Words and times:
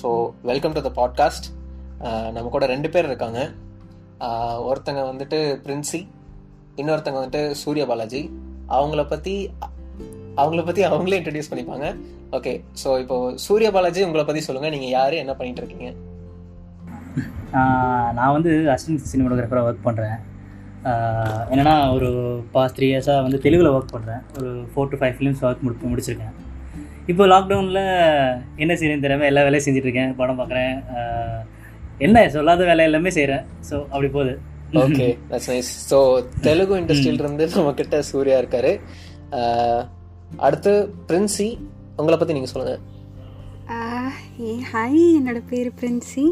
So 0.00 0.08
welcome 0.48 0.74
to 0.76 0.80
the 0.86 0.90
podcast 0.98 1.46
நம்ம 2.34 2.50
கூட 2.54 2.64
ரெண்டு 2.72 2.88
பேர் 2.92 3.08
இருக்காங்க. 3.08 3.40
Uh, 4.26 4.54
ஒருத்தங்க 4.68 5.00
வந்துட்டு 5.08 5.38
பிரின்சி 5.64 6.00
இன்னொருத்தங்க 6.80 7.18
வந்துட்டு 7.20 7.42
சூர்யா 7.62 7.84
பாலாஜி. 7.90 8.20
அவங்கள 8.76 9.02
பற்றி 9.12 9.34
அவங்கள 10.40 10.62
பற்றி 10.68 10.82
அவங்களே 10.90 11.18
இன்ட்ரடியூஸ் 11.20 11.50
பண்ணிப்பாங்க. 11.52 11.86
ஓகே 12.38 12.52
ஸோ 12.82 12.88
இப்போ 13.02 13.16
சூர்யா 13.46 13.70
பாலாஜி 13.76 14.02
உங்களை 14.08 14.24
பற்றி 14.28 14.42
சொல்லுங்கள் 14.48 14.74
நீங்கள் 14.76 14.94
யார் 14.96 15.20
என்ன 15.22 15.34
பண்ணிட்டு 15.38 15.62
இருக்கீங்க? 15.62 15.88
நான் 18.18 18.34
வந்து 18.36 18.52
அசிஸ்டன்ட் 18.74 19.08
சினிமாட்டோகிராஃபராக 19.12 19.68
ஒர்க் 19.70 19.86
பண்ணுறேன் 19.88 20.18
என்னென்னா 21.52 21.76
ஒரு 21.96 22.10
பாஸ்ட் 22.54 22.76
த்ரீ 22.78 22.88
இயர்ஸாக 22.92 23.24
வந்து 23.26 23.40
தெலுங்கில் 23.46 23.74
ஒர்க் 23.76 23.96
பண்ணுறேன் 23.96 24.22
ஒரு 24.38 24.50
four 24.70 24.92
to 24.92 25.00
five 25.02 25.16
films 25.18 25.42
work 25.48 25.64
முடி 25.66 25.90
முடிச்சிருக்கேன். 25.94 26.36
இப்போ 27.10 27.24
லாக்டவுனில் 27.32 27.82
என்ன 28.62 28.72
செய்யணும் 28.78 29.04
தெரியாமல் 29.04 29.28
எல்லா 29.30 29.42
வேலையும் 29.46 29.66
செஞ்சுட்ருக்கேன் 29.66 30.12
படம் 30.20 30.38
பார்க்குறேன் 30.40 30.74
என்ன 32.06 32.26
சொல்லாத 32.34 32.64
வேலை 32.70 32.84
எல்லாமே 32.88 33.10
செய்கிறேன் 33.16 33.44
ஸோ 33.68 33.76
அப்படி 33.92 34.08
போகுது. 34.16 34.34
Okay 34.82 35.06
that's 35.30 35.48
nice 35.52 35.70
so 35.90 35.98
Telugu 36.46 36.78
இண்டஸ்ட்ரியில 36.80 37.22
இருந்து 37.24 37.46
நம்ம 37.56 37.72
கிட்ட 37.80 37.96
சூர்யா 38.10 38.36
இருக்காரு. 38.42 38.72
அடுத்து 40.46 40.72
பிரின்சி 41.08 41.48
உங்களை 42.00 42.16
பற்றி 42.18 42.36
நீங்கள் 42.38 42.52
சொல்லுங்கள் 42.54 42.86
ஏ 44.46 44.52
ஹாய் 44.72 45.02
என்னோட 45.18 45.40
பேர் 45.50 45.68
பிரின்சி. 45.80 46.24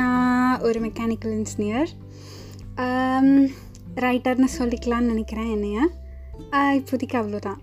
நான் 0.00 0.60
ஒரு 0.66 0.78
மெக்கானிக்கல் 0.86 1.34
இன்ஜினியர் 1.38 1.90
ரைட்டர்னு 4.04 4.50
சொல்லிக்கலாம்னு 4.58 5.12
நினைக்கிறேன் 5.14 5.50
என்னைய. 5.56 5.78
இப்போதைக்கு 6.80 7.18
அவ்வளோதான் 7.20 7.60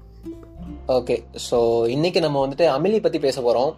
ஓகே 0.96 1.16
ஸோ 1.46 1.58
இன்னைக்கு 1.94 2.20
நம்ம 2.24 2.42
வந்துட்டு 2.44 2.66
அமிலி 2.74 3.00
பற்றி 3.02 3.20
பேச 3.24 3.38
போகிறோம் 3.42 3.72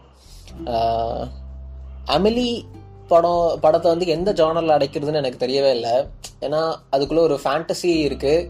அமிலி 2.15 2.49
படம் 3.11 3.59
படத்தை 3.63 3.87
வந்து 3.91 4.07
எந்த 4.15 4.31
ஜானரில் 4.39 4.75
அடைக்கிறதுன்னு 4.75 5.21
எனக்கு 5.21 5.43
தெரியவே 5.45 5.71
இல்லை. 5.77 5.93
ஏன்னா 6.45 6.59
அதுக்குள்ளே 6.95 7.23
ஒரு 7.27 7.35
ஃபேண்டசி 7.43 7.91
இருக்குது 8.07 8.49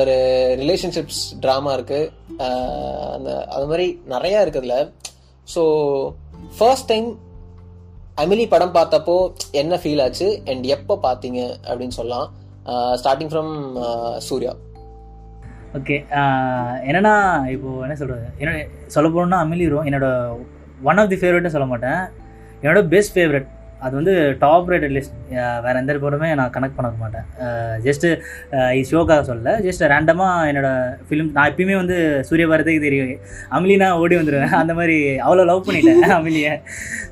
ஒரு 0.00 0.16
ரிலேஷன்ஷிப்ஸ் 0.60 1.22
ட்ராமா 1.44 1.70
இருக்குது 1.78 2.10
அந்த 3.16 3.30
அது 3.56 3.68
மாதிரி 3.72 3.86
நிறையா 4.14 4.40
இருக்குதுல 4.44 4.78
ஸோ 5.54 5.62
ஃபர்ஸ்ட் 6.56 6.90
டைம் 6.92 7.08
அமிலி 8.24 8.46
படம் 8.54 8.76
பார்த்தப்போ 8.78 9.16
என்ன 9.62 9.76
ஃபீல் 9.82 10.02
ஆச்சு? 10.06 10.28
அண்ட் 10.52 10.66
எப்போ 10.76 10.96
பார்த்தீங்க? 11.06 11.40
அப்படின்னு 11.68 11.98
சொல்லலாம். 12.00 12.28
Starting 13.02 13.32
from 13.34 13.54
Surya. 14.28 14.52
ஓகே 15.78 15.96
என்னன்னா 16.88 17.14
இப்போது 17.54 17.82
என்ன 17.86 17.96
சொல்கிறது 18.00 18.26
என்னோட 18.40 18.58
சொல்ல 18.94 19.08
போகணுன்னா 19.14 19.38
அமிலிரும் 19.44 19.86
என்னோட 19.88 20.06
ஒன் 20.90 21.00
ஆஃப் 21.02 21.10
தி 21.12 21.18
ஃபேவரட்னு 21.22 21.54
சொல்ல 21.54 21.66
மாட்டேன். 21.72 22.00
என்னோட 22.62 22.80
பெஸ்ட் 22.94 23.14
ஃபேவரட் 23.16 23.48
அது 23.84 23.94
வந்து 23.98 24.14
டாப் 24.40 24.70
ரேட்டட் 24.70 24.94
லிஸ்ட் 24.96 25.14
வேறு 25.64 25.80
எந்த 25.80 25.92
படமே 26.02 26.28
நான் 26.40 26.52
கனெக்ட் 26.56 26.76
பண்ண 26.78 26.88
மாட்டேன். 27.02 27.26
ஜஸ்ட்டு 27.86 28.08
ஷோக்காக 28.90 29.22
சொல்ல 29.28 29.54
ஜஸ்ட் 29.66 29.84
ரேண்டமாக 29.92 30.48
என்னோட 30.50 30.70
ஃபிலிம் 31.08 31.30
நான் 31.36 31.48
எப்பயுமே 31.50 31.76
வந்து 31.82 31.96
சூரிய 32.30 32.46
பாரதிக்கு 32.50 32.86
தெரியும். 32.86 33.12
அமிலினா 33.58 33.88
ஓடி 34.02 34.18
வந்துடுவேன் 34.20 34.58
அந்த 34.62 34.74
மாதிரி 34.80 34.98
அவ்வளோ 35.26 35.46
லவ் 35.50 35.64
பண்ணிட்டேன் 35.68 36.04
அமிலியை. 36.18 36.52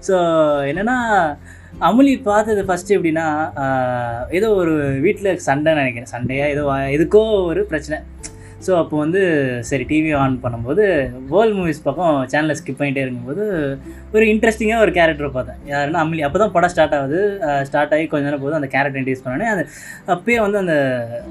ஸோ 0.08 0.16
என்னென்னா 0.72 0.96
அமுலி 1.88 2.12
பார்த்தது 2.28 2.60
ஃபஸ்ட்டு 2.68 2.96
எப்படின்னா 2.96 3.26
ஏதோ 4.38 4.48
ஒரு 4.60 4.74
வீட்டில் 5.06 5.30
சண்டைன்னு 5.48 5.82
நினைக்கிறேன். 5.82 6.12
சண்டையாக 6.14 6.54
ஏதோ 6.54 6.64
எதுக்கோ 6.96 7.22
ஒரு 7.50 7.62
பிரச்சனை. 7.72 7.98
ஸோ 8.66 8.72
அப்போ 8.80 8.94
வந்து 9.02 9.20
சரி 9.68 9.84
டிவி 9.90 10.10
ஆன் 10.22 10.34
பண்ணும்போது 10.44 10.84
வேர்ல்ட் 11.32 11.56
மூவிஸ் 11.58 11.84
பக்கம் 11.86 12.16
சேனலை 12.32 12.54
ஸ்கிப் 12.60 12.78
பண்ணிகிட்டே 12.80 13.04
இருக்கும்போது 13.04 13.44
ஒரு 14.14 14.24
இன்ட்ரெஸ்டிங்காக 14.32 14.84
ஒரு 14.86 14.92
கேரக்டரை 14.98 15.30
பார்த்தேன். 15.36 15.60
யாருன்னா 15.72 16.02
அமிலி 16.04 16.24
அப்போ 16.26 16.40
தான் 16.42 16.54
படம் 16.56 16.72
ஸ்டார்ட் 16.74 16.96
ஆகுது. 16.98 17.20
ஸ்டார்ட் 17.68 17.94
ஆகி 17.96 18.06
கொஞ்ச 18.12 18.26
நேரம் 18.28 18.44
போது 18.44 18.58
அந்த 18.58 18.70
கேரக்டர் 18.74 19.00
இன்ட்ரடியூஸ் 19.00 19.24
பண்ணோன்னே 19.26 19.48
அது 19.54 19.64
அப்பயே 20.16 20.40
வந்து 20.46 20.60
அந்த 20.64 20.76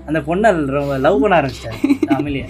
அந்த 0.09 0.21
பொண்ணை 0.29 0.51
ரொம்ப 0.79 0.97
லவ் 1.07 1.21
பண்ண 1.25 1.39
ஆரம்பிச்சிட்டேன் 1.41 1.77
அமிலியை 2.17 2.47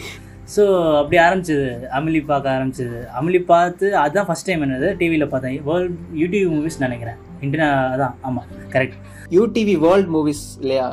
ஸோ 0.56 0.64
அப்படி 1.00 1.18
ஆரம்பிச்சது 1.24 1.66
அமிலி 1.98 2.20
பார்க்க 2.30 2.54
ஆரம்பிச்சது. 2.58 3.00
அமிலி 3.20 3.40
பார்த்து 3.50 3.88
அதுதான் 4.04 4.28
ஃபஸ்ட் 4.28 4.48
டைம் 4.50 4.64
என்னது? 4.66 4.90
டிவியில் 5.02 5.32
பார்த்தேன். 5.34 5.58
வேர்ல்ட் 5.70 5.98
யூடியூப் 6.22 6.54
மூவிஸ் 6.56 6.80
நினைக்கிறேன். 6.86 7.18
இன்டர்நெ 7.46 7.68
அதான் 7.96 8.16
ஆமாம் 8.28 8.48
கரெக்ட் 8.76 8.98
யூடிவி 9.38 9.76
வேர்ல்ட் 9.86 10.10
மூவிஸ் 10.16 10.46
இல்லையா? 10.64 10.88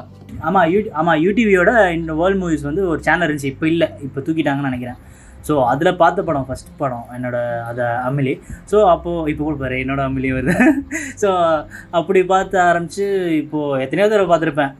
ஆமாம் 0.48 0.68
யூ 0.74 0.78
ஆமாம் 1.00 1.20
யூடிவியோட 1.26 1.72
இந்த 1.98 2.12
வேர்ல்ட் 2.20 2.40
மூவிஸ் 2.44 2.68
வந்து 2.70 2.84
ஒரு 2.92 3.00
சேனல் 3.08 3.26
இருந்துச்சு. 3.26 3.52
இப்போ 3.54 3.66
இல்லை. 3.74 3.88
இப்போ 4.06 4.20
தூக்கிட்டாங்கன்னு 4.26 4.70
நினைக்கிறேன். 4.70 5.00
ஸோ 5.46 5.54
அதில் 5.70 5.98
பார்த்த 6.00 6.20
படம் 6.26 6.46
ஃபஸ்ட் 6.48 6.70
படம் 6.80 7.08
என்னோட 7.16 7.38
அதை 7.70 7.86
அமிலி. 8.08 8.32
ஸோ 8.70 8.76
அப்போது 8.92 9.30
இப்போ 9.32 9.42
கூட 9.46 9.56
பாரு 9.62 9.76
என்னோட 9.84 10.00
அமிலி 10.08 10.28
வருது. 10.36 10.54
ஸோ 11.22 11.28
அப்படி 11.98 12.20
பார்த்து 12.32 12.56
ஆரம்பித்து 12.68 13.06
இப்போது 13.40 13.80
எத்தனையோ 13.84 14.06
தடவை 14.12 14.28
பார்த்துருப்பேன். 14.30 14.72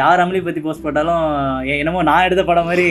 யார் 0.00 0.22
அமிலி 0.24 0.42
பற்றி 0.48 0.62
போஸ்ட் 0.66 0.84
போட்டாலும் 0.86 1.24
என்னமோ 1.82 2.02
நான் 2.10 2.26
எடுத்த 2.28 2.44
படம் 2.50 2.70
மாதிரி 2.70 2.86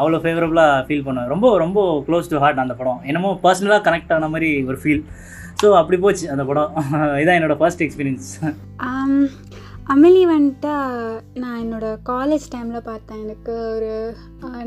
அவ்வளோ 0.00 0.20
ஃபேவரபுளாக 0.26 0.84
ஃபீல் 0.88 1.06
பண்ணுவேன். 1.08 1.30
ரொம்ப 1.34 1.50
ரொம்ப 1.64 1.80
க்ளோஸ் 2.08 2.30
டு 2.32 2.42
ஹார்ட் 2.44 2.64
அந்த 2.64 2.76
படம். 2.82 3.00
என்னமோ 3.12 3.32
பர்சனலாக 3.46 3.84
கனெக்ட் 3.88 4.14
ஆன 4.18 4.28
மாதிரி 4.36 4.50
ஒரு 4.70 4.78
ஃபீல் 4.84 5.04
ஸோ 5.62 5.68
அப்படி 5.82 5.98
போச்சு 6.06 6.26
அந்த 6.34 6.44
படம். 6.52 6.70
இதான் 7.22 7.38
என்னோட 7.40 7.56
ஃபர்ஸ்ட் 7.62 7.84
எக்ஸ்பீரியன்ஸ் 7.86 8.30
அமிலி 9.92 10.22
வந்துட்டு 10.30 10.72
நான் 11.42 11.58
என்னோட 11.64 11.86
காலேஜ் 12.08 12.46
டைமில் 12.54 12.86
பார்த்தேன். 12.88 13.20
எனக்கு 13.24 13.52
ஒரு 13.74 13.90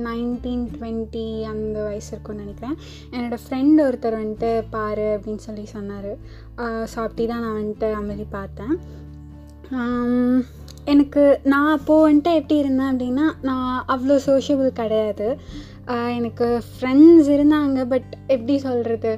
நைன்டீன் 0.06 0.64
டுவெண்ட்டி 0.76 1.26
அந்த 1.54 1.78
வயசு 1.88 2.10
இருக்கும்னு 2.12 2.44
நினைக்கிறேன். 2.44 2.78
என்னோடய 3.14 3.40
ஃப்ரெண்ட் 3.46 3.80
ஒருத்தர் 3.86 4.18
வந்துட்டு 4.22 4.52
பாரு 4.76 5.08
அப்படின்னு 5.16 5.44
சொல்லி 5.48 5.66
சொன்னார். 5.74 6.12
ஸோ 6.92 6.98
அப்படி 7.06 7.26
தான் 7.32 7.44
நான் 7.46 7.60
வந்துட்டு 7.62 7.90
அமிலி 8.00 8.28
பார்த்தேன். 8.38 8.74
எனக்கு 10.94 11.24
நான் 11.54 11.74
அப்போது 11.78 12.06
வந்துட்டு 12.08 12.38
எப்படி 12.40 12.62
இருந்தேன் 12.62 12.92
அப்படின்னா 12.94 13.28
நான் 13.50 13.74
அவ்வளோ 13.96 14.18
சோஷியபிள் 14.30 14.72
கிடையாது. 14.82 15.30
எனக்கு 16.20 16.48
ஃப்ரெண்ட்ஸ் 16.72 17.30
இருந்தாங்க 17.36 17.86
பட் 17.94 18.10
எப்படி 18.34 18.58
சொல்கிறது 18.70 19.14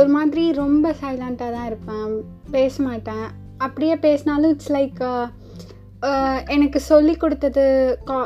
ஒரு 0.00 0.10
மாதிரி 0.16 0.42
ரொம்ப 0.62 0.94
சைலண்ட்டாக 1.04 1.54
தான் 1.58 1.70
இருப்பேன். 1.70 2.10
பேச 2.56 2.74
மாட்டேன். 2.88 3.26
அப்படியே 3.62 3.94
பேசினாலும் 3.96 4.52
இட்ஸ் 4.52 4.72
லைக் 4.72 5.00
uh, 5.10 5.24
எனக்கு 6.54 6.78
சொல்லி 6.88 7.12
கொடுத்தது 7.16 7.64
கா 8.08 8.16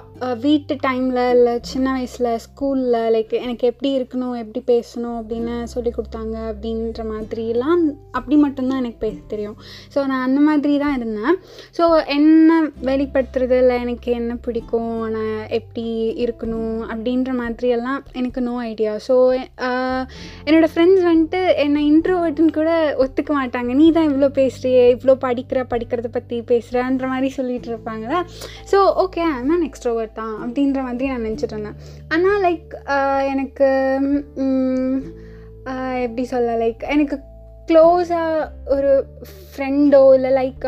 வீட்டு 0.44 0.74
டைமில் 0.84 1.20
இல்லை 1.32 1.52
சின்ன 1.70 1.86
வயசில் 1.96 2.28
ஸ்கூலில் 2.44 2.96
லைக் 3.14 3.32
எனக்கு 3.44 3.64
எப்படி 3.70 3.90
இருக்கணும் 3.98 4.36
எப்படி 4.42 4.60
பேசணும் 4.70 5.16
அப்படின்னு 5.18 5.54
சொல்லி 5.72 5.90
கொடுத்தாங்க 5.96 6.36
அப்படின்ற 6.50 7.04
மாதிரிலாம் 7.10 7.82
அப்படி 8.18 8.36
மட்டும்தான் 8.44 8.80
எனக்கு 8.82 9.00
பேச 9.04 9.16
தெரியும். 9.32 9.56
ஸோ 9.94 9.98
நான் 10.10 10.24
அந்த 10.28 10.40
மாதிரி 10.46 10.76
தான் 10.84 10.96
இருந்தேன். 10.98 11.36
ஸோ 11.78 11.86
என்ன 12.16 12.58
வெளிப்படுத்துறது? 12.90 13.58
இல்லை 13.64 13.76
எனக்கு 13.84 14.10
என்ன 14.20 14.36
பிடிக்கும்? 14.46 14.96
நான் 15.16 15.36
எப்படி 15.58 15.86
இருக்கணும்? 16.24 16.80
அப்படின்ற 16.92 17.34
மாதிரியெல்லாம் 17.42 18.00
எனக்கு 18.20 18.42
நோ 18.48 18.56
ஐடியா 18.70 18.94
ஸோ 19.08 19.16
என்னோடய 20.48 20.72
ஃப்ரெண்ட்ஸ் 20.72 21.04
வந்துட்டு 21.10 21.42
என்னை 21.66 21.84
இன்ட்ரோவர்ட்டுன்னு 21.92 22.56
கூட 22.60 22.72
ஒத்துக்க 23.06 23.30
மாட்டாங்க. 23.40 23.70
நீ 23.82 23.88
தான் 23.98 24.10
இவ்வளோ 24.12 24.30
பேசுகிறியே 24.40 24.86
இவ்வளோ 24.96 25.16
படிக்கிற 25.28 25.60
படிக்கிறத 25.74 26.10
பற்றி 26.18 26.38
பேசுகிறன்ற 26.54 27.06
மாதிரி 27.14 27.30
சொல்லிட்டு 27.38 27.64
இருப்பாங்களா 27.70 28.18
ஸோ 28.72 28.80
ஓகே 29.04 29.22
நான் 29.50 29.66
எக்ஸ்ட்ரோவர்ட் 29.68 30.18
தான் 30.20 30.34
அப்படின்ற 30.44 30.80
மாதிரி 30.88 31.10
நான் 31.12 31.26
நினச்சிட்டு 31.28 31.54
இருந்தேன். 31.56 31.78
ஆனால் 32.14 32.42
லைக் 32.46 32.74
எனக்கு 33.32 33.68
எப்படி 36.04 36.24
சொல்ல 36.34 36.50
லைக் 36.64 36.82
எனக்கு 36.96 37.16
க்ளோஸாக 37.70 38.48
ஒரு 38.74 38.90
ஃப்ரெண்டோ 39.52 40.02
இல்லை 40.16 40.30
லைக் 40.40 40.66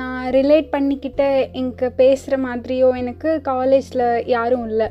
நான் 0.00 0.20
ரிலேட் 0.36 0.68
பண்ணிக்கிட்ட 0.74 1.24
எனக்கு 1.60 1.86
பேசுகிற 2.02 2.36
மாதிரியோ 2.44 2.88
எனக்கு 3.02 3.30
காலேஜில் 3.48 4.04
யாரும் 4.34 4.66
இல்லை. 4.70 4.88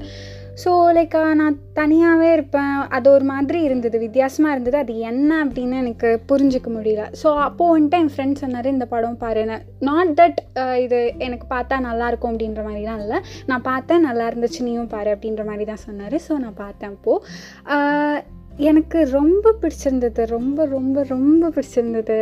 ஸோ 0.63 0.71
லைக் 0.97 1.15
நான் 1.41 1.57
தனியாகவே 1.79 2.29
இருப்பேன். 2.35 2.75
அது 2.97 3.07
ஒரு 3.15 3.25
மாதிரி 3.31 3.59
இருந்தது. 3.67 3.97
வித்தியாசமாக 4.05 4.53
இருந்தது. 4.55 4.77
அது 4.83 4.93
என்ன 5.09 5.31
அப்படின்னு 5.45 5.75
எனக்கு 5.83 6.09
புரிஞ்சுக்க 6.31 6.69
முடியல. 6.77 7.03
ஸோ 7.21 7.27
அப்போது 7.47 7.73
வந்துட்டு 7.73 7.99
என் 8.03 8.13
ஃப்ரெண்ட்ஸ் 8.13 8.43
சொன்னார் 8.43 8.71
இந்த 8.73 8.87
படம் 8.93 9.19
பாருன்னு 9.23 9.57
நாட் 9.89 10.13
தட் 10.19 10.39
இது 10.85 10.99
எனக்கு 11.27 11.47
பார்த்தா 11.55 11.79
நல்லாயிருக்கும் 11.89 12.31
அப்படின்ற 12.33 12.63
மாதிரிலாம் 12.69 13.03
இல்லை. 13.05 13.19
நான் 13.51 13.67
பார்த்தேன் 13.71 14.07
நல்லா 14.09 14.27
இருந்துச்சு 14.31 14.65
நீயும் 14.69 14.91
பாரு 14.95 15.11
அப்படின்ற 15.15 15.45
மாதிரி 15.51 15.67
தான் 15.71 15.85
சொன்னார். 15.87 16.17
ஸோ 16.27 16.35
நான் 16.45 16.59
பார்த்தேன் 16.63 16.95
அப்போது 16.95 18.23
எனக்கு 18.71 18.99
ரொம்ப 19.17 19.55
பிடிச்சிருந்தது. 19.61 20.21
ரொம்ப 20.35 20.65
ரொம்ப 20.75 21.03
ரொம்ப 21.15 21.49
பிடிச்சிருந்தது. 21.55 22.19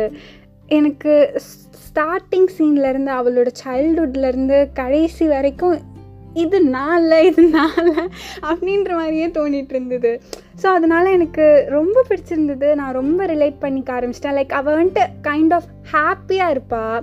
எனக்கு 0.78 1.12
ஸ்டார்டிங் 1.82 2.48
சீன்லேருந்து 2.56 3.12
அவளோட 3.18 3.50
சைல்டுஹுட்லேருந்து 3.64 4.56
கடைசி 4.80 5.24
வரைக்கும் 5.34 5.76
இது 6.44 6.58
நாளில் 6.76 7.26
இது 7.28 7.42
நான் 7.56 7.90
அப்படின்ற 8.48 8.90
மாதிரியே 9.00 9.26
தோணிகிட்டு 9.38 9.74
இருந்தது. 9.76 10.12
ஸோ 10.62 10.66
அதனால் 10.76 11.14
எனக்கு 11.16 11.44
ரொம்ப 11.76 12.04
பிடிச்சிருந்தது. 12.08 12.68
நான் 12.80 12.96
ரொம்ப 13.00 13.26
ரிலேட் 13.32 13.58
பண்ணிக்க 13.64 13.90
ஆரம்பிச்சிட்டேன். 13.98 14.38
லைக் 14.38 14.56
அவள் 14.60 14.78
வந்துட்டு 14.80 15.04
கைண்ட் 15.28 15.54
ஆஃப் 15.58 15.68
ஹாப்பியாக 15.94 16.54
இருப்பாள் 16.56 17.02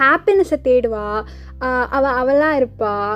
ஹாப்பினஸை 0.00 0.58
தேடுவா. 0.68 1.06
அவள் 1.64 1.94
அவ 1.96 2.04
அவளாக 2.20 2.58
இருப்பாள் 2.60 3.14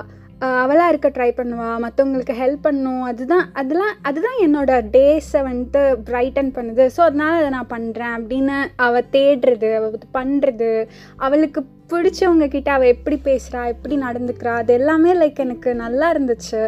அவளாக 0.64 0.90
இருக்க 0.92 1.08
ட்ரை 1.14 1.30
பண்ணுவாள் 1.38 1.80
மற்றவங்களுக்கு 1.84 2.34
ஹெல்ப் 2.40 2.66
பண்ணும். 2.66 3.00
அதுதான் 3.10 3.46
அதெல்லாம் 3.60 3.94
அதுதான் 4.08 4.38
என்னோட 4.44 4.72
டேஸை 4.96 5.40
வந்துட்டு 5.48 5.80
பிரைட்டன் 6.08 6.52
பண்ணுது. 6.58 6.84
ஸோ 6.96 7.00
அதனால் 7.06 7.38
அதை 7.38 7.48
நான் 7.56 7.72
பண்ணுறேன் 7.74 8.14
அப்படின்னு 8.18 8.58
அவள் 8.86 9.10
தேடுறது 9.16 9.70
அவள் 9.78 10.12
பண்ணுறது 10.18 10.70
அவளுக்கு 11.26 11.62
பிடிச்சவங்க 11.92 12.46
கிட்ட 12.54 12.68
அவள் 12.76 12.90
எப்படி 12.94 13.16
பேசுகிறா 13.26 13.60
எப்படி 13.72 13.94
நடந்துக்கிறா 14.04 14.52
அது 14.60 14.72
எல்லாமே 14.78 15.12
லைக் 15.20 15.38
எனக்கு 15.44 15.70
நல்லா 15.82 16.06
இருந்துச்சு. 16.14 16.60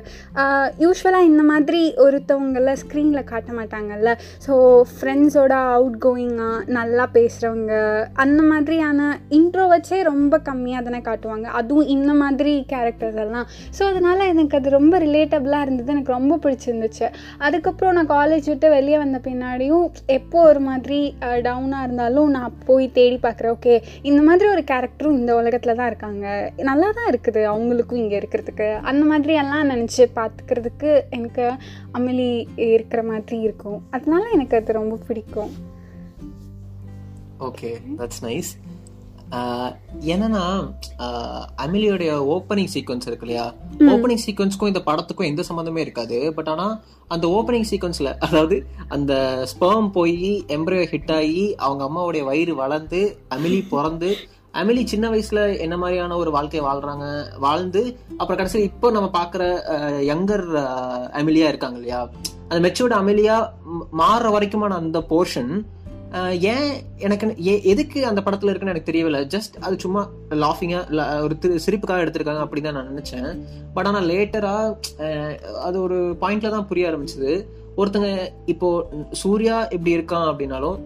யூஸ்வலாக 0.85 1.29
இந்த 1.31 1.43
மாதிரி 1.51 1.81
ஒருத்தவங்கள 2.05 2.75
ஸ்க்ரீனில் 2.83 3.29
காட்ட 3.31 3.51
மாட்டாங்கல்ல. 3.59 4.13
ஸோ 4.47 4.53
ஃப்ரெண்ட்ஸோட 4.93 5.55
அவுட் 5.75 5.99
கோயிங்காக 6.05 6.59
நல்லா 6.79 7.07
பேசுகிறவங்க 7.17 7.75
அந்த 8.25 8.41
மாதிரியான 8.51 9.11
இன்ட்ரோ 9.39 9.67
வச்சே 9.75 9.99
ரொம்ப 10.11 10.41
கம்மியாக 10.49 10.87
தானே 10.89 11.01
காட்டுவாங்க. 11.11 11.47
அதுவும் 11.61 11.91
இந்த 11.97 12.15
மாதிரி 12.23 12.55
கேரக்டர்ஸ் 12.73 13.21
எல்லாம். 13.27 13.47
ஸோ 13.79 13.83
அதனால் 13.91 14.25
எனக்கு 14.33 14.59
அது 14.61 14.75
ரொம்ப 14.79 14.95
ரிலேட்டபிளாக 15.07 15.67
இருந்தது. 15.67 15.95
எனக்கு 15.97 16.17
ரொம்ப 16.19 16.39
பிடிச்சிருந்துச்சு. 16.47 17.07
அதுக்கப்புறம் 17.49 17.97
நான் 17.99 18.13
காலேஜ் 18.17 18.51
விட்டு 18.53 18.71
வெளியே 18.79 18.99
வந்த 19.05 19.21
பின்னாடியும் 19.29 19.87
எப்போ 20.19 20.39
ஒரு 20.51 20.63
மாதிரி 20.71 21.01
டவுனாக 21.49 21.87
இருந்தாலும் 21.87 22.35
நான் 22.39 22.59
போய் 22.71 22.89
தேடி 22.99 23.21
பார்க்குறேன். 23.29 23.55
ஓகே 23.59 23.77
இந்த 24.11 24.21
மாதிரி 24.31 24.49
ஒரு 24.57 24.65
கேரக்டரும் 24.73 25.09
இந்த 25.19 25.33
உலகத்தில் 25.41 25.79
தான் 25.79 25.91
இருக்காங்க. 25.91 26.27
நல்லா 26.69 26.89
தான் 26.99 27.11
இருக்குது 27.13 27.43
அவங்களுக்கும் 27.53 28.01
இங்கே 28.03 28.19
இருக்கிறதுக்கு. 28.21 28.69
அந்த 28.91 29.03
மாதிரி 29.11 29.35
எல்லாம் 29.43 29.71
நினச்சி 29.73 30.07
பார்த்துக்கிறதுக்கு 30.19 30.91
எனக்கு 31.19 31.47
அமிலி 31.99 32.31
இருக்கிற 32.75 33.03
மாதிரி 33.13 33.39
இருக்கும். 33.49 33.79
அதனால 33.99 34.25
எனக்கு 34.39 34.59
அது 34.61 34.81
ரொம்ப 34.81 34.99
பிடிக்கும். 35.09 35.53
ஓகே 37.49 37.71
தட்ஸ் 38.01 38.25
நைஸ் 38.29 38.53
என்னன்னா 40.13 40.45
அமிலியோடைய 41.65 42.13
ஓப்பனிங் 42.35 42.71
சீக்வன்ஸ் 42.73 43.07
இருக்கு 43.09 43.27
இல்லையா? 43.27 43.45
ஓப்பனிங் 43.93 44.23
சீக்வன்ஸ்க்கும் 44.25 44.71
இந்த 44.71 44.83
படத்துக்கும் 44.89 45.29
எந்த 45.29 45.43
சம்மந்தமே 45.49 45.81
இருக்காது. 45.85 46.19
பட் 46.37 46.51
ஆனா 46.53 46.67
அந்த 47.15 47.27
ஓப்பனிங் 47.37 47.69
சீக்வன்ஸ்ல 47.71 48.11
அதாவது 48.27 48.57
அந்த 48.97 49.13
ஸ்பெர்ம் 49.53 49.91
போய் 49.99 50.19
எம்ப்ரியோ 50.57 50.83
ஹிட் 50.93 51.15
ஆகி 51.19 51.45
அவங்க 51.67 51.85
அம்மாவுடைய 51.89 52.25
வயிறு 52.31 52.55
வளர்ந்து 52.63 53.03
அமிலி 53.37 53.61
பிறந்து 53.75 54.11
அமிலி 54.55 54.83
சின்ன 54.85 55.07
வயசுல 55.11 55.41
என்ன 55.65 55.75
மாதிரியான 55.77 56.17
ஒரு 56.17 56.31
வாழ்க்கையை 56.31 56.63
வாழ்றாங்க 56.69 57.05
வாழ்ந்து 57.39 57.83
அப்புறம் 58.17 58.39
கடைசியில் 58.41 58.69
இப்போ 58.71 58.89
நம்ம 58.91 59.09
பாக்குற 59.19 59.43
யங்கர் 60.11 60.47
அமிலியா 61.21 61.51
இருக்காங்க 61.53 61.79
இல்லையா? 61.81 62.01
அந்த 62.49 62.61
மெச்சூர்டு 62.67 62.95
அமிலியா 63.01 63.37
மாறுற 64.01 64.31
வரைக்குமான 64.37 64.79
அந்த 64.83 65.01
போர்ஷன் 65.13 65.53
ஏன் 66.53 66.71
எனக்கு 67.07 67.27
எதுக்கு 67.73 67.99
அந்த 68.07 68.21
படத்துல 68.27 68.51
இருக்குன்னு 68.51 68.73
எனக்கு 68.73 68.91
தெரியவில்லை. 68.91 69.21
ஜஸ்ட் 69.35 69.57
அது 69.67 69.75
சும்மா 69.85 70.03
லாஃபிங்கா 70.45 70.81
ஒரு 71.27 71.35
சிரிப்புக்காக 71.67 72.05
எடுத்திருக்காங்க 72.05 72.45
அப்படின்னு 72.45 72.69
தான் 72.69 72.79
நான் 72.79 72.91
நினைச்சேன். 72.93 73.29
பட் 73.75 73.89
ஆனால் 73.91 74.09
லேட்டரா 74.13 74.55
அது 75.67 75.77
ஒரு 75.83 75.99
பாயிண்ட்ல 76.23 76.51
தான் 76.57 76.69
புரிய 76.71 76.91
ஆரம்பிச்சது. 76.91 77.33
ஒருத்தங்க 77.77 78.09
இப்போ 78.47 78.69
சூர்யா 79.11 79.57
இப்படி 79.69 79.93
இருக்கான் 79.97 80.27
அப்படின்னாலும் 80.31 80.77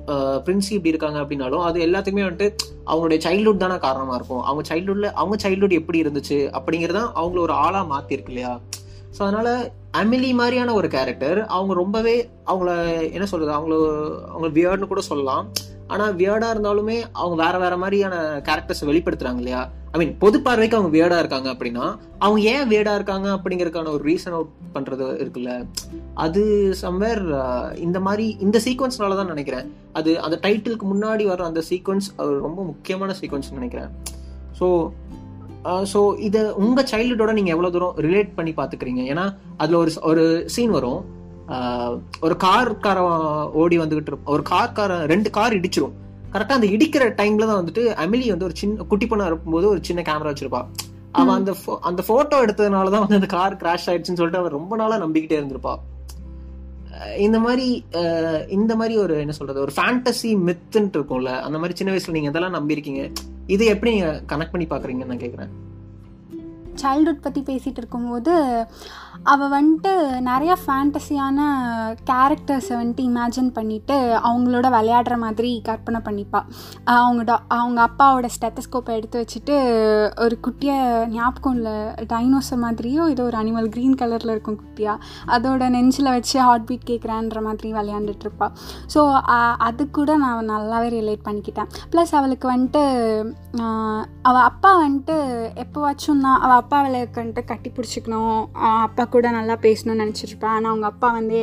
பிரின்சி 0.47 0.73
இப்படி 0.77 0.93
இருக்காங்க 0.95 1.19
அப்படின்னாலும் 1.23 1.63
அது 1.63 1.79
எல்லாத்துக்குமே 1.87 2.25
வந்துட்டு 2.27 2.49
அவங்களுடைய 2.87 3.19
சைல்ட்ஹுட் 3.27 3.63
தானே 3.65 3.79
காரணமா 3.79 4.15
இருக்கும். 4.15 4.43
அவங்க 4.43 4.75
சைல்ட்ஹுட்ல 4.75 5.11
அவங்க 5.13 5.37
சைல்ட்ஹுட் 5.45 5.79
எப்படி 5.81 6.03
இருந்துச்சு 6.03 6.39
அப்படிங்கறதான் 6.59 7.09
அவங்கள 7.15 7.39
ஒரு 7.39 7.53
ஆளா 7.53 7.83
மாத்திருக்கு 7.93 8.33
இல்லையா? 8.35 8.61
ஸோ 9.19 9.23
அதனால 9.23 9.49
அமிலி 9.93 10.35
மாதிரியான 10.35 10.75
ஒரு 10.75 10.89
கேரக்டர் 10.89 11.47
அவங்க 11.47 11.75
ரொம்பவே 11.75 12.31
அவங்கள 12.47 12.71
என்ன 13.13 13.27
சொல்றது 13.27 13.53
அவங்கள 13.53 13.77
அவங்க 14.29 14.49
வியர்டுன்னு 14.61 14.87
கூட 14.87 15.01
சொல்லலாம். 15.01 15.53
ஆனா 15.87 16.09
வியர்டா 16.09 16.51
இருந்தாலுமே 16.55 16.99
அவங்க 17.13 17.45
வேற 17.45 17.59
வேற 17.59 17.77
மாதிரியான 17.77 18.43
கேரக்டர்ஸ் 18.49 18.89
வெளிப்படுத்துறாங்க 18.91 19.37
இல்லையா? 19.37 19.71
ஐ 19.95 19.99
மீன் 20.01 20.15
பொது 20.23 20.37
பார்வைக்கு 20.45 20.77
அவங்க 20.77 20.91
வேர்டா 20.95 21.19
இருக்காங்க 21.23 21.49
அப்படின்னா 21.55 21.85
அவங்க 22.25 22.41
ஏன் 22.53 22.69
வேர்டா 22.71 22.93
இருக்காங்க 22.99 23.27
அப்படிங்கறதுக்கான 23.35 23.91
ஒரு 23.97 24.03
ரீசன் 24.09 24.35
அவுட் 24.37 24.55
பண்றது 24.77 25.07
இருக்குல்ல? 25.23 25.53
அது 26.25 26.43
சம்வேர் 26.81 27.23
uh, 27.43 27.67
இந்த 27.87 27.99
மாதிரி 28.07 28.27
இந்த 28.47 28.61
சீக்வன்ஸ்னால 28.65 29.19
தான் 29.21 29.31
நினைக்கிறேன். 29.33 29.69
அது 29.99 30.11
அந்த 30.27 30.37
டைட்டிலுக்கு 30.47 30.87
முன்னாடி 30.93 31.27
வர 31.31 31.45
அந்த 31.51 31.63
சீக்வன்ஸ் 31.71 32.09
ரொம்ப 32.47 32.61
முக்கியமான 32.71 33.17
சீக்வன்ஸ் 33.21 33.55
நினைக்கிறேன். 33.59 33.91
ஸோ 34.61 34.69
ஸோ 35.93 36.01
இதை 36.29 36.41
உங்க 36.65 36.81
சைல்டுஹுட்டோட 36.93 37.35
நீங்க 37.39 37.53
எவ்வளவு 37.57 37.75
தூரம் 37.77 37.97
ரிலேட் 38.07 38.37
பண்ணி 38.39 38.55
பாத்துக்கிறீங்க 38.61 39.03
ஏன்னா 39.13 39.27
அதுல 39.63 39.79
ஒரு 39.85 39.93
ஒரு 40.11 40.25
சீன் 40.55 40.77
வரும். 40.79 41.01
Uh, 41.55 41.91
ஒரு 42.27 42.37
கார் 42.47 42.71
ஓடி 43.63 43.79
வந்துகிட்டு 43.85 44.25
ஒரு 44.35 44.45
கார் 44.53 44.75
ரெண்டு 45.13 45.31
கார் 45.39 45.59
இடிச்சிரும். 45.61 45.95
கரெக்டா 46.35 46.57
அந்த 46.59 46.67
இடிக்கிற 46.67 47.05
டைம்ல 47.21 47.47
தான் 47.47 47.61
வந்துட்டு 47.61 47.83
அமிலி 48.05 48.29
வந்து 48.29 48.45
ஒரு 48.45 48.57
சின்ன 48.57 48.85
குட்டி 48.85 49.07
பொண்ணா 49.07 49.27
இருக்கும்போது 49.27 49.67
ஒரு 49.69 49.81
சின்ன 49.83 50.03
கேமரா 50.09 50.31
வச்சிருப்பா. 50.31 50.61
அவன் 51.13 51.37
அந்த 51.37 51.53
அந்த 51.81 52.03
போட்டோ 52.07 52.37
எடுத்ததுனாலதான் 52.45 53.03
வந்து 53.05 53.19
அந்த 53.21 53.29
கார் 53.35 53.57
கிராஷ் 53.57 53.87
ஆயிடுச்சுன்னு 53.87 54.21
சொல்லிட்டு 54.21 54.41
அவன் 54.43 54.57
ரொம்ப 54.59 54.77
நாளா 54.77 54.97
நம்பிக்கிட்டே 55.05 55.37
இருந்திருப்பா. 55.41 55.75
இந்த 57.19 57.39
மாதிரி 57.45 57.69
இந்த 58.49 58.73
மாதிரி 58.77 58.95
ஒரு 59.05 59.15
என்ன 59.19 59.33
சொல்றது 59.33 59.61
ஒரு 59.61 59.73
ஃபேண்டசி 59.77 60.31
மித்துன்ட்டு 60.49 60.99
இருக்கும்ல 60.99 61.31
அந்த 61.47 61.57
மாதிரி 61.59 61.77
சின்ன 61.79 61.93
வயசுல 61.93 62.17
நீங்க 62.17 62.29
இதெல்லாம் 62.29 62.57
நம்பியிருக்கீங்க? 62.59 63.03
இதை 63.47 63.67
எப்படி 63.67 63.93
நீங்க 63.95 64.11
கனெக்ட் 64.33 64.55
பண்ணி 64.55 64.67
பாக்குறீங்கன்னு 64.67 65.13
நான் 65.13 65.25
கேக்குறேன் 65.25 65.53
சைல்ட்ஹுட் 66.83 67.25
பற்றி 67.27 67.41
பேசிகிட்டு 67.49 67.81
இருக்கும்போது 67.83 68.33
அவள் 69.25 69.49
வந்துட்டு 69.49 69.91
நிறையா 70.21 70.57
ஃபேண்டஸியான 70.67 71.39
கேரக்டர்ஸை 72.05 72.77
வந்துட்டு 72.77 73.05
இமேஜின் 73.05 73.51
பண்ணிவிட்டு 73.55 74.19
அவங்களோட 74.23 74.71
விளையாடுற 74.71 75.17
மாதிரி 75.19 75.61
கற்பனை 75.65 76.01
பண்ணிப்பாள் 76.05 76.45
அவங்க 76.85 77.23
டா 77.23 77.43
அவங்க 77.49 77.89
அப்பாவோட 77.89 78.29
ஸ்டெத்தஸ்கோப்பை 78.41 78.89
எடுத்து 78.89 79.25
வச்சுட்டு 79.25 79.55
ஒரு 80.21 80.39
குட்டியை 80.47 81.07
ஞாபகம் 81.07 81.55
இல்லை 81.55 81.73
டைனோசர் 82.09 82.63
மாதிரியோ 82.63 83.09
ஏதோ 83.09 83.23
ஒரு 83.23 83.37
அனிமல் 83.37 83.69
க்ரீன் 83.69 83.97
கலரில் 83.99 84.31
இருக்கும் 84.31 84.59
குட்டியாக 84.59 84.99
அதோட 85.27 85.69
நெஞ்சில் 85.69 86.11
வச்சு 86.11 86.41
ஹார்ட் 86.41 86.67
பீட் 86.67 86.89
கேட்குறான்ற 86.91 87.43
மாதிரி 87.43 87.73
விளையாண்டுட்ருப்பா 87.73 88.51
ஸோ 88.95 89.21
அது 89.57 89.91
கூட 89.91 90.17
நான் 90.17 90.51
நல்லாவே 90.51 90.89
ரிலேட் 90.89 91.23
பண்ணிக்கிட்டேன். 91.25 91.69
ப்ளஸ் 91.93 92.15
அவளுக்கு 92.15 92.53
வந்துட்டு 92.53 92.83
அவள் 94.23 94.43
அப்பா 94.43 94.83
வந்துட்டு 94.83 95.17
எப்போவாச்சும் 95.55 96.21
தான் 96.21 96.41
அவள் 96.41 96.57
அப்பா 96.57 96.83
விளையாட்டு 96.83 97.45
கட்டி 97.45 97.71
பிடிச்சிக்கணும் 97.71 98.49
அப்பா 98.61 99.13
கூட 99.17 99.31
நல்லா 99.39 99.57
பேசணும்னு 99.67 100.03
நினச்சிருப்பேன். 100.05 100.55
ஆனால் 100.57 100.73
அவங்க 100.73 100.89
அப்பா 100.93 101.11
வந்து 101.21 101.39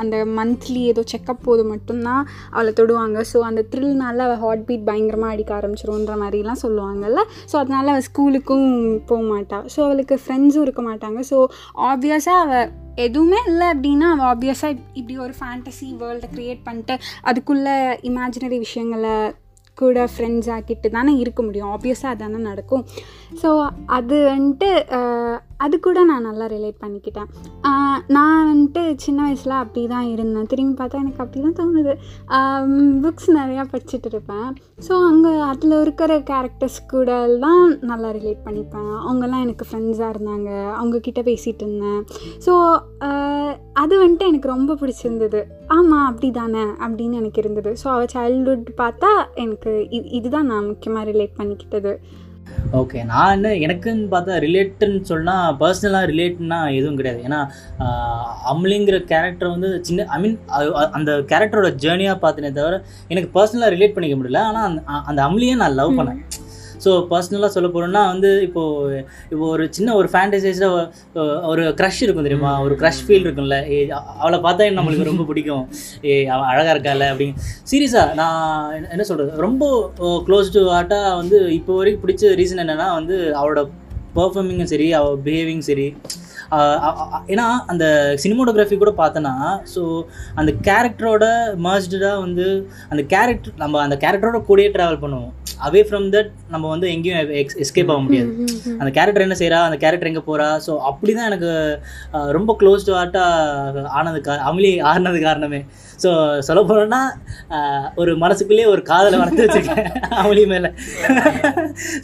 அந்த 0.00 0.16
மந்த்லி 0.38 0.80
ஏதோ 0.92 1.02
செக்கப் 1.10 1.44
போது 1.44 1.62
மட்டும்தான் 1.70 2.24
அவளை 2.54 2.72
தொடுவாங்க. 2.80 3.18
ஸோ 3.30 3.38
அந்த 3.48 3.60
த்ரில்னால 3.72 4.24
அவள் 4.26 4.40
ஹார்ட் 4.42 4.64
பீட் 4.68 4.84
பயங்கரமாக 4.88 5.34
அடிக்க 5.34 5.52
ஆரம்பிச்சிரும்ன்ற 5.58 6.14
மாதிரிலாம் 6.22 6.60
சொல்லுவாங்கல்ல. 6.64 7.22
ஸோ 7.50 7.54
அதனால் 7.60 7.92
அவள் 7.92 8.06
ஸ்கூலுக்கும் 8.08 8.66
போக 9.10 9.22
மாட்டாள் 9.30 9.64
ஸோ 9.74 9.78
அவளுக்கு 9.86 10.18
ஃப்ரெண்ட்ஸும் 10.24 10.64
இருக்க 10.66 10.84
மாட்டாங்க. 10.90 11.20
ஸோ 11.30 11.38
ஆப்வியஸாக 11.92 12.44
அவள் 12.44 12.68
எதுவுமே 13.06 13.40
இல்லை 13.52 13.66
அப்படின்னா 13.74 14.10
அவள் 14.12 14.28
ஆப்வியஸாக 14.32 14.78
இப்படி 15.00 15.16
ஒரு 15.26 15.34
ஃபேண்டசி 15.40 15.88
வேர்ல்டை 16.02 16.30
க்ரியேட் 16.36 16.62
பண்ணிட்டு 16.68 16.96
அதுக்குள்ளே 17.30 17.76
இமேஜினரி 18.10 18.60
விஷயங்களை 18.66 19.16
கூட 19.82 20.06
ஃப்ரெண்ட்ஸ் 20.14 20.50
ஆக்கிட்டு 20.56 20.88
தானே 20.96 21.12
இருக்க 21.22 21.40
முடியும். 21.48 21.72
ஆப்வியஸாக 21.74 22.14
அதானே 22.14 22.40
நடக்கும். 22.50 22.84
ஸோ 23.42 23.50
அது 23.98 24.16
வந்துட்டு 24.34 24.70
அது 25.64 25.76
கூட 25.84 25.98
நான் 26.08 26.26
நல்லா 26.28 26.46
ரிலேட் 26.54 26.82
பண்ணிக்கிட்டேன். 26.82 27.28
நான் 28.16 28.48
வந்துட்டு 28.50 28.82
சின்ன 29.04 29.20
வயசில் 29.26 29.54
அப்படி 29.60 29.82
தான் 29.92 30.08
இருந்தேன். 30.14 30.48
திரும்பி 30.50 30.74
பார்த்தா 30.80 31.00
எனக்கு 31.04 31.22
அப்படி 31.24 31.40
தான் 31.44 31.56
தோணுது 31.60 31.92
புக்ஸ் 33.04 33.28
நிறையா 33.38 33.62
படிச்சுட்டு 33.72 34.08
இருப்பேன். 34.12 34.48
ஸோ 34.86 34.92
அங்கே 35.10 35.32
அதில் 35.50 35.76
இருக்கிற 35.84 36.18
கேரக்டர்ஸ் 36.30 36.78
கூட 36.92 37.10
தான் 37.44 37.64
நல்லா 37.90 38.10
ரிலேட் 38.18 38.42
பண்ணிப்பேன். 38.48 38.92
அவங்கெல்லாம் 39.06 39.44
எனக்கு 39.46 39.66
ஃப்ரெண்ட்ஸாக 39.70 40.12
இருந்தாங்க. 40.14 40.50
அவங்கக்கிட்ட 40.80 41.22
பேசிகிட்டு 41.30 41.64
இருந்தேன். 41.66 42.02
ஸோ 42.46 42.54
அது 43.86 43.96
வந்துட்டு 44.02 44.28
எனக்கு 44.30 44.48
ரொம்ப 44.54 44.74
பிடிச்சிருந்தது. 44.82 45.40
ஆமாம் 45.74 46.06
அப்படி 46.10 46.28
தானே 46.38 46.62
அப்படின்னு 46.84 47.18
எனக்கு 47.22 47.40
இருந்தது 47.42 47.70
ஸோ 47.80 47.86
அவள் 47.94 48.12
சைல்ட்ஹுட் 48.14 48.70
பார்த்தா 48.80 49.10
எனக்கு 49.42 49.72
இது 49.96 50.06
இதுதான் 50.18 50.48
நான் 50.52 50.70
முக்கியமாக 50.70 51.08
ரிலேட் 51.10 51.36
பண்ணிக்கிட்டது. 51.40 51.92
ஓகே 52.80 52.98
நான் 53.10 53.32
என்ன 53.36 53.48
எனக்குன்னு 53.66 54.06
பார்த்தா 54.14 54.34
ரிலேட்டுன்னு 54.44 55.00
சொன்னால் 55.10 55.56
பர்சனலாக 55.60 56.10
ரிலேட்னா 56.12 56.58
எதுவும் 56.78 56.98
கிடையாது. 57.00 57.20
ஏன்னா 57.28 57.40
அம்லிங்கிற 58.52 58.98
கேரக்டர் 59.12 59.54
வந்து 59.54 59.70
சின்ன 59.88 60.06
ஐ 60.16 60.18
மீன் 60.24 60.36
அந்த 60.98 61.12
கேரக்டரோட 61.32 61.70
ஜேர்னியாக 61.84 62.22
பார்த்தனே 62.24 62.50
தவிர 62.58 62.80
எனக்கு 63.14 63.30
பர்சனலாக 63.36 63.74
ரிலேட் 63.76 63.96
பண்ணிக்க 63.96 64.18
முடியல. 64.20 64.42
ஆனால் 64.50 64.66
அந்த 64.70 64.82
அந்த 65.12 65.22
அம்லியை 65.28 65.56
நான் 65.62 65.78
லவ் 65.80 65.96
பண்ணேன். 66.00 66.22
ஸோ 66.84 66.90
பர்சனலாக 67.10 67.50
சொல்ல 67.56 67.68
போகிறோம்னா 67.74 68.02
வந்து 68.12 68.30
இப்போது 68.46 68.98
இப்போ 69.32 69.44
ஒரு 69.54 69.64
சின்ன 69.76 69.94
ஒரு 70.00 70.08
ஃபேண்டசைஸில் 70.12 70.68
ஒரு 71.52 71.62
க்ரஷ் 71.80 72.00
இருக்கும் 72.04 72.26
தெரியுமா? 72.28 72.52
ஒரு 72.64 72.74
க்ரஷ் 72.80 73.02
ஃபீல் 73.06 73.24
இருக்கும்ல. 73.26 73.58
ஏ 73.74 73.78
அவளை 74.22 74.38
பார்த்தா 74.46 74.68
நம்மளுக்கு 74.78 75.10
ரொம்ப 75.10 75.24
பிடிக்கும்? 75.30 75.64
ஏ 76.10 76.14
அவள் 76.34 76.48
அழகாக 76.52 76.74
இருக்கால 76.76 77.08
அப்படின்னு 77.12 77.42
சீரியஸாக 77.72 78.14
நான் 78.20 78.86
என்ன 78.94 79.06
சொல்கிறது 79.10 79.42
ரொம்ப 79.46 79.64
க்ளோஸ் 80.28 80.54
டு 80.56 80.62
ஆட்டாக 80.78 81.16
வந்து 81.20 81.38
இப்போ 81.58 81.74
வரைக்கும் 81.80 82.04
பிடிச்ச 82.04 82.34
ரீசன் 82.42 82.62
என்னென்னா 82.64 82.88
வந்து 82.98 83.16
அவளோட 83.40 83.62
பர்ஃபார்மிங்கும் 84.18 84.72
சரி 84.74 84.88
அவள் 84.98 85.18
பிஹேவிங் 85.26 85.66
சரி 85.70 85.88
ஏன்னா 87.32 87.46
அந்த 87.72 87.84
சினிமோட்டோகிராஃபி 88.22 88.76
கூட 88.82 88.92
பார்த்தோன்னா 89.00 89.34
ஸோ 89.74 89.82
அந்த 90.40 90.50
கேரக்டரோட 90.68 91.24
மர்ஜ்டாக 91.66 92.12
வந்து 92.24 92.46
அந்த 92.92 93.02
கேரக்டர் 93.14 93.58
நம்ம 93.62 93.80
அந்த 93.86 93.98
கேரக்டரோட 94.04 94.40
கூடயே 94.50 94.70
ட்ராவல் 94.76 95.02
பண்ணுவோம். 95.04 95.32
அவே 95.66 95.82
ஃப்ரம் 95.88 96.06
தட் 96.14 96.30
நம்ம 96.54 96.64
வந்து 96.74 96.86
எங்கேயும் 96.94 97.32
எஸ்கேப் 97.64 97.92
ஆக 97.94 98.02
முடியாது. 98.06 98.30
அந்த 98.80 98.90
கேரக்டர் 98.98 99.26
என்ன 99.26 99.38
செய்கிறா 99.42 99.60
அந்த 99.68 99.78
கேரக்டர் 99.84 100.10
எங்கே 100.12 100.24
போகிறா 100.28 100.48
ஸோ 100.66 100.72
அப்படி 100.90 101.12
தான் 101.18 101.28
எனக்கு 101.30 101.50
ரொம்ப 102.38 102.50
க்ளோஸ் 102.60 102.86
டு 102.88 102.94
ஆர்ட்டாக 103.00 103.84
ஆனது 104.00 104.20
கா 104.28 104.34
அமளி 104.50 104.72
ஆடினது 104.90 105.20
காரணமே. 105.28 105.60
ஸோ 106.02 106.10
சொல்ல 106.40 106.60
போனோம்னா 106.62 107.00
ஒரு 107.94 108.12
மனசுக்குள்ளேயே 108.16 108.66
ஒரு 108.66 108.82
காதலை 108.82 109.18
வளர்த்து 109.18 109.44
வச்சுருக்கேன். 109.44 109.86
அமளி 110.20 110.42
மேலே. 110.46 110.68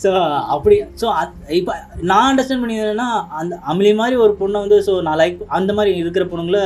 ஸோ 0.03 0.11
அப்படி 0.55 0.77
ஸோ 1.01 1.07
இப்போ 1.53 1.75
நான் 2.11 2.29
அண்டர்ஸ்டாண்ட் 2.31 2.63
பண்ணிக்கிறேன்னா 2.63 3.09
அந்த 3.41 3.55
அமளி 3.73 3.93
மாதிரி 3.95 4.17
ஒரு 4.25 4.35
பொண்ணை 4.41 4.61
வந்து 4.65 4.79
ஸோ 4.87 4.95
நான் 5.01 5.21
லைக் 5.23 5.41
அந்த 5.59 5.73
மாதிரி 5.73 5.93
இருக்கிற 5.97 6.25
பொண்ணுங்களை 6.25 6.63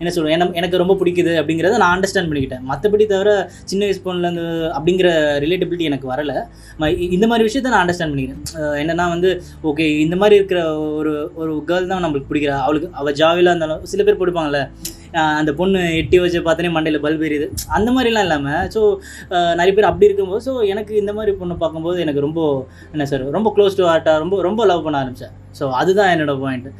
என்ன 0.00 0.10
சொல்கிறேன் 0.10 0.36
என்ன 0.36 0.50
எனக்கு 0.54 0.82
ரொம்ப 0.82 0.94
பிடிக்குது 0.94 1.32
அப்படிங்கிறத 1.40 1.78
நான் 1.78 1.94
அண்டர்ஸ்டாண்ட் 1.94 2.30
பண்ணிக்கிட்டேன். 2.30 2.64
மற்றபடி 2.68 3.06
தவிர 3.06 3.30
சின்ன 3.64 3.82
வயசு 3.84 4.02
பொண்ணுலேருந்து 4.04 4.44
அப்படிங்கிற 4.76 5.08
ரிலேட்டபிலிட்டி 5.44 5.88
எனக்கு 5.90 6.06
வரலை. 6.12 6.36
ம- 6.80 6.94
இந்த 7.16 7.26
மாதிரி 7.26 7.46
விஷயத்த 7.48 7.74
நான் 7.74 7.84
அண்டர்ஸ்டாண்ட் 7.84 8.14
பண்ணிக்கிறேன். 8.14 8.44
என்னென்னா 8.76 8.98
என்னன்னா 8.98 9.14
வந்து 9.14 9.30
ஓகே 9.62 9.84
இந்த 9.98 10.16
மாதிரி 10.16 10.34
இருக்கிற 10.34 10.60
ஒரு 10.98 11.10
ஒரு 11.34 11.52
கேர்ள் 11.68 11.90
தான் 11.90 12.04
நம்மளுக்கு 12.04 12.30
பிடிக்கிறா. 12.30 12.56
அவளுக்கு 12.64 12.88
அவள் 12.92 13.18
ஜாவிலாக 13.20 13.52
இருந்தாலும் 13.52 13.84
சில 13.84 14.02
பேர் 14.02 14.20
பிடிப்பாங்கல்ல 14.22 14.60
அந்த 15.40 15.52
பொண்ணு 15.60 15.80
எட்டி 16.00 16.18
வச்சு 16.22 16.38
பார்த்தோன்னே 16.46 16.72
மண்டையில் 16.76 17.02
பல்ப் 17.06 17.26
எரியுது. 17.28 17.48
அந்த 17.78 17.88
மாதிரிலாம் 17.96 18.26
இல்லாமல் 18.28 18.68
ஸோ 18.76 18.80
நிறைய 19.60 19.72
பேர் 19.76 19.90
அப்படி 19.90 20.08
இருக்கும்போது 20.08 20.44
ஸோ 20.48 20.54
எனக்கு 20.74 20.94
இந்த 21.02 21.14
மாதிரி 21.18 21.34
பொண்ணை 21.42 21.56
பார்க்கும்போது 21.64 21.98
எனக்கு 22.06 22.24
ரொம்ப 22.28 22.40
என்ன 22.94 23.06
சார் 23.12 23.26
ரொம்ப 23.36 23.52
க்ளோஸ் 23.58 23.78
டு 23.80 23.86
ஹார்ட்டாக 23.90 24.22
ரொம்ப 24.24 24.42
ரொம்ப 24.48 24.66
லவ் 24.72 24.86
பண்ண 24.86 25.02
ஆரம்பித்தேன் 25.02 25.36
ஸோ 25.60 25.66
அதுதான் 25.82 26.12
என்னோட 26.14 26.34
பாயிண்ட் 26.46 26.70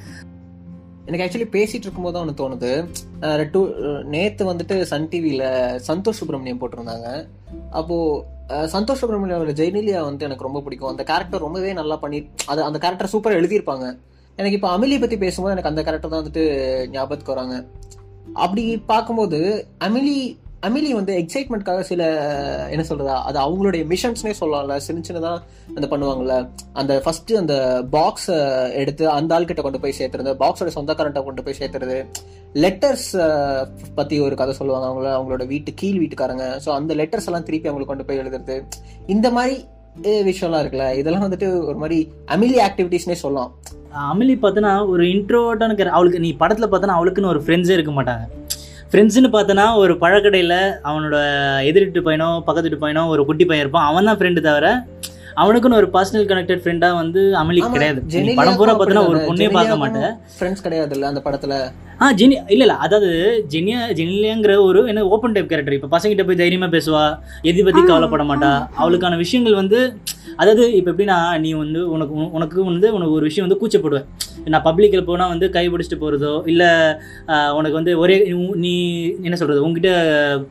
எனக்கு 1.09 1.25
ஆக்சுவலி 1.25 1.47
பேசிட்டு 1.55 1.87
இருக்கும்போது 1.87 2.15
தான் 2.15 2.25
ஒன்று 2.25 2.41
தோணுது. 2.41 2.71
டூ 3.53 3.61
நேற்று 4.15 4.43
வந்துட்டு 4.49 4.75
சன் 4.91 5.07
டிவியில் 5.13 5.47
சந்தோஷ் 5.87 6.19
சுப்ரமணியம் 6.21 6.61
போட்டிருந்தாங்க. 6.63 7.07
அப்போது 7.79 8.67
சந்தோஷ் 8.75 9.01
சுப்ரமணியோட 9.03 9.55
ஜெயநிலியா 9.61 10.01
வந்து 10.09 10.27
எனக்கு 10.29 10.47
ரொம்ப 10.47 10.61
பிடிக்கும். 10.67 10.91
அந்த 10.93 11.05
கேரக்டர் 11.11 11.45
ரொம்பவே 11.47 11.71
நல்லா 11.81 11.97
பண்ணி 12.03 12.19
அது 12.53 12.61
அந்த 12.67 12.79
கேரக்டர் 12.85 13.13
சூப்பராக 13.15 13.41
எழுதியிருப்பாங்க. 13.41 13.87
எனக்கு 14.39 14.59
இப்போ 14.59 14.71
அமிலியை 14.75 15.01
பற்றி 15.05 15.19
பேசும்போது 15.25 15.55
எனக்கு 15.55 15.71
அந்த 15.73 15.83
கேரக்டர் 15.87 16.13
தான் 16.15 16.23
வந்துட்டு 16.23 16.45
ஞாபகத்துக்கு 16.97 17.35
வராங்க. 17.35 17.57
அப்படி 18.33 18.77
பார்க்கும்போது 18.77 19.67
அமிலி 19.79 20.39
அமிலி 20.67 20.91
வந்து 20.93 21.13
எக்ஸைட்மெண்ட்காக 21.23 21.81
சில 21.81 22.03
என்ன 22.71 22.85
சொல்றதா 22.89 23.17
அது 23.29 23.39
அவங்களுடைய 23.39 23.83
மிஷன்ஸ்னே 23.93 24.33
சொல்லலாம்ல. 24.41 24.77
சின்ன 24.77 25.03
சின்னதாக 25.09 25.39
அந்த 25.75 25.87
பண்ணுவாங்கல்ல. 25.91 26.49
அந்த 26.73 27.01
ஃபர்ஸ்ட் 27.05 27.33
அந்த 27.33 27.85
பாக்ஸ் 27.91 28.31
எடுத்து 28.73 29.11
அந்த 29.11 29.39
ஆள்கிட்ட 29.39 29.63
கொண்டு 29.67 29.81
போய் 29.81 29.99
சேர்த்துறது 29.99 30.33
பாக்ஸோட 30.43 30.73
சொந்தக்காரன்ட்ட 30.79 31.25
கொண்டு 31.25 31.43
போய் 31.43 31.59
சேர்த்துறது. 31.61 31.99
லெட்டர்ஸ் 32.55 33.11
பத்தி 33.95 34.21
ஒரு 34.21 34.37
கதை 34.37 34.55
சொல்லுவாங்க 34.55 34.87
அவங்கள 34.89 35.09
அவங்களோட 35.19 35.47
வீட்டு 35.47 35.75
கீழ் 35.75 36.01
வீட்டுக்காரங்க. 36.03 36.47
ஸோ 36.65 36.69
அந்த 36.69 36.95
லெட்டர்ஸ் 36.95 37.27
எல்லாம் 37.27 37.43
திருப்பி 37.43 37.69
அவங்களுக்கு 37.69 37.95
கொண்டு 37.95 38.05
போய் 38.05 38.23
எழுதுறது. 38.23 38.65
இந்த 39.07 39.31
மாதிரி 39.31 39.65
விஷயம்லாம் 40.07 40.63
இருக்குல்ல 40.63 40.97
இதெல்லாம் 40.97 41.25
வந்துட்டு 41.27 41.49
ஒரு 41.67 41.77
மாதிரி 41.77 41.99
அமிலி 42.35 42.59
ஆக்டிவிட்டிஸ்னே 42.67 43.17
சொல்லலாம். 43.23 43.51
அமிலி 44.13 44.35
பார்த்தோன்னா 44.43 44.89
ஒரு 44.89 45.05
இன்ட்ரோட்டான 45.05 45.89
அவளுக்கு 45.89 46.21
நீ 46.21 46.33
படத்தில் 46.43 46.71
பார்த்தோன்னா 46.71 46.99
அவளுக்குன்னு 46.99 47.33
ஒரு 47.35 47.43
ஃப்ரெண்ட்ஸே 47.47 47.77
இருக்க 47.77 47.93
மாட்டாங்க. 47.99 48.25
ஃப்ரெண்ட்ஸ்னு 48.93 49.31
பார்த்தோன்னா 49.35 49.77
ஒரு 49.77 49.95
பழக்கடையில் 50.03 50.59
அவனோட 50.89 51.17
எதிர்ட்டு 51.71 52.03
பையனோ 52.07 52.29
பக்கத்து 52.47 52.69
வீட்டு 52.69 52.85
பையனோ 52.85 53.03
ஒரு 53.09 53.25
குட்டி 53.25 53.45
பையன் 53.45 53.65
இருப்பான். 53.65 53.89
அவன் 53.91 54.09
தான் 54.11 54.19
ஃப்ரெண்டு 54.21 54.41
தவிர 54.49 54.69
அவனுக்குன்னு 55.43 55.81
ஒரு 55.81 55.89
பர்சனல் 55.95 56.29
கனெக்டட் 56.31 56.63
ஃப்ரெண்டாக 56.63 56.95
வந்து 57.01 57.21
அமளி 57.43 57.61
கிடையாது. 57.75 58.01
படம் 58.41 58.57
பூரா 58.57 58.75
பார்த்தோன்னா 58.75 59.05
ஒரு. 59.11 59.21
பொண்ணே 59.29 59.51
பார்க்க 59.59 59.83
மாட்டேன் 59.83 60.15
ஃப்ரெண்ட்ஸ் 60.39 60.65
கிடையாது 60.67 60.95
இல்ல 60.97 61.07
அந்த 61.13 61.23
படத்துல? 61.27 61.57
ஆ 62.01 62.13
ஜெனி 62.13 62.35
இல்லை 62.47 62.59
இல்லை 62.59 62.77
அதாவது 62.77 63.09
ஜெனியா 63.51 63.79
ஜெனிலியாங்கிற 63.93 64.57
ஒரு 64.61 64.87
என்ன 64.87 65.07
ஓப்பன் 65.07 65.33
டைப் 65.33 65.49
கேரக்டர் 65.49 65.73
இப்போ 65.73 65.99
பசங்கிட்ட 65.99 66.27
போய் 66.27 66.37
தைரியமாக 66.37 66.77
பேசுவா 66.77 67.03
எதை 67.43 67.63
பற்றி 67.63 67.81
கவலைப்பட 67.83 68.25
மாட்டா. 68.25 68.51
அவளுக்கான 68.75 69.17
விஷயங்கள் 69.17 69.55
வந்து 69.55 69.79
அதாவது 70.37 70.75
இப்போ 70.75 70.91
எப்படின்னா 70.91 71.39
நீ 71.39 71.53
வந்து 71.53 71.91
உனக்கு 71.91 72.15
உன- 72.15 72.31
உனக்கு 72.31 72.65
வந்து 72.65 72.95
உனக்கு 72.95 73.13
ஒரு 73.13 73.23
விஷயம் 73.23 73.49
வந்து 73.49 73.61
கூச்சப்படுவேன் 73.61 74.07
நான் 74.45 74.63
பப்ளிக்கில் 74.63 75.05
போனால் 75.05 75.29
வந்து 75.29 75.51
கை 75.51 75.71
பிடிச்சிட்டு 75.71 76.01
போகிறதோ 76.01 76.43
இல்லை 76.47 76.69
உனக்கு 77.53 77.73
வந்து 77.73 77.99
ஒரே 77.99 78.17
நீ 78.57 78.75
என்ன 79.23 79.37
சொல்கிறது 79.37 79.65
உங்ககிட்ட 79.65 79.93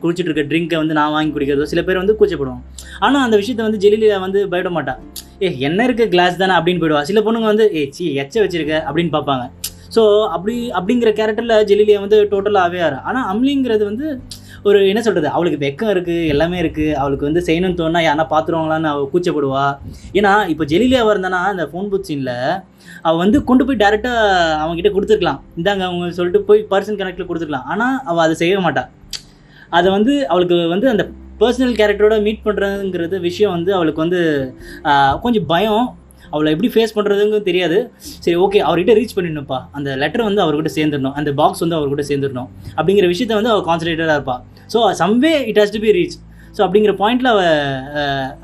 குடிச்சிட்டு 0.02 0.30
இருக்க 0.30 0.42
ட்ரிங்கை 0.42 0.76
வந்து 0.76 0.94
நான் 0.94 1.10
வாங்கி 1.10 1.38
குடிக்கிறதோ 1.38 1.62
சில 1.62 1.82
பேர் 1.82 1.96
வந்து 1.96 2.16
கூச்சப்படுவோம் 2.20 2.62
ஆனால் 2.98 3.22
அந்த 3.22 3.36
விஷயத்தை 3.36 3.66
வந்து 3.66 3.88
ஜெலிலியா 3.88 4.20
வந்து 4.20 4.48
பயப்பட 4.48 4.74
மாட்டா. 4.74 4.94
ஏ 5.42 5.58
என்ன 5.58 5.84
இருக்க 5.84 6.06
கிளாஸ் 6.06 6.36
தானே 6.36 6.52
அப்படின்னு 6.54 6.82
போயிடுவா. 6.82 7.02
சில 7.02 7.20
பொண்ணுங்க 7.20 7.44
வந்து 7.44 7.70
ஏ 7.74 7.88
சி 7.90 8.14
எச்ச 8.14 8.44
வச்சிருக்க 8.44 8.74
அப்படின்னு 8.88 9.12
பார்ப்பாங்க. 9.12 9.46
ஸோ 9.96 10.02
அப்படி 10.34 10.56
அப்படிங்கிற 10.78 11.10
கேரக்டரில் 11.20 11.64
ஜெலிலியா 11.70 12.00
வந்து 12.04 12.18
டோட்டலாக 12.32 12.68
அவேர் 12.68 12.96
ஆனால் 13.08 13.26
அம்லிங்கிறது 13.32 13.84
வந்து 13.90 14.06
ஒரு 14.68 14.78
என்ன 14.90 15.00
சொல்கிறது 15.06 15.28
அவளுக்கு 15.36 15.58
வெக்கம் 15.64 15.90
இருக்குது 15.94 16.24
எல்லாமே 16.32 16.56
இருக்குது 16.62 16.94
அவளுக்கு 17.00 17.28
வந்து 17.28 17.42
செய்யணும்னு 17.48 17.78
தோணுனா 17.80 18.00
யாரா 18.06 18.24
பார்த்துருவாங்களான்னு 18.32 18.90
அவள் 18.92 19.10
கூச்சப்படுவா. 19.12 19.64
ஏன்னா 20.18 20.32
இப்போ 20.52 20.64
ஜெலிலியாவாக 20.72 21.12
இருந்தானா 21.14 21.40
அந்த 21.52 21.64
ஃபோன் 21.72 21.90
புத் 21.92 22.08
சீனில் 22.08 22.34
அவள் 23.06 23.22
வந்து 23.24 23.38
கொண்டு 23.50 23.66
போய் 23.66 23.80
டேரெக்டாக 23.82 24.24
அவங்ககிட்ட 24.62 24.90
கொடுத்துருக்கலாம். 24.96 25.40
இந்தாங்க 25.58 25.84
அவங்க 25.88 26.08
சொல்லிட்டு 26.18 26.40
போய் 26.48 26.62
பர்சன் 26.72 26.98
கனெக்டில் 27.00 27.28
கொடுத்துருக்கலாம். 27.30 27.68
ஆனால் 27.74 27.96
அவள் 28.10 28.24
அதை 28.26 28.36
செய்ய 28.42 28.58
மாட்டாள் 28.66 28.90
அதை 29.78 29.88
வந்து 29.96 30.12
அவளுக்கு 30.32 30.58
வந்து 30.74 30.86
அந்த 30.94 31.04
பர்சனல் 31.40 31.78
கேரக்டரோட 31.80 32.14
மீட் 32.26 32.44
பண்ணுறதுங்கிறது 32.46 33.16
விஷயம் 33.28 33.54
வந்து 33.56 33.70
அவளுக்கு 33.78 34.04
வந்து 34.04 34.20
கொஞ்சம் 35.24 35.48
பயம். 35.52 35.86
அவளை 36.32 36.48
எப்படி 36.54 36.70
ஃபேஸ் 36.74 36.94
பண்ணுறதுங்க 36.96 37.40
தெரியாது. 37.50 37.78
சரி 38.24 38.36
ஓகே 38.44 38.60
அவர்கிட்ட 38.68 38.94
ரீச் 39.00 39.16
பண்ணிடணும்ப்பா. 39.18 39.58
அந்த 39.78 39.96
லெட்டர் 40.04 40.26
வந்து 40.28 40.42
அவர்கிட்ட 40.44 40.72
சேர்ந்துடணும். 40.78 41.16
அந்த 41.20 41.32
பாக்ஸ் 41.42 41.62
வந்து 41.64 41.78
அவர்கிட்ட 41.80 42.06
சேர்ந்துடணும். 42.12 42.48
அப்படிங்கிற 42.78 43.08
விஷயத்த 43.14 43.34
வந்து 43.40 43.52
அவள் 43.54 43.66
கான்சன்ட்ரேட்டடாக 43.68 44.18
இருப்பாள் 44.20 44.42
so 44.74 44.80
someway 45.02 45.34
it 45.52 45.60
has 45.62 45.76
to 45.76 45.82
be 45.84 45.92
reach 45.98 46.16
so 46.56 46.60
அப்படிங்கிற 46.64 46.92
பாயிண்டில் 47.00 47.30
அவள் 47.32 47.48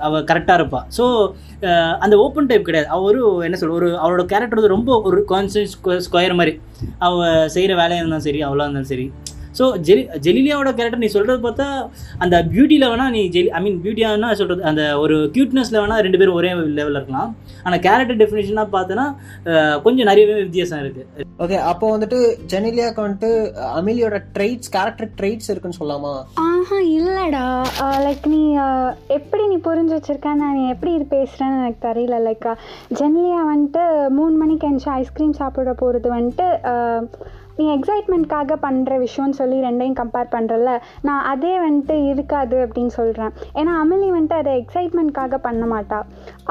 அவள் 0.07 0.25
கரெக்டாக 0.31 0.59
இருப்பாள் 0.61 0.87
ஸோ 0.97 1.05
அந்த 2.05 2.15
ஓப்பன் 2.25 2.49
டைப் 2.51 2.67
கிடையாது. 2.69 2.89
அவள் 2.95 3.07
ஒரு 3.11 3.21
என்ன 3.47 3.57
சொல்ற 3.61 3.75
ஒரு 3.81 3.89
அவளோட 4.03 4.23
கேரக்டர் 4.33 4.59
வந்து 4.61 4.75
ரொம்ப 4.75 4.97
ஒரு 5.09 5.21
கான்ஸ்டன்ட் 5.33 5.73
ஸ்கொயர் 6.07 6.37
மாதிரி. 6.41 6.53
அவள் 7.07 7.49
செய்கிற 7.55 7.73
வேலையாக 7.81 8.03
இருந்தாலும் 8.03 8.27
சரி 8.29 8.43
அவளாக 8.49 8.67
இருந்தாலும் 8.69 8.91
சரி. 8.93 9.07
ஸோ 9.59 9.65
ஜெலி 9.89 10.03
ஜெலிலியாவோட 10.27 10.71
கேரக்டர் 10.79 11.03
நீ 11.05 11.11
சொல்கிறது 11.17 11.41
பார்த்தா 11.47 11.69
அந்த 12.25 12.37
பியூட்டியில் 12.53 12.89
வேணால் 12.93 13.13
நீ 13.17 13.23
ஜெலி 13.37 13.51
ஐ 13.59 13.63
மீன் 13.67 13.81
பியூட்டியானா 13.85 14.31
சொல்கிறது 14.41 14.69
அந்த 14.71 14.85
ஒரு 15.05 15.17
க்யூட்னஸில் 15.37 15.81
வேணால் 15.83 16.05
ரெண்டு 16.07 16.21
பேரும் 16.21 16.39
ஒரே 16.41 16.53
லெவலில் 16.79 17.01
இருக்கலாம். 17.01 17.31
ஆனால் 17.67 17.83
கேரக்டர் 17.87 18.21
டெஃபினேஷனாக 18.23 18.69
பார்த்தோன்னா 18.77 19.07
கொஞ்சம் 19.85 20.09
நிறையவே 20.11 20.35
வித்தியாசம் 20.47 20.83
இருக்குது 20.85 21.29
ஓகே 21.45 21.59
அப்போ 21.71 21.87
வந்துட்டு 21.95 22.19
ஜெனிலியாக்கு 22.53 23.01
வந்துட்டு 23.05 23.31
அமிலியோட 23.79 24.17
ட்ரைட்ஸ் 24.35 24.73
கேரக்டர் 24.77 25.11
ட்ரைட்ஸ் 25.19 25.51
இருக்குன்னு 25.53 25.79
சொல்லலாமா? 25.81 26.13
ஆஹா 26.47 26.79
இல்லைடா. 26.97 27.45
லைக் 28.07 28.27
நீ 28.35 28.43
எப்படி 29.19 29.45
நீ 29.53 29.57
புரிஞ்சு 29.69 29.95
வச்சிருக்க 29.97 30.35
நான் 30.43 30.59
நீ 30.59 30.65
எப்படி 30.75 30.93
இது 30.99 31.07
பேசுகிறேன்னு 31.15 31.61
எனக்கு 31.63 31.81
தெரியல. 31.89 32.19
லைக் 32.29 32.51
ஜென்லியா 33.01 33.41
வந்துட்டு 33.53 33.85
மூணு 34.19 34.35
மணிக்கு 34.43 34.67
எழுந்துச்சு 34.69 34.93
ஐஸ்கிரீம் 35.01 35.39
சாப்பிட 35.41 35.75
போகிறது 35.83 36.11
வந்துட்டு 36.17 36.47
நீ 37.59 37.65
எக்ஸைட்மெண்ட்காக 37.77 38.57
பண்ணுற 38.67 38.93
விஷயம்னு 39.05 39.39
சொல்லி 39.41 39.59
ரெண்டையும் 39.67 39.99
கம்பேர் 40.01 40.33
பண்ணுறல 40.37 40.71
நான் 41.09 41.25
அதே 41.33 41.53
வந்துட்டு 41.59 41.97
இருக்காது 42.11 42.57
அப்படின்னு 42.65 42.95
சொல்கிறேன் 43.01 43.33
ஏன்னா 43.55 43.75
அமிலி 43.83 44.09
வந்துட்டு 44.17 44.41
அதை 44.43 44.53
எக்ஸைட்மெண்ட்காக 44.63 45.39
பண்ண 45.49 45.65
மாட்டா. 45.75 46.01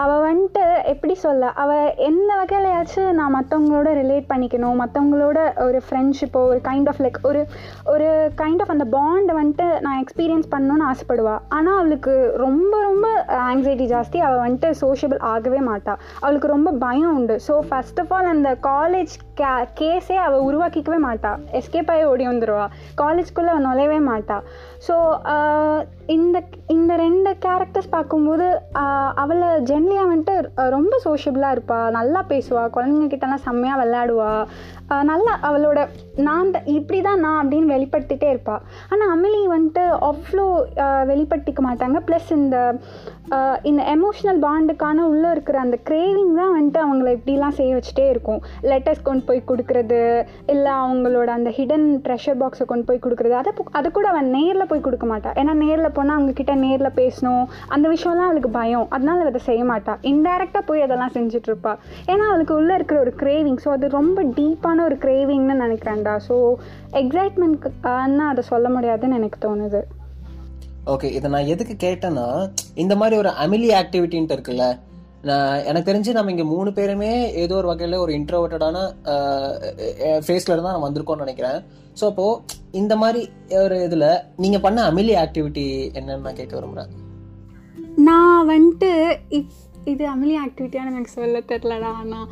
அவள் 0.01 0.23
வந்துட்டு 0.25 0.61
எப்படி 0.91 1.15
சொல்ல 1.23 1.49
அவள் 1.63 1.89
எந்த 2.07 2.29
வகையிலையாச்சும் 2.39 3.11
நான் 3.17 3.35
மற்றவங்களோட 3.35 3.89
ரிலேட் 3.99 4.29
பண்ணிக்கணும் 4.31 4.79
மற்றவங்களோட 4.81 5.39
ஒரு 5.65 5.79
ஃப்ரெண்ட்ஷிப்போ 5.85 6.39
ஒரு 6.51 6.59
கைண்ட் 6.67 6.89
ஆஃப் 6.91 7.01
லைக் 7.05 7.19
ஒரு 7.29 7.41
ஒரு 7.93 8.07
கைண்ட் 8.41 8.61
ஆஃப் 8.63 8.73
அந்த 8.75 8.85
பாண்டை 8.95 9.33
வந்துட்டு 9.39 9.67
நான் 9.85 9.99
எக்ஸ்பீரியன்ஸ் 10.03 10.49
பண்ணணும்னு 10.53 10.87
ஆசைப்படுவா. 10.91 11.35
ஆனால் 11.57 11.77
அவளுக்கு 11.81 12.15
ரொம்ப 12.45 12.73
ரொம்ப 12.87 13.05
ஆங்ஸைட்டி 13.49 13.87
ஜாஸ்தி. 13.93 14.19
அவள் 14.27 14.43
வந்துட்டு 14.45 14.71
சோஷியபிள் 14.83 15.21
ஆகவே 15.33 15.61
மாட்டாள் 15.69 16.01
அவளுக்கு 16.23 16.53
ரொம்ப 16.55 16.71
பயம் 16.85 17.13
உண்டு. 17.17 17.37
ஸோ 17.47 17.55
ஃபஸ்ட் 17.69 18.01
ஆஃப் 18.03 18.13
ஆல் 18.17 18.31
அந்த 18.33 18.51
காலேஜ் 18.69 19.15
கே 19.41 19.51
கேஸே 19.81 20.17
அவள் 20.25 20.45
உருவாக்கிக்கவே 20.49 21.01
மாட்டாள் 21.07 21.39
எஸ்கேப் 21.59 21.91
ஆகி 21.93 22.03
ஓடி 22.11 22.25
வந்துடுவா 22.31 22.65
காலேஜ்குள்ளே 23.01 23.51
அவள் 23.53 23.67
நுழையவே 23.69 23.99
மாட்டாள் 24.11 24.43
ஸோ 24.87 24.95
uh, 25.33 25.79
இந்த 26.07 26.37
இந்த 26.67 26.93
ரெண்டு 26.95 27.29
கேரக்டர்ஸ் 27.45 27.89
பார்க்கும்போது 27.89 28.47
uh, 28.75 29.09
அவளை 29.15 29.49
ஜென்லியா 29.69 30.03
வந்துட்டு 30.09 30.69
ரொம்ப 30.69 30.93
சோஷியபிளாக 31.03 31.55
இருப்பாள் 31.55 31.91
நல்லா 31.91 32.21
பேசுவாள் 32.31 32.73
குழந்தைங்க 32.75 33.07
கிட்டலாம் 33.11 33.45
செம்மையாக 33.45 33.79
விளையாடுவா. 33.81 34.33
நல்லா 35.11 35.33
அவளோட 35.47 35.79
நான் 36.27 36.51
தான் 36.53 36.67
இப்படி 36.77 36.99
தான் 37.07 37.21
நான் 37.25 37.39
அப்படின்னு 37.41 37.73
வெளிப்படுத்திட்டே 37.73 38.27
இருப்பாள் 38.33 38.63
ஆனால் 38.91 39.11
அமிலி 39.13 39.41
வந்துட்டு 39.53 39.83
அவ்வளோ 40.09 40.45
வெளிப்படுத்திக்க 41.11 41.61
மாட்டாங்க. 41.67 41.97
ப்ளஸ் 42.07 42.29
இந்த 42.39 42.57
இந்த 43.69 43.81
எமோஷ்னல் 43.93 44.39
பாண்டுக்கான 44.45 45.03
உள்ளே 45.11 45.29
இருக்கிற 45.35 45.57
அந்த 45.65 45.77
கிரேவிங் 45.87 46.33
தான் 46.39 46.53
வந்துட்டு 46.55 46.79
அவங்கள 46.85 47.09
இப்படிலாம் 47.17 47.55
செய்ய 47.59 47.71
வச்சுட்டே 47.77 48.05
இருக்கும். 48.13 48.41
லெட்டர்ஸ் 48.71 49.05
கொண்டு 49.07 49.23
போய் 49.29 49.39
கொடுக்குறது 49.49 50.01
இல்லை 50.53 50.71
அவங்களோட 50.81 51.29
அந்த 51.37 51.51
ஹிடன் 51.57 51.87
ப்ரெஷர் 52.05 52.37
பாக்ஸை 52.41 52.65
கொண்டு 52.71 52.87
போய் 52.89 53.01
கொடுக்குறது. 53.05 53.35
அதை 53.41 53.53
அதை 53.79 53.91
கூட 53.97 54.07
அவன் 54.13 54.29
நேரில் 54.37 54.69
போய் 54.71 54.85
கொடுக்க 54.87 55.07
மாட்டாள் 55.13 55.37
ஏன்னா 55.41 55.55
நேரில் 55.63 55.95
போனால் 55.97 56.17
அவங்கக்கிட்ட 56.17 56.55
நேரில் 56.65 56.97
பேசணும். 57.01 57.45
அந்த 57.75 57.85
விஷயம்லாம் 57.95 58.29
அவளுக்கு 58.29 58.51
பயம். 58.59 58.87
அதனால 58.97 59.17
அவள் 59.21 59.31
அதை 59.33 59.43
செய்ய 59.49 59.63
மாட்டாள் 59.71 59.99
இன்டெரக்டாக 60.11 60.63
போய் 60.69 60.85
அதெல்லாம் 60.87 61.15
செஞ்சுட்ருப்பாள் 61.17 61.79
ஏன்னா 62.11 62.27
அவளுக்கு 62.31 62.55
உள்ளே 62.59 62.75
இருக்கிற 62.79 62.99
ஒரு 63.05 63.13
கிரேவிங் 63.23 63.59
ஸோ 63.65 63.71
அது 63.77 63.89
ரொம்ப 63.99 64.19
டீப்பான 64.73 64.85
ஒரு 64.89 64.95
கிரேவிங்னு 65.03 65.55
நினைக்கிறேன்டா. 65.65 66.13
ஸோ 66.27 66.35
எக்ஸைட்மெண்ட்க்கு 67.01 67.69
அதை 68.31 68.41
சொல்ல 68.53 68.67
முடியாதுன்னு 68.75 69.17
எனக்கு 69.19 69.37
தோணுது. 69.45 69.81
ஓகே 70.93 71.09
இதை 71.17 71.27
நான் 71.33 71.49
எதுக்கு 71.53 71.75
கேட்டேன்னா 71.83 72.25
இந்த 72.83 72.93
மாதிரி 73.01 73.15
ஒரு 73.21 73.29
அமிலி 73.43 73.69
ஆக்டிவிட்டின்ட்டு 73.81 74.35
இருக்குல்ல 74.37 74.65
நான் 75.29 75.53
எனக்கு 75.69 75.89
தெரிஞ்சு 75.89 76.15
நம்ம 76.15 76.31
இங்க 76.33 76.45
மூணு 76.53 76.69
பேருமே 76.77 77.11
ஏதோ 77.43 77.55
ஒரு 77.59 77.67
வகையில 77.71 77.99
ஒரு 78.05 78.11
இன்ட்ரோவர்டடான 78.19 78.77
ஃபேஸ்ல 80.25 80.53
இருந்தா 80.53 80.73
நான் 80.73 80.85
வந்திருக்கோம்னு 80.87 81.25
நினைக்கிறேன். 81.25 81.59
ஸோ 81.99 82.03
அப்போ 82.11 82.25
இந்த 82.81 82.93
மாதிரி 83.03 83.21
ஒரு 83.63 83.77
இதுல 83.87 84.07
நீங்க 84.45 84.59
பண்ண 84.65 84.81
அமிலி 84.91 85.15
ஆக்டிவிட்டி 85.23 85.67
என்னன்னு 85.99 86.25
நான் 86.27 86.39
கேட்க 86.41 86.53
விரும்புறேன். 86.59 86.91
நான் 88.09 88.49
வந்துட்டு 88.53 88.91
இப் 89.39 89.57
இது 89.93 90.03
அமிலி 90.15 90.35
ஆக்டிவிட்டியான 90.45 90.91
எனக்கு 90.93 91.17
சொல்ல 91.19 91.39
தெரிலடா 91.51 91.91
ஆனால் 92.01 92.27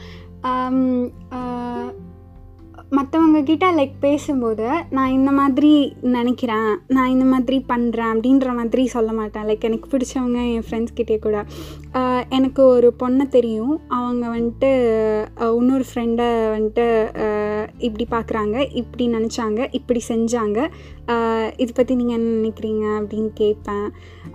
மற்றவங்க 2.95 3.39
கிட்ட 3.49 3.65
லைக் 3.75 3.93
பேசும்போது 4.05 4.65
நான் 4.95 5.13
இந்த 5.17 5.31
மாதிரி 5.37 5.69
நினைக்கிறேன். 6.15 6.71
நான் 6.95 7.13
இந்த 7.13 7.25
மாதிரி 7.33 7.57
பண்ணுறேன் 7.69 8.11
அப்படின்ற 8.13 8.47
மாதிரி 8.57 8.83
சொல்ல 8.95 9.11
மாட்டேன். 9.19 9.45
லைக் 9.49 9.67
எனக்கு 9.69 9.91
பிடிச்சவங்க 9.93 10.39
என் 10.55 10.65
ஃப்ரெண்ட்ஸ் 10.69 10.97
கிட்டே 10.97 11.17
கூட. 11.25 11.37
எனக்கு 12.37 12.61
ஒரு 12.75 12.89
பொண்ணை 13.03 13.25
தெரியும். 13.37 13.73
அவங்க 13.99 14.23
வந்துட்டு 14.35 14.71
இன்னொரு 15.59 15.85
ஃப்ரெண்டை 15.91 16.29
வந்துட்டு 16.55 16.87
இப்படி 17.87 18.07
பார்க்குறாங்க 18.15 18.67
இப்படி 18.81 19.07
நினச்சாங்க 19.17 19.67
இப்படி 19.79 20.01
செஞ்சாங்க. 20.11 20.59
இதை 21.61 21.71
பற்றி 21.75 21.95
நீங்கள் 22.01 22.17
என்ன 22.19 22.33
நினைக்கிறீங்க? 22.39 22.85
அப்படின்னு 23.01 23.31
கேட்பேன். 23.41 23.87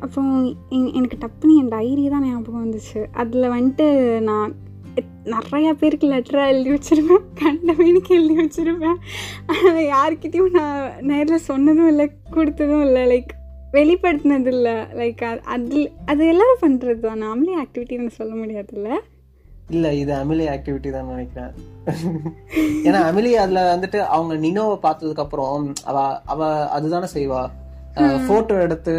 அப்புறம் 0.05 0.35
எனக்கு 1.01 1.19
டப்புன்னு 1.25 1.59
என் 1.63 1.75
டைரி 1.77 2.07
தான் 2.15 2.29
ஞாபகம் 2.29 2.65
வந்துச்சு. 2.65 3.03
அதில் 3.23 3.55
வந்துட்டு 3.57 3.89
நான் 4.31 4.65
நிறையா 5.33 5.73
பேருக்கு 5.73 6.07
லெட்டராக 6.13 6.53
எழுதி 6.53 6.71
வச்சுருவேன் 6.71 7.25
கண்டவனுக்கு 7.41 8.13
எழுதி 8.15 8.37
வச்சுருவேன் 8.43 9.01
ஆனால் 9.47 9.83
யார்கிட்டயும் 9.95 10.55
நான் 10.59 10.93
நேரில் 11.01 11.47
சொன்னதும் 11.49 11.89
இல்லை 11.89 12.07
கொடுத்ததும் 12.37 12.85
இல்லை 12.87 13.03
லைக் 13.13 13.33
வெளிப்படுத்தினது 13.73 14.51
இல்லை 14.57 14.75
லைக் 15.01 15.23
அது 15.45 15.81
அது 16.05 16.23
எல்லோரும் 16.27 16.63
பண்ணுறது 16.65 17.01
தான். 17.01 17.23
நாமளே 17.25 17.55
ஆக்டிவிட்டின்னு 17.63 18.17
சொல்ல 18.21 18.33
முடியாதுல்ல? 18.35 18.91
இல்லை 19.71 19.99
இது 19.99 20.13
அமிலி 20.15 20.45
ஆக்டிவிட்டி 20.55 20.91
தான் 20.91 21.07
நினைக்கிறேன். 21.07 21.53
ஏன்னா 22.87 23.01
அமிலி 23.09 23.33
அதில் 23.33 23.69
வந்துட்டு 23.73 23.99
அவங்க 24.17 24.35
நினோவை 24.47 24.77
பார்த்ததுக்கப்புறம் 24.83 25.73
அவ 25.85 25.97
அவ 26.25 26.51
அதுதானே 26.69 27.09
செய்வா? 27.15 27.41
போட்டோ 28.29 28.55
எடுத்து 28.67 28.95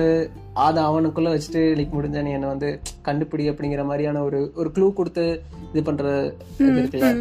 அதை 0.68 0.80
அவனுக்குள்ள 0.90 1.32
வச்சுட்டு 1.34 1.64
லைக் 1.80 1.98
முடிஞ்ச 1.98 2.22
நீ 2.28 2.32
என்ன 2.38 2.48
வந்து 2.54 2.70
கண்டுபிடி 3.08 3.46
அப்படிங்கிற 3.52 3.84
மாதிரியான 3.90 4.24
ஒரு 4.28 4.40
ஒரு 4.60 4.72
க்ளூ 4.78 4.88
கொடுத்து 5.00 5.26
இது 5.72 5.84
பண்ற 5.90 6.16
இது 6.70 6.80
இருக்குல்ல 6.82 7.12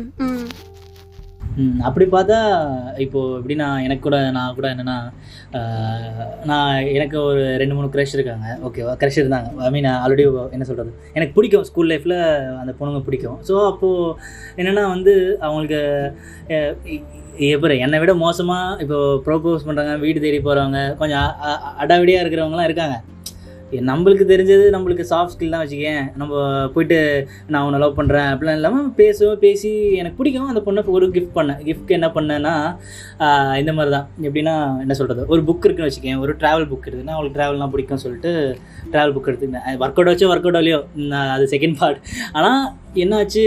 அப்படி 1.88 2.04
பார்த்தா 2.14 2.38
இப்போ 3.04 3.21
எப்படின்னா 3.37 3.66
எனக்கு 3.85 4.02
கூட 4.06 4.16
நான் 4.37 4.56
கூட 4.56 4.66
என்னென்னா 4.75 4.97
நான் 6.50 6.88
எனக்கு 6.97 7.16
ஒரு 7.28 7.42
ரெண்டு 7.62 7.76
மூணு 7.76 7.88
க்ரஷ் 7.95 8.14
இருக்காங்க. 8.16 8.47
ஓகேவா 8.66 8.95
க்ரஷ் 9.02 9.21
இருந்தாங்க. 9.23 9.49
ஐ 9.66 9.71
மீன் 9.76 9.88
ஆல்ரெடி 10.02 10.25
என்ன 10.56 10.66
சொல்கிறது 10.71 10.92
எனக்கு 11.18 11.37
பிடிக்கும். 11.37 11.66
ஸ்கூல் 11.68 11.90
லைஃப்பில் 11.92 12.18
அந்த 12.62 12.73
பொண்ணுங்க 12.78 13.00
பிடிக்கும். 13.06 13.38
ஸோ 13.49 13.54
அப்போது 13.71 14.14
என்னென்னா 14.61 14.85
வந்து 14.95 15.14
அவங்களுக்கு 15.47 15.80
எப்படி 17.38 17.78
என்னை 17.78 17.99
விட 17.99 18.14
மோசமாக 18.14 18.83
இப்போ 18.83 19.23
ப்ரோபோஸ் 19.26 19.66
பண்ணுறாங்க 19.66 19.99
வீடு 19.99 20.21
தேடி 20.21 20.38
போகிறவங்க 20.38 20.97
கொஞ்சம் 20.97 21.19
அடாவிடியாக 21.19 21.49
அ- 21.49 21.76
அடாவடியாக 21.78 22.23
இருக்கிறவங்களாம் 22.25 22.64
இருக்காங்க. 22.64 22.97
நம்மளுக்கு 23.89 24.25
தெரிஞ்சது 24.33 24.65
நம்மளுக்கு 24.75 25.05
சாஃப்ட் 25.11 25.33
ஸ்கில் 25.35 25.55
தான் 25.55 25.63
வச்சுக்கேன் 25.65 26.05
நம்ம 26.21 26.43
போயிட்டு 26.75 26.99
நான் 27.53 27.65
உன்னை 27.67 27.79
லவ் 27.83 27.97
பண்ணுறேன் 27.99 28.29
அப்படிலாம் 28.33 28.59
இல்லாமல் 28.61 28.87
பேசுவோம் 29.01 29.41
பேசி 29.45 29.71
எனக்கு 30.01 30.19
பிடிக்கும். 30.21 30.51
அந்த 30.53 30.61
பொண்ணை 30.67 30.85
ஒரு 30.99 31.09
கிஃப்ட் 31.17 31.37
பண்ணேன் 31.39 31.61
கிஃப்ட்க்கு 31.69 31.97
என்ன 31.99 32.09
பண்ணேன்னா 32.17 32.55
இந்த 33.63 33.73
மாதிரி 33.79 33.93
தான் 33.97 34.07
எப்படின்னா 34.27 34.55
என்ன 34.85 34.97
சொல்கிறது 35.01 35.29
ஒரு 35.35 35.43
புக் 35.51 35.67
இருக்குன்னு 35.67 35.91
வச்சுக்கேன் 35.91 36.23
ஒரு 36.25 36.35
ட்ராவல் 36.43 36.71
புக் 36.73 36.89
இருக்குதுன்னா 36.89 37.17
அவளுக்கு 37.19 37.39
ட்ராவல்லாம் 37.39 37.75
பிடிக்கும்னு 37.75 38.05
சொல்லிட்டு 38.07 38.33
ட்ராவல் 38.95 39.15
புக் 39.17 39.31
எடுத்துக்கிட்டேன். 39.31 39.69
ஒர்க் 39.83 40.01
அவுட் 40.01 40.13
வச்சோ 40.13 40.31
ஒர்க் 40.33 40.49
அவுட் 40.49 40.63
இல்லையோ 40.63 40.81
நான் 41.13 41.35
அது 41.37 41.45
செகண்ட் 41.57 41.79
பார்ட் 41.83 42.01
ஆனால் 42.39 42.65
என்னாச்சு 43.05 43.45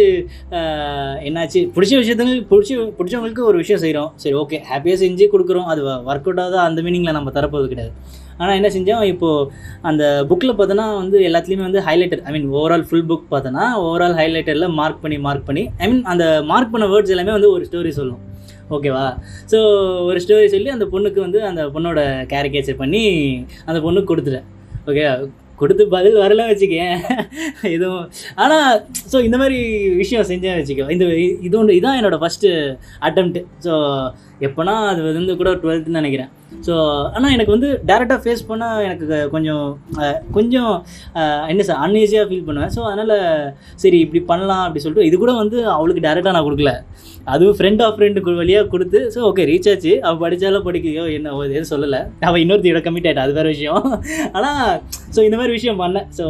என்னாச்சு? 1.28 1.60
பிடிச்ச 1.76 1.94
விஷயத்துக்கு 2.02 2.36
பிடிச்ச 2.54 2.82
பிடிச்சவங்களுக்கு 2.98 3.50
ஒரு 3.50 3.58
விஷயம் 3.64 3.84
செய்கிறோம் 3.84 4.12
சரி 4.24 4.36
ஓகே 4.44 4.58
ஹாப்பியாக 4.72 5.00
செஞ்சு 5.06 5.28
கொடுக்குறோம். 5.36 5.70
அது 5.74 5.82
ஒர்க் 6.12 6.28
அவுட் 6.30 6.42
தான் 6.56 6.68
அந்த 6.70 6.82
மீனிங்கில் 6.88 7.18
நம்ம 7.20 7.32
தரப்போது 7.38 7.68
கிடையாது. 7.74 7.94
ஆனால் 8.42 8.56
என்ன 8.60 8.70
செஞ்சோம்? 8.76 9.04
இப்போது 9.14 9.48
அந்த 9.90 10.04
புக்கில் 10.30 10.58
பார்த்தோன்னா 10.60 10.88
வந்து 11.02 11.18
எல்லாத்துலேயுமே 11.30 11.66
வந்து 11.68 11.82
highlighter 11.88 12.22
I 12.28 12.32
mean 12.36 12.48
overall 12.60 12.86
full 12.90 13.08
book 13.10 13.26
பார்த்தோன்னா 13.34 13.66
ஓவரால் 13.86 14.18
ஹைலைட்டரில் 14.22 14.76
மார்க் 14.80 15.02
பண்ணி 15.04 15.18
மார்க் 15.28 15.48
பண்ணி 15.50 15.64
ஐ 15.82 15.88
மீன் 15.92 16.04
அந்த 16.14 16.26
மார்க் 16.52 16.74
பண்ண 16.76 16.88
வேர்ட்ஸ் 16.94 17.14
எல்லாமே 17.16 17.36
வந்து 17.38 17.52
ஒரு 17.56 17.66
ஸ்டோரி 17.70 17.92
சொல்லும். 18.00 18.22
ஓகேவா 18.76 19.06
ஸோ 19.52 19.58
ஒரு 20.10 20.20
ஸ்டோரி 20.24 20.48
சொல்லி 20.56 20.70
அந்த 20.78 20.86
பொண்ணுக்கு 20.94 21.20
வந்து 21.28 21.40
அந்த 21.50 21.62
பொண்ணோட 21.76 22.00
கேரிகேச்சர் 22.34 22.82
பண்ணி 22.82 23.04
அந்த 23.70 23.80
பொண்ணுக்கு 23.86 24.12
கொடுத்துட்டேன். 24.12 24.48
ஓகே 24.90 25.06
கொடுத்து 25.62 25.84
பதில் 25.94 26.18
வரல 26.24 26.42
வச்சுக்கேன். 26.50 26.94
எதுவும் 27.76 28.04
ஆனால் 28.44 28.68
ஸோ 29.12 29.18
இந்த 29.28 29.38
மாதிரி 29.42 29.58
விஷயம் 30.02 30.30
செஞ்சேன் 30.30 30.58
வச்சுக்கோ. 30.60 30.86
இந்த 30.96 31.06
இது 31.48 31.56
ஒன்று 31.62 31.78
இதான் 31.80 31.98
என்னோடய 32.00 32.22
ஃபஸ்ட்டு 32.22 32.52
அட்டம்ப்ட் 33.08 33.40
ஸோ 33.66 33.74
எப்போனா 34.48 34.74
அது 34.92 35.02
வந்து 35.20 35.34
கூட 35.40 35.50
டுவெல்த்துன்னு 35.64 36.02
நினைக்கிறேன். 36.02 36.32
ஸோ 36.68 36.74
ஆனால் 37.16 37.34
எனக்கு 37.36 37.54
வந்து 37.56 37.70
டேரெக்டாக 37.90 38.20
ஃபேஸ் 38.24 38.42
பண்ணால் 38.50 38.84
எனக்கு 38.86 39.06
கொஞ்சம் 39.34 39.66
கொஞ்சம் 40.38 40.72
என்ன 41.52 41.66
சார் 41.68 41.82
அன்ஈஸியாக 41.86 42.28
ஃபீல் 42.30 42.48
பண்ணுவேன். 42.48 42.72
ஸோ 42.76 42.82
அதனால் 42.92 43.14
சரி 43.84 43.98
இப்படி 44.06 44.22
பண்ணலாம் 44.32 44.64
அப்படி 44.66 44.82
சொல்லிட்டு 44.84 45.08
இது 45.10 45.18
கூட 45.24 45.34
வந்து 45.42 45.58
அவளுக்கு 45.76 46.06
டேரெக்டாக 46.08 46.34
நான் 46.38 46.48
கொடுக்கல. 46.48 46.74
அதுவும் 47.34 47.58
ஃப்ரெண்ட் 47.58 47.82
ஆஃப் 47.86 47.96
ஃப்ரெண்டு 47.98 48.36
வழியாக 48.42 48.70
கொடுத்து 48.74 49.00
ஸோ 49.16 49.20
ஓகே 49.30 49.44
ரீச் 49.52 49.70
ஆச்சு. 49.72 49.94
அவள் 50.06 50.22
படித்தாலும் 50.24 50.66
படிக்கையோ 50.68 51.04
என்ன 51.18 51.36
எதுவும் 51.48 51.72
சொல்லலை. 51.74 52.00
அவள் 52.30 52.42
இன்னொருத்தையோட 52.44 52.82
கமிட் 52.88 53.08
ஆகிட்டா 53.10 53.26
அது 53.28 53.38
வேறு 53.40 53.54
விஷயம். 53.56 53.86
ஆனால் 54.38 54.64
ஸோ 55.16 55.20
இந்த 55.28 55.38
மாதிரி 55.42 55.56
விஷயம் 55.58 55.82
பண்ணேன். 55.84 56.08
ஸோ 56.20 56.26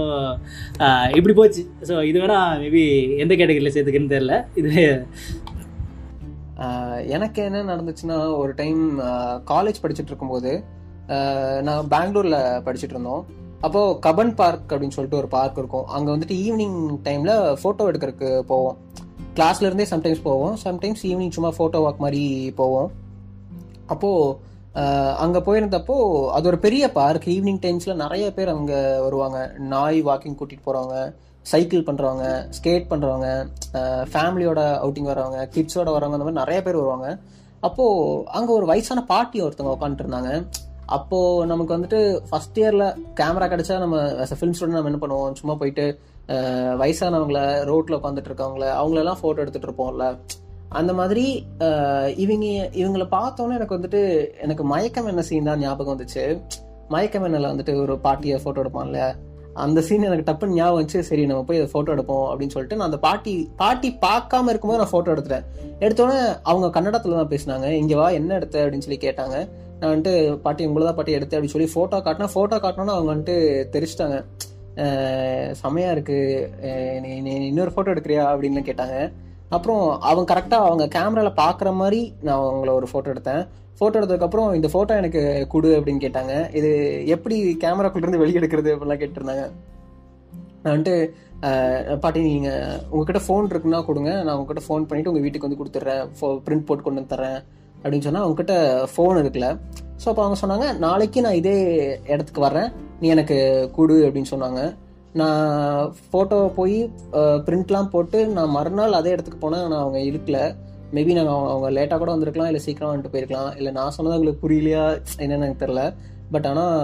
இப்படி 1.19 1.35
போச்சு. 1.39 1.63
ஸோ 1.89 1.95
இது 2.09 2.17
வேணால் 2.23 2.59
மேபி 2.63 2.83
எந்த 3.23 3.33
கேட்டகரியில் 3.39 3.75
சேர்த்துக்குன்னு 3.77 4.13
தெரில 4.15 4.35
இது 4.61 4.73
எனக்கு 7.15 7.39
என்ன 7.43 7.63
நடந்துச்சுன்னா 7.71 8.17
ஒரு 8.37 8.53
டைம் 8.61 8.81
காலேஜ் 9.51 9.81
படிச்சுட்டு 9.83 10.11
இருக்கும்போது 10.11 10.51
நான் 11.67 11.91
பெங்களூர்ல 11.93 12.37
படிச்சுட்டு 12.65 12.95
இருந்தோம். 12.95 13.23
அப்போது 13.65 13.95
கபன் 14.05 14.33
பார்க் 14.39 14.71
அப்படின்னு 14.73 14.95
சொல்லிட்டு 14.97 15.21
ஒரு 15.21 15.29
பார்க் 15.37 15.57
இருக்கும். 15.61 15.87
அங்கே 15.95 16.11
வந்துட்டு 16.11 16.35
ஈவினிங் 16.43 16.77
டைமில் 17.07 17.33
ஃபோட்டோ 17.61 17.87
எடுக்கிறதுக்கு 17.91 18.29
போவோம். 18.51 18.77
கிளாஸ்லேருந்தே 19.35 19.87
சம்டைம்ஸ் 19.93 20.27
போவோம். 20.27 20.53
சம்டைம்ஸ் 20.63 21.03
ஈவினிங் 21.09 21.35
சும்மா 21.37 21.51
ஃபோட்டோ 21.57 21.81
வாக் 21.85 22.03
மாதிரி 22.05 22.23
போவோம். 22.61 22.91
அப்போது 23.85 24.47
அங்கே 25.23 25.39
போயிருந்தப்போ 25.47 25.95
அது 26.35 26.47
ஒரு 26.51 26.59
பெரிய 26.65 26.83
பார்க் 26.91 27.25
ஈவினிங் 27.35 27.63
டைம்ஸில் 27.65 28.01
நிறைய 28.03 28.25
பேர் 28.33 28.53
அங்கே 28.55 28.79
வருவாங்க. 29.05 29.39
நாய் 29.73 29.99
வாக்கிங் 30.03 30.37
கூட்டிகிட்டு 30.39 30.67
போகிறவங்க 30.67 30.97
சைக்கிள் 31.45 31.87
பண்ணுறவங்க 31.87 32.25
ஸ்கேட் 32.57 32.89
பண்ணுறவங்க 32.91 33.27
ஃபேமிலியோட 34.13 34.61
அவுட்டிங் 34.83 35.09
வரவங்க 35.11 35.41
கிட்ஸோட 35.55 35.89
வரவங்க 35.95 36.17
அந்த 36.17 36.25
மாதிரி 36.27 36.41
நிறைய 36.43 36.59
பேர் 36.65 36.79
வருவாங்க. 36.81 37.07
அப்போது 37.67 38.23
அங்கே 38.37 38.51
ஒரு 38.57 38.65
வயசான 38.71 39.03
பாட்டி 39.13 39.37
ஒருத்தவங்க 39.45 39.75
உட்காந்துட்டு 39.77 40.05
இருந்தாங்க 40.05 40.31
நமக்கு 41.51 41.75
வந்துட்டு 41.75 41.99
ஃபஸ்ட் 42.29 42.59
இயரில் 42.61 42.85
கேமரா 43.19 43.47
கிடச்சா 43.53 43.77
நம்ம 43.85 43.97
ஃபிலிம் 44.37 44.55
ஸ்டூடெண்ட் 44.57 44.77
நம்ம 44.77 44.91
என்ன 44.91 45.01
பண்ணுவோம்? 45.01 45.35
சும்மா 45.39 45.55
போயிட்டு 45.61 45.85
வயசானவங்கள 46.81 47.39
ரோட்டில் 47.69 47.97
உட்காந்துட்டு 47.97 48.29
இருக்கவங்கள 48.31 48.65
அவங்களெல்லாம் 48.79 49.19
ஃபோட்டோ 49.21 49.41
எடுத்துகிட்டு 49.43 49.69
இருப்போம்ல. 49.69 50.07
அந்த 50.79 50.91
மாதிரி 50.99 51.25
இவங்க 52.23 52.45
இவங்கள 52.81 53.05
பார்த்தோன்னே 53.17 53.57
எனக்கு 53.59 53.77
வந்துட்டு 53.77 54.01
எனக்கு 54.45 54.65
மயக்கம் 54.73 55.09
என்ன 55.11 55.21
சீன் 55.29 55.49
தான் 55.51 55.63
ஞாபகம் 55.65 55.93
வந்துச்சு. 55.95 56.25
மயக்கம் 56.95 57.25
என்னல 57.27 57.51
வந்துட்டு 57.53 57.73
ஒரு 57.83 57.95
பாட்டியை 58.05 58.37
ஃபோட்டோ 58.43 58.63
எடுப்பான்ல. 58.63 59.01
அந்த 59.65 59.79
சீன் 59.87 60.05
எனக்கு 60.09 60.25
டப்புன்னு 60.27 60.57
ஞாபகம் 60.57 60.79
வச்சு 60.81 60.99
சரி 61.07 61.23
நம்ம 61.29 61.43
போய் 61.47 61.61
ஃபோட்டோ 61.71 61.93
எடுப்போம் 61.95 62.27
அப்படின்னு 62.31 62.53
சொல்லிட்டு 62.55 62.77
நான் 62.79 62.89
அந்த 62.89 62.99
பாட்டி 63.05 63.33
பாட்டி 63.61 63.89
பார்க்காம 64.05 64.51
இருக்கும்போது 64.51 64.81
நான் 64.81 64.91
ஃபோட்டோ 64.93 65.13
எடுத்துட்டேன். 65.13 65.47
எடுத்தோடனே 65.85 66.19
அவங்க 66.51 66.67
கன்னடத்தில் 66.75 67.17
தான் 67.19 67.31
பேசினாங்க. 67.33 67.69
இங்கே 67.81 67.95
வா 68.01 68.07
என்ன 68.19 68.35
எடுத்த 68.39 68.63
அப்படின்னு 68.63 68.85
சொல்லி 68.87 68.99
கேட்டாங்க. 69.07 69.37
நான் 69.79 69.91
வந்துட்டு 69.91 70.13
பாட்டி 70.45 70.67
உங்களை 70.69 70.85
தான் 70.85 70.97
பாட்டி 70.99 71.17
எடுத்தேன் 71.17 71.37
அப்படின்னு 71.39 71.55
சொல்லி 71.55 71.71
ஃபோட்டோ 71.75 71.99
காட்டினா 72.07 72.29
ஃபோட்டோ 72.35 72.59
காட்டினோன்னு 72.65 72.95
அவங்க 72.97 73.11
வந்துட்டு 73.13 73.37
தெரிச்சிட்டாங்க. 73.75 74.19
செமையாக 75.61 75.95
இருக்குது 75.95 76.99
நீ 77.23 77.31
இன்னொரு 77.51 77.73
ஃபோட்டோ 77.75 77.93
எடுக்கிறியா? 77.93 78.25
அப்படின்னு 78.33 78.69
கேட்டாங்க. 78.69 78.97
அப்புறம் 79.57 79.83
அவங்க 80.09 80.25
கரெக்டாக 80.33 80.67
அவங்க 80.69 80.85
கேமராவில் 80.95 81.39
பார்க்குற 81.43 81.69
மாதிரி 81.81 82.01
நான் 82.25 82.41
அவங்கள 82.49 82.73
ஒரு 82.79 82.87
ஃபோட்டோ 82.91 83.11
எடுத்தேன். 83.13 83.43
ஃபோட்டோ 83.79 83.97
எடுத்ததுக்கப்புறம் 83.99 84.49
இந்த 84.59 84.67
ஃபோட்டோ 84.73 84.93
எனக்கு 85.01 85.21
கொடு 85.53 85.69
அப்படின்னு 85.79 86.03
கேட்டாங்க. 86.05 86.33
இது 86.59 86.71
எப்படி 87.15 87.35
கேமராக்குள்ளேருந்து 87.63 88.21
வெளியெடுக்கிறது 88.23 88.67
வெளியே 88.67 88.77
அப்படிலாம் 88.77 89.01
கேட்டிருந்தாங்க. 89.03 89.45
நான் 90.63 90.73
வந்துட்டு 90.75 90.95
பாட்டி 92.03 92.21
நீங்கள் 92.25 92.79
உங்ககிட்ட 92.91 93.21
ஃபோன் 93.27 93.45
இருக்குன்னா 93.51 93.79
கொடுங்க. 93.89 94.11
நான் 94.25 94.35
உங்ககிட்ட 94.39 94.63
ஃபோன் 94.65 94.87
பண்ணிவிட்டு 94.89 95.11
உங்கள் 95.11 95.25
வீட்டுக்கு 95.25 95.47
வந்து 95.47 95.59
கொடுத்துட்றேன். 95.61 96.03
ஃபோ 96.17 96.27
பிரிண்ட் 96.47 96.67
போட்டு 96.69 96.85
கொண்டு 96.85 97.01
வந்து 97.01 97.13
தரேன் 97.15 97.39
அப்படின்னு 97.81 98.05
சொன்னால் 98.07 98.25
அவங்ககிட்ட 98.25 98.55
ஃபோன் 98.93 99.21
இருக்குல்ல 99.23 99.49
ஸோ 100.01 100.07
அப்போ 100.11 100.21
அவங்க 100.23 100.37
சொன்னாங்க 100.41 100.65
நாளைக்கு 100.85 101.19
நான் 101.25 101.39
இதே 101.39 101.55
இடத்துக்கு 102.13 102.41
வர்றேன். 102.47 102.69
நீ 103.01 103.07
எனக்கு 103.15 103.37
கொடு 103.77 103.95
அப்படின்னு 104.07 104.31
சொன்னாங்க. 104.33 104.61
நான் 105.19 105.93
ஃபோட்டோ 106.09 106.37
போய் 106.57 106.77
பிரிண்ட்லாம் 107.45 107.91
போட்டு 107.93 108.19
நான் 108.35 108.55
மறுநாள் 108.57 108.99
அதே 108.99 109.13
இடத்துக்கு 109.15 109.39
போனேன் 109.45 109.65
நான் 109.71 109.83
அவங்க 109.83 110.01
இருக்கலை 110.09 110.43
மேபி 110.95 111.17
நாங்கள் 111.17 111.33
அவங்க 111.35 111.51
அவங்க 111.53 111.69
லேட்டாக 111.77 111.97
கூட 112.01 112.11
வந்திருக்கலாம் 112.13 112.49
இல்லை 112.51 112.61
சீக்கிரம் 112.65 112.91
வந்துட்டு 112.91 113.13
போயிருக்கலாம். 113.13 113.51
இல்லை 113.59 113.71
நான் 113.79 113.95
சொன்னது 113.95 114.15
அவங்களுக்கு 114.15 114.43
புரியலையா 114.45 114.83
என்னன்னு 115.23 115.45
எனக்கு 115.47 115.63
தெரில 115.65 115.83
பட் 116.33 116.47
ஆனால் 116.51 116.75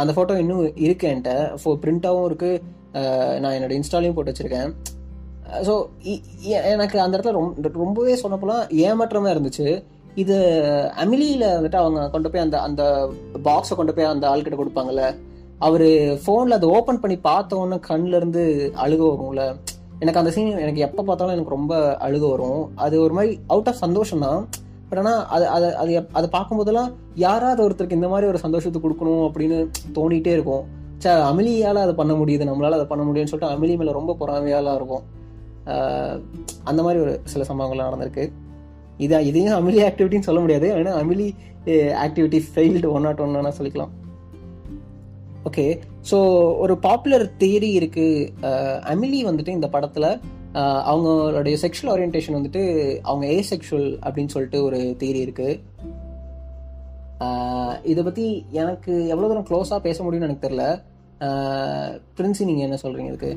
அந்த 0.00 0.10
ஃபோட்டோ 0.16 0.34
இன்னும் 0.42 0.62
இருக்கு 0.84 1.08
என்கிட்ட. 1.10 1.32
ஃபோ 1.60 1.70
பிரிண்ட்டாகவும் 1.82 2.28
இருக்குது 2.30 2.60
நான் 3.42 3.54
என்னோட 3.56 3.74
இன்ஸ்டாலையும் 3.78 4.16
போட்டு 4.16 4.32
வச்சுருக்கேன். 4.32 4.70
ஸோ 5.66 5.74
எனக்கு 6.74 6.96
அந்த 7.04 7.14
இடத்துல 7.16 7.36
ரொம்ப 7.38 7.84
ரொம்பவே 7.84 8.14
சொன்னப்போலாம் 8.22 8.64
ஏமாற்றமாக 8.86 9.34
இருந்துச்சு. 9.34 9.68
இது 10.22 10.36
அமிலியில் 11.02 11.46
வந்துட்டு 11.56 11.80
அவங்க 11.82 12.00
கொண்டு 12.14 12.28
போய் 12.30 12.44
அந்த 12.44 12.56
அந்த 12.68 12.82
பாக்ஸை 13.48 13.74
கொண்டு 13.80 13.94
போய் 13.96 14.12
அந்த 14.12 14.24
ஆள்கிட்ட 14.30 14.58
கொடுப்பாங்கல்ல 14.60 15.04
அவர் 15.66 15.86
ஃபோனில் 16.22 16.56
அதை 16.56 16.68
ஓப்பன் 16.76 17.02
பண்ணி 17.02 17.16
பார்த்தோன்னு 17.28 17.76
கண்ணிலேருந்து 17.88 18.42
அழுக 18.84 19.02
வரும்ல. 19.12 19.44
எனக்கு 19.98 20.18
அந்த 20.18 20.32
சீன் 20.32 20.58
எனக்கு 20.58 20.80
எப்போ 20.80 21.02
பார்த்தாலும் 21.02 21.34
எனக்கு 21.34 21.54
ரொம்ப 21.54 21.96
அழுக 22.00 22.30
வரும். 22.30 22.76
அது 22.76 23.00
ஒரு 23.00 23.14
மாதிரி 23.14 23.40
அவுட் 23.46 23.68
ஆஃப் 23.68 23.74
சந்தோஷம் 23.74 24.18
தான். 24.18 24.48
பட் 24.88 24.98
ஆனால் 24.98 25.26
அது 25.26 25.48
அதை 25.48 25.74
அது 25.74 26.00
எப்- 26.00 26.08
அதை 26.12 26.30
பார்க்கும்போதெல்லாம் 26.32 26.92
யாராவது 27.14 27.68
ஒருத்தருக்கு 27.68 27.92
இந்த 27.92 28.08
மாதிரி 28.08 28.28
ஒரு 28.28 28.38
சந்தோஷத்தை 28.38 28.82
கொடுக்கணும் 28.82 29.30
அப்படின்னு 29.30 29.70
தோணிட்டே 29.94 30.26
இருக்கும். 30.26 30.64
சே 30.98 31.10
அமிலியால் 31.10 31.74
அதை 31.74 31.94
பண்ண 31.94 32.12
முடியுது 32.12 32.48
நம்மளால் 32.50 32.70
அதை 32.70 32.84
பண்ண 32.84 33.04
முடியும்னு 33.04 33.24
சொல்லிட்டு 33.24 33.56
அமிலி 33.56 33.76
மேலே 33.76 33.92
ரொம்ப 33.92 34.16
பொறாமையாலாம் 34.20 34.74
இருக்கும். 34.74 35.02
அந்த 36.64 36.82
மாதிரி 36.82 37.00
ஒரு 37.00 37.20
சில 37.24 37.44
சம்பவங்கள்லாம் 37.44 37.92
நடந்திருக்கு. 37.92 38.32
இதான் 38.98 39.20
இதையும் 39.20 39.68
அமிலி 39.68 39.72
ஆக்டிவிட்டின்னு 39.72 40.20
சொல்ல 40.20 40.40
முடியாது. 40.40 40.74
ஏன்னா 40.74 40.88
Amelie 40.88 41.30
activity 42.06 42.40
failed 42.54 42.88
one 42.88 43.02
not 43.02 43.20
ஒன்னு 43.20 43.38
சொல்லிக்கலாம். 43.40 43.88
ஓகே 45.50 45.78
ஸோ 46.10 46.18
ஒரு 46.64 46.74
பாப்புலர் 46.86 47.24
தியரி 47.42 47.70
இருக்கு. 47.78 48.08
அமிலி 48.92 49.20
வந்துட்டு 49.28 49.56
இந்த 49.58 49.68
படத்துல 49.74 50.06
அவங்களுடைய 50.90 51.56
செக்ஷுவல் 51.62 51.92
ஓரியன்டேஷன் 51.94 52.36
வந்துட்டு 52.36 52.62
அவங்க 53.08 53.24
ஏ 53.34 53.38
செக்ஷுவல் 53.50 53.88
அப்படின்னு 54.06 54.34
சொல்லிட்டு 54.34 54.60
ஒரு 54.68 54.78
தியரி 55.00 55.20
இருக்கு. 55.26 55.48
இதை 57.92 58.02
பற்றி 58.04 58.26
எனக்கு 58.62 58.92
எவ்வளோ 59.12 59.28
தூரம் 59.28 59.48
க்ளோஸாக 59.48 59.86
பேச 59.86 59.98
முடியும்னு 60.04 60.28
எனக்கு 60.28 60.46
தெரியல. 60.46 60.66
பிரின்சி 62.16 62.48
நீங்கள் 62.50 62.66
என்ன 62.66 62.78
சொல்றீங்க 62.82 63.12
இதுக்கு? 63.12 63.32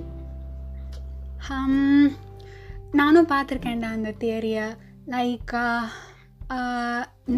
ஹம், 1.48 2.10
நானும் 3.00 3.32
பார்த்துருக்கேன்டா 3.32 3.90
அந்த 3.98 4.12
தியரியை 4.24 4.66
லைக் 5.16 5.54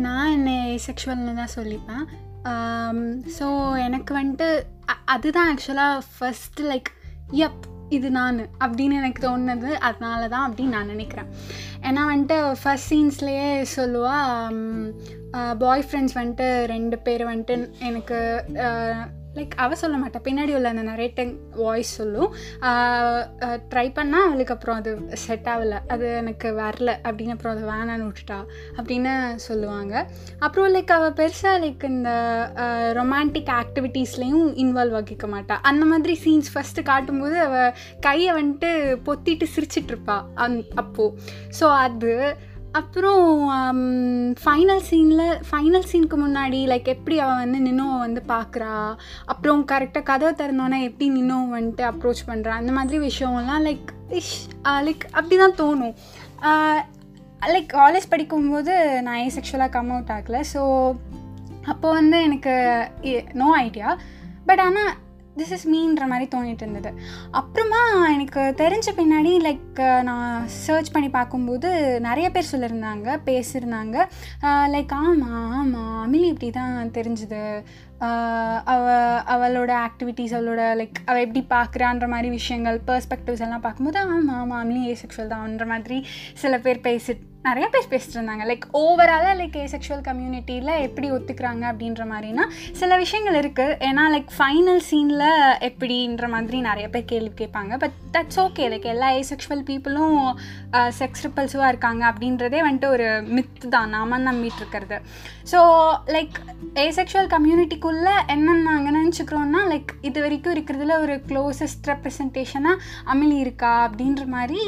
நான் 0.05 0.33
என்னை 0.35 0.57
செக்ஷுவல்னு 0.87 1.39
தான் 1.39 1.55
சொல்லிப்பேன். 1.57 2.05
Um, 2.45 2.97
ஸோ 3.37 3.45
எனக்கு 3.77 4.11
வந்துட்டு 4.13 4.47
அதுதான் 5.05 5.49
ஆக்சுவலாக 5.51 6.01
ஃபஸ்ட்டு 6.09 6.65
லைக் 6.69 6.89
யப் 7.31 7.63
இது 7.89 8.07
நான் 8.11 8.37
அப்படின்னு 8.59 8.95
எனக்கு 8.95 9.21
தோணுனது 9.27 9.71
அதனால 9.79 10.21
தான் 10.27 10.45
அப்படின்னு 10.49 10.75
நான் 10.75 10.85
நினைக்கிறேன். 10.85 11.29
ஏன்னா 11.81 12.03
வந்துட்டு 12.11 12.37
ஃபர்ஸ்ட் 12.61 12.91
சீன்ஸ்லேயே 12.93 13.49
சொல்லுவா 13.75 14.17
um, 14.39 14.59
பாய் 15.57 15.85
ஃப்ரெண்ட்ஸ் 15.87 16.17
வந்துட்டு 16.19 16.47
ரெண்டு 16.65 16.97
பேர் 16.99 17.23
வந்துட்டு 17.25 17.55
எனக்கு 17.79 18.19
லைக் 19.35 19.53
அவள் 19.55 19.79
சொல்ல 19.81 19.95
மாட்டா. 19.97 20.19
பின்னாடி 20.27 20.51
உள்ள 20.55 20.67
அந்த 20.69 20.83
நரேட்டிங் 20.83 21.33
வாய்ஸ் 21.55 21.93
சொல்லும். 21.99 22.33
ட்ரை 23.71 23.85
பண்ணால் 23.97 24.27
அவளுக்கு 24.27 24.53
அப்புறம் 24.53 24.75
அது 24.75 24.91
செட் 25.25 25.47
ஆகலை. 25.53 25.79
அது 25.87 26.07
எனக்கு 26.15 26.49
வரல. 26.53 26.91
அப்படின்னு 27.09 27.35
அப்புறம் 27.35 27.55
அது 27.55 27.65
வேணான்னு 27.71 28.07
விட்டுட்டா 28.09 28.39
அப்படின்னு 28.75 29.35
சொல்லுவாங்க. 29.35 29.93
அப்புறம் 30.39 30.75
லைக் 30.75 30.93
அவள் 30.97 31.17
பெருசாக 31.21 31.61
லைக் 31.65 31.83
இந்த 31.83 32.11
ரொமான்டிக் 32.99 33.51
ஆக்டிவிட்டீஸ்லேயும் 33.61 34.47
இன்வால்வ் 34.63 34.97
ஆகிக்க 35.01 35.27
மாட்டா. 35.35 35.57
அந்த 35.71 35.85
மாதிரி 35.85 36.15
சீன்ஸ் 36.25 36.51
ஃபஸ்ட்டு 36.53 36.83
காட்டும்போது 36.83 37.39
அவள் 37.39 37.73
கையை 37.99 38.31
வந்துட்டு 38.39 38.71
பொத்திட்டு 39.07 39.47
சிரிச்சிட்டு 39.55 40.21
அந் 40.33 40.59
அப்போது 40.75 41.17
ஸோ 41.59 41.63
அது 41.63 42.11
அப்புறம் 42.79 43.25
ஃபைனல் 44.43 44.83
சீனில் 44.89 45.25
ஃபைனல் 45.49 45.87
சீனுக்கு 45.91 46.17
முன்னாடி 46.21 46.59
லைக் 46.71 46.87
எப்படி 46.93 47.19
அவள் 47.19 47.41
வந்து 47.43 47.59
நின்னோவை 47.65 47.97
வந்து 47.99 48.21
பார்க்குறா? 48.27 48.75
அப்புறம் 49.25 49.61
கரெக்டாக 49.71 50.03
கதவை 50.03 50.31
திறந்தோன்னே 50.31 50.79
எப்படி 50.81 51.07
நின்னோ 51.11 51.37
வந்துட்டு 51.57 51.83
அப்ரோச் 51.89 52.23
பண்ணுறா 52.27 52.53
அந்த 52.61 52.71
மாதிரி 52.71 52.97
விஷயம்லாம் 53.07 53.63
லைக் 53.67 53.91
இஷ் 54.09 54.33
லைக் 54.87 55.05
uh, 55.05 55.11
அப்படி 55.11 55.37
தான் 55.37 55.57
தோணும். 55.61 55.95
Uh, 56.41 56.79
லைக் 57.53 57.69
காலேஜ் 57.73 58.09
படிக்கும்போது 58.09 59.01
நான் 59.01 59.17
ஏ 59.17 59.31
செக்ஷுவலாக 59.37 59.69
கம் 59.69 59.91
அவுட் 59.91 60.13
ஆகலை. 60.17 60.43
ஸோ 60.53 60.61
அப்போ 61.65 61.87
வந்து 61.91 62.17
எனக்கு 62.21 62.53
நோ 63.33 63.49
ஐடியா 63.57 63.97
பட் 64.45 64.59
ஆனால் 64.59 64.93
திஸ் 65.37 65.53
இஸ் 65.55 65.67
மீன்ற 65.69 66.03
மாதிரி 66.07 66.25
தோணிட்டு 66.33 66.63
இருந்தது. 66.65 66.89
அப்புறமா 67.31 67.79
எனக்கு 68.07 68.41
தெரிஞ்ச 68.57 68.89
பின்னாடி 68.97 69.31
லைக் 69.47 69.79
நான் 70.09 70.43
சர்ச் 70.65 70.91
பண்ணி 70.91 71.09
பார்க்கும்போது 71.09 71.69
நிறைய 72.07 72.27
பேர் 72.31 72.51
சொல்லியிருந்தாங்க 72.51 73.17
பேசியிருந்தாங்க. 73.29 73.97
லைக் 74.75 74.93
ஆமாம் 75.03 75.51
ஆமாம் 75.59 75.97
அமிலி 76.03 76.29
இப்படி 76.33 76.49
தான் 76.51 76.91
தெரிஞ்சுது 76.91 77.41
அவ 78.73 78.85
அவளோட 79.33 79.71
ஆக்டிவிட்டீஸ் 79.87 80.33
அவளோட 80.37 80.63
லைக் 80.79 80.97
அவள் 81.05 81.25
எப்படி 81.25 81.43
பார்க்குறான்ற 81.49 82.07
மாதிரி 82.07 82.29
விஷயங்கள் 82.29 82.79
பர்ஸ்பெக்டிவ்ஸ் 82.87 83.45
எல்லாம் 83.47 83.61
பார்க்கும்போது 83.61 83.99
ஆமாம் 83.99 84.39
ஆமாம் 84.39 84.57
அமிலி 84.63 84.81
ஏ 84.85 84.97
செக்ஷுவல் 85.03 85.33
தான்ன்ற 85.35 85.67
மாதிரி 85.67 85.99
சில 86.33 86.59
பேர் 86.59 86.79
பேசி 86.79 87.13
நிறைய 87.47 87.65
பேர் 87.71 87.89
பேசிட்டு 87.91 88.15
இருந்தாங்க 88.17 88.43
லைக் 88.49 88.65
ஓவராலாக 88.81 89.33
லைக் 89.39 89.55
ஏ 89.61 89.63
செக்ஷுவல் 89.71 90.03
கம்யூனிட்டியில் 90.07 90.71
எப்படி 90.85 91.07
ஒத்துக்கிறாங்க 91.15 91.63
அப்படின்ற 91.71 92.03
மாதிரினா 92.11 92.43
சில 92.81 92.97
விஷயங்கள் 93.01 93.37
இருக்குது 93.39 93.75
ஏன்னா 93.87 94.03
லைக் 94.13 94.29
ஃபைனல் 94.37 94.81
சீனில் 94.89 95.25
எப்படின்ற 95.69 96.27
மாதிரி 96.33 96.59
நிறைய 96.67 96.85
பேர் 96.93 97.09
கேள்வி 97.11 97.33
கேட்பாங்க. 97.41 97.77
பட் 97.83 97.97
தட்ஸ் 98.15 98.39
ஓகே 98.45 98.67
லைக் 98.73 98.87
எல்லா 98.93 99.09
ஏ 99.17 99.23
செக்ஷுவல் 99.31 99.63
பீப்புளும் 99.69 100.17
செக்ஸ் 100.99 101.23
ரிப்பல்ஸுவாக 101.25 101.71
இருக்காங்க 101.73 102.03
அப்படின்றதே 102.11 102.61
வந்துட்டு 102.67 102.89
ஒரு 102.95 103.09
மித் 103.35 103.67
தான். 103.75 103.91
நாம 103.95 104.19
நம்பிட்டு 104.29 104.61
இருக்கிறது. 104.63 104.99
ஸோ 105.51 105.59
லைக் 106.15 106.37
ஏ 106.83 106.87
செக்ஷுவல் 106.99 107.29
கம்யூனிட்டிக்குள்ளே 107.35 108.15
என்னென்ன 108.35 108.63
நாங்கள் 108.69 108.97
நினச்சிக்கிறோன்னா 108.99 109.63
லைக் 109.73 109.91
இது 110.11 110.21
வரைக்கும் 110.27 110.55
இருக்கிறதுல 110.55 110.97
ஒரு 111.03 111.17
க்ளோசஸ்ட் 111.31 111.91
ரெப்ரசன்டேஷனாக 111.93 112.81
அமிலி 113.13 113.37
இருக்கா 113.45 113.73
அப்படின்ற 113.89 114.25
மாதிரி 114.37 114.63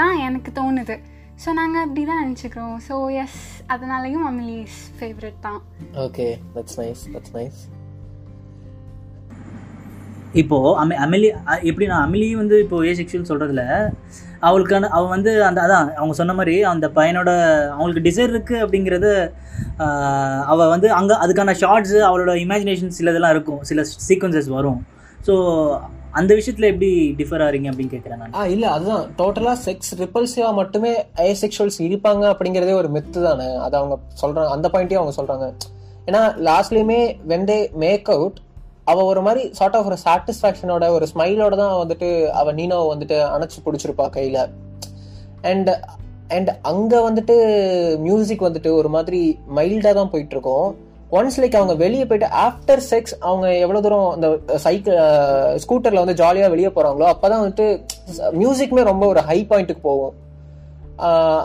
தான் 0.00 0.18
எனக்கு 0.26 0.52
தோணுது. 0.60 0.98
ஸோ 1.40 1.50
நாங்கள் 1.56 1.82
அப்படி 1.82 2.02
தான் 2.04 2.22
நினச்சிக்கிறோம். 2.22 2.76
ஸோ 2.86 2.94
எஸ் 3.20 3.40
அதனாலையும் 3.68 4.24
அமிலிஸ் 4.28 4.78
ஃபேவரட் 4.96 5.38
தான். 5.42 5.60
Okay 6.04 6.26
that's 6.54 6.78
nice 6.80 7.04
that's 7.12 7.34
nice 7.36 7.60
இப்போ 10.34 10.58
அமி 10.80 10.94
அமிலி 11.04 11.28
அ- 11.48 11.62
எப்படின்னா 11.68 11.96
அமிலி 12.04 12.26
வந்து 12.36 12.56
இப்போ 12.60 12.76
ஏ 12.84 12.92
செக்ஷுவல் 12.98 13.30
சொல்கிறதுல 13.30 13.62
அவளுக்கான 14.40 14.88
அவள் 14.88 15.12
வந்து 15.14 15.32
அந்த 15.44 15.60
அதான் 15.62 15.88
அவங்க 15.96 16.14
சொன்ன 16.14 16.34
மாதிரி 16.34 16.54
அந்த 16.70 16.86
பையனோட 16.96 17.30
அவங்களுக்கு 17.70 18.04
டிசைர் 18.06 18.32
இருக்குது 18.32 18.62
அப்படிங்கிறது 18.64 19.10
ஆஹ், 19.84 20.42
அவ 20.46 20.68
வந்து 20.68 20.88
அங்கே 20.94 21.16
அதுக்கான 21.24 21.54
ஷார்ட்ஸு 21.60 21.98
அவளோட 22.06 22.32
இமேஜினேஷன் 22.42 22.94
சிலதெல்லாம் 22.96 23.34
இருக்கும். 23.36 23.60
சில 23.62 23.80
சீக்வன்சஸ் 24.06 24.48
வரும். 24.54 24.78
ஸோ 25.26 25.34
அந்த 26.12 26.34
விஷயத்தில் 26.34 26.70
எப்படி 26.70 27.14
டிஃபர் 27.18 27.42
ஆகிறீங்க 27.46 27.68
அப்படின்னு 27.70 27.92
கேட்குறேன் 27.92 28.16
நான். 28.16 28.50
இல்ல 28.50 28.70
அதுதான். 28.70 29.10
டோட்டலா 29.18 29.52
செக்ஸ் 29.66 29.92
ரிப்பல்சிவா 29.98 30.54
மட்டுமே 30.54 30.92
ஐசெக்சுவல்ஸ் 31.16 31.78
இருப்பாங்க 31.78 32.24
அப்படிங்கறதே 32.32 32.72
ஒரு 32.72 32.88
மெத்து 32.88 33.22
தானே. 33.22 33.54
அது 33.54 33.76
அவங்க 33.76 33.98
சொல்றாங்க 34.22 34.48
அந்த 34.48 34.68
பாயிண்ட்டையும் 34.72 35.02
அவங்க 35.02 35.14
சொல்றாங்க. 35.22 35.54
ஏன்னா 36.06 36.22
லாஸ்ட்லயுமே 36.48 37.00
வென் 37.28 37.48
தே 37.50 37.72
மேக் 37.72 38.10
அவுட் 38.10 38.38
அவ 38.84 39.04
ஒரு 39.04 39.22
மாதிரி 39.22 39.52
சார்ட் 39.52 39.76
ஆஃப் 39.76 39.84
ஒரு 39.84 39.96
சாட்டிஸ்ஃபேக்ஷனோட 40.04 40.88
ஒரு 40.88 41.06
ஸ்மைலோட 41.14 41.56
தான் 41.56 41.86
வந்துட்டு 41.86 42.26
அவ 42.26 42.52
நீனோவை 42.52 42.86
வந்துட்டு 42.94 43.16
அணைச்சு 43.34 43.58
பிடிச்சிருப்பா 43.64 44.06
கையில. 44.16 44.50
அண்ட் 45.42 45.70
அண்ட் 46.28 46.50
அங்க 46.62 47.10
வந்துட்டு 47.10 47.34
மியூசிக் 47.98 48.42
வந்துட்டு 48.42 48.72
ஒரு 48.72 48.88
மாதிரி 48.88 49.38
மைல்டா 49.56 49.92
தான் 49.94 50.10
போயிட்டு 50.10 50.34
இருக்கோம். 50.36 50.76
ஒன்ஸ் 51.12 51.38
லைக் 51.40 51.56
அவங்க 51.56 51.74
வெளியே 51.76 52.04
போயிட்டு 52.04 52.28
ஆஃப்டர் 52.38 52.82
செக்ஸ் 52.90 53.14
அவங்க 53.20 53.46
எவ்வளோ 53.58 53.80
தூரம் 53.80 54.10
அந்த 54.10 54.26
uh, 54.48 54.58
சைக்கிள் 54.58 54.98
ஸ்கூட்டரில் 55.64 55.96
uh, 55.96 56.04
வந்து 56.04 56.14
ஜாலியாக 56.14 56.48
வெளியே 56.48 56.68
போகிறாங்களோ 56.68 57.06
அப்போ 57.06 57.28
தான் 57.28 57.42
வந்துட்டு 57.42 57.66
மியூசிக்குமே 58.38 58.84
ரொம்ப 58.84 59.06
ஒரு 59.06 59.20
ஹை 59.22 59.46
பாயிண்ட்டுக்கு 59.50 59.82
போகும். 59.82 60.14
Uh, 61.00 61.42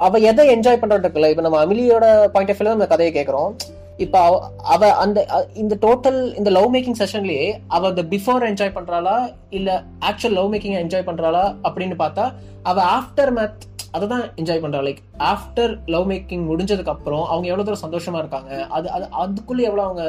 அவ- 0.00 0.22
எதை 0.24 0.46
என்ஜாய் 0.54 0.80
பண்றது 0.80 1.04
இருக்குல்ல 1.04 1.30
இப்போ 1.30 1.42
நம்ம 1.42 1.64
அமிலியோட 1.64 2.06
பாயிண்ட் 2.28 2.50
ஆஃப் 2.50 2.58
வியூல 2.58 2.68
நம்ம 2.68 2.86
கதையை 2.86 3.12
கேட்குறோம் 3.14 3.52
இப்போ 3.98 4.20
அவ- 4.66 4.94
அந்த 4.96 5.18
இந்த 5.54 5.74
டோட்டல் 5.80 6.34
இந்த 6.34 6.50
லவ் 6.50 6.74
மேக்கிங் 6.74 6.98
செஷன்லயே 6.98 7.46
அவ 7.68 7.88
அந்த 7.88 8.02
பிஃபோர் 8.12 8.46
என்ஜாய் 8.46 8.76
பண்றாளா 8.76 9.16
இல்ல 9.50 9.70
ஆக்சுவல் 10.08 10.32
லவ் 10.32 10.54
மேக்கிங் 10.54 10.78
என்ஜாய் 10.78 11.08
பண்றாளா 11.08 11.44
அப்படின்னு 11.64 11.96
பார்த்தா 11.98 12.24
அவ 12.62 12.78
ஆஃப்டர் 12.96 13.32
மேத் 13.32 13.66
அதை 13.90 14.06
தான் 14.08 14.24
என்ஜாய் 14.36 14.62
பண்ணுறா 14.62 14.80
லைக் 14.82 15.00
ஆஃப்டர் 15.26 15.72
லவ் 15.86 16.06
மேக்கிங் 16.10 16.44
முடிஞ்சதுக்கு 16.46 16.92
அப்புறம் 16.94 17.24
அவங்க 17.26 17.46
எவ்வளோ 17.48 17.64
தூரம் 17.64 17.84
சந்தோஷமா 17.84 18.18
இருக்காங்க 18.18 18.52
அது 18.68 18.88
அது 18.90 19.06
அதுக்குள்ளே 19.22 19.64
எவ்வளோ 19.64 19.84
அவங்க 19.84 20.04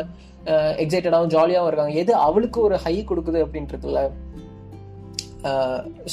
எக்ஸைட்டடாகவும் 0.83 1.33
ஜாலியாகவும் 1.35 1.71
இருக்காங்க 1.71 1.95
எது 1.95 2.13
அவளுக்கு 2.17 2.59
ஒரு 2.61 2.77
ஹை 2.85 2.95
கொடுக்குது 3.03 3.39
அப்படின்றதுல 3.45 4.01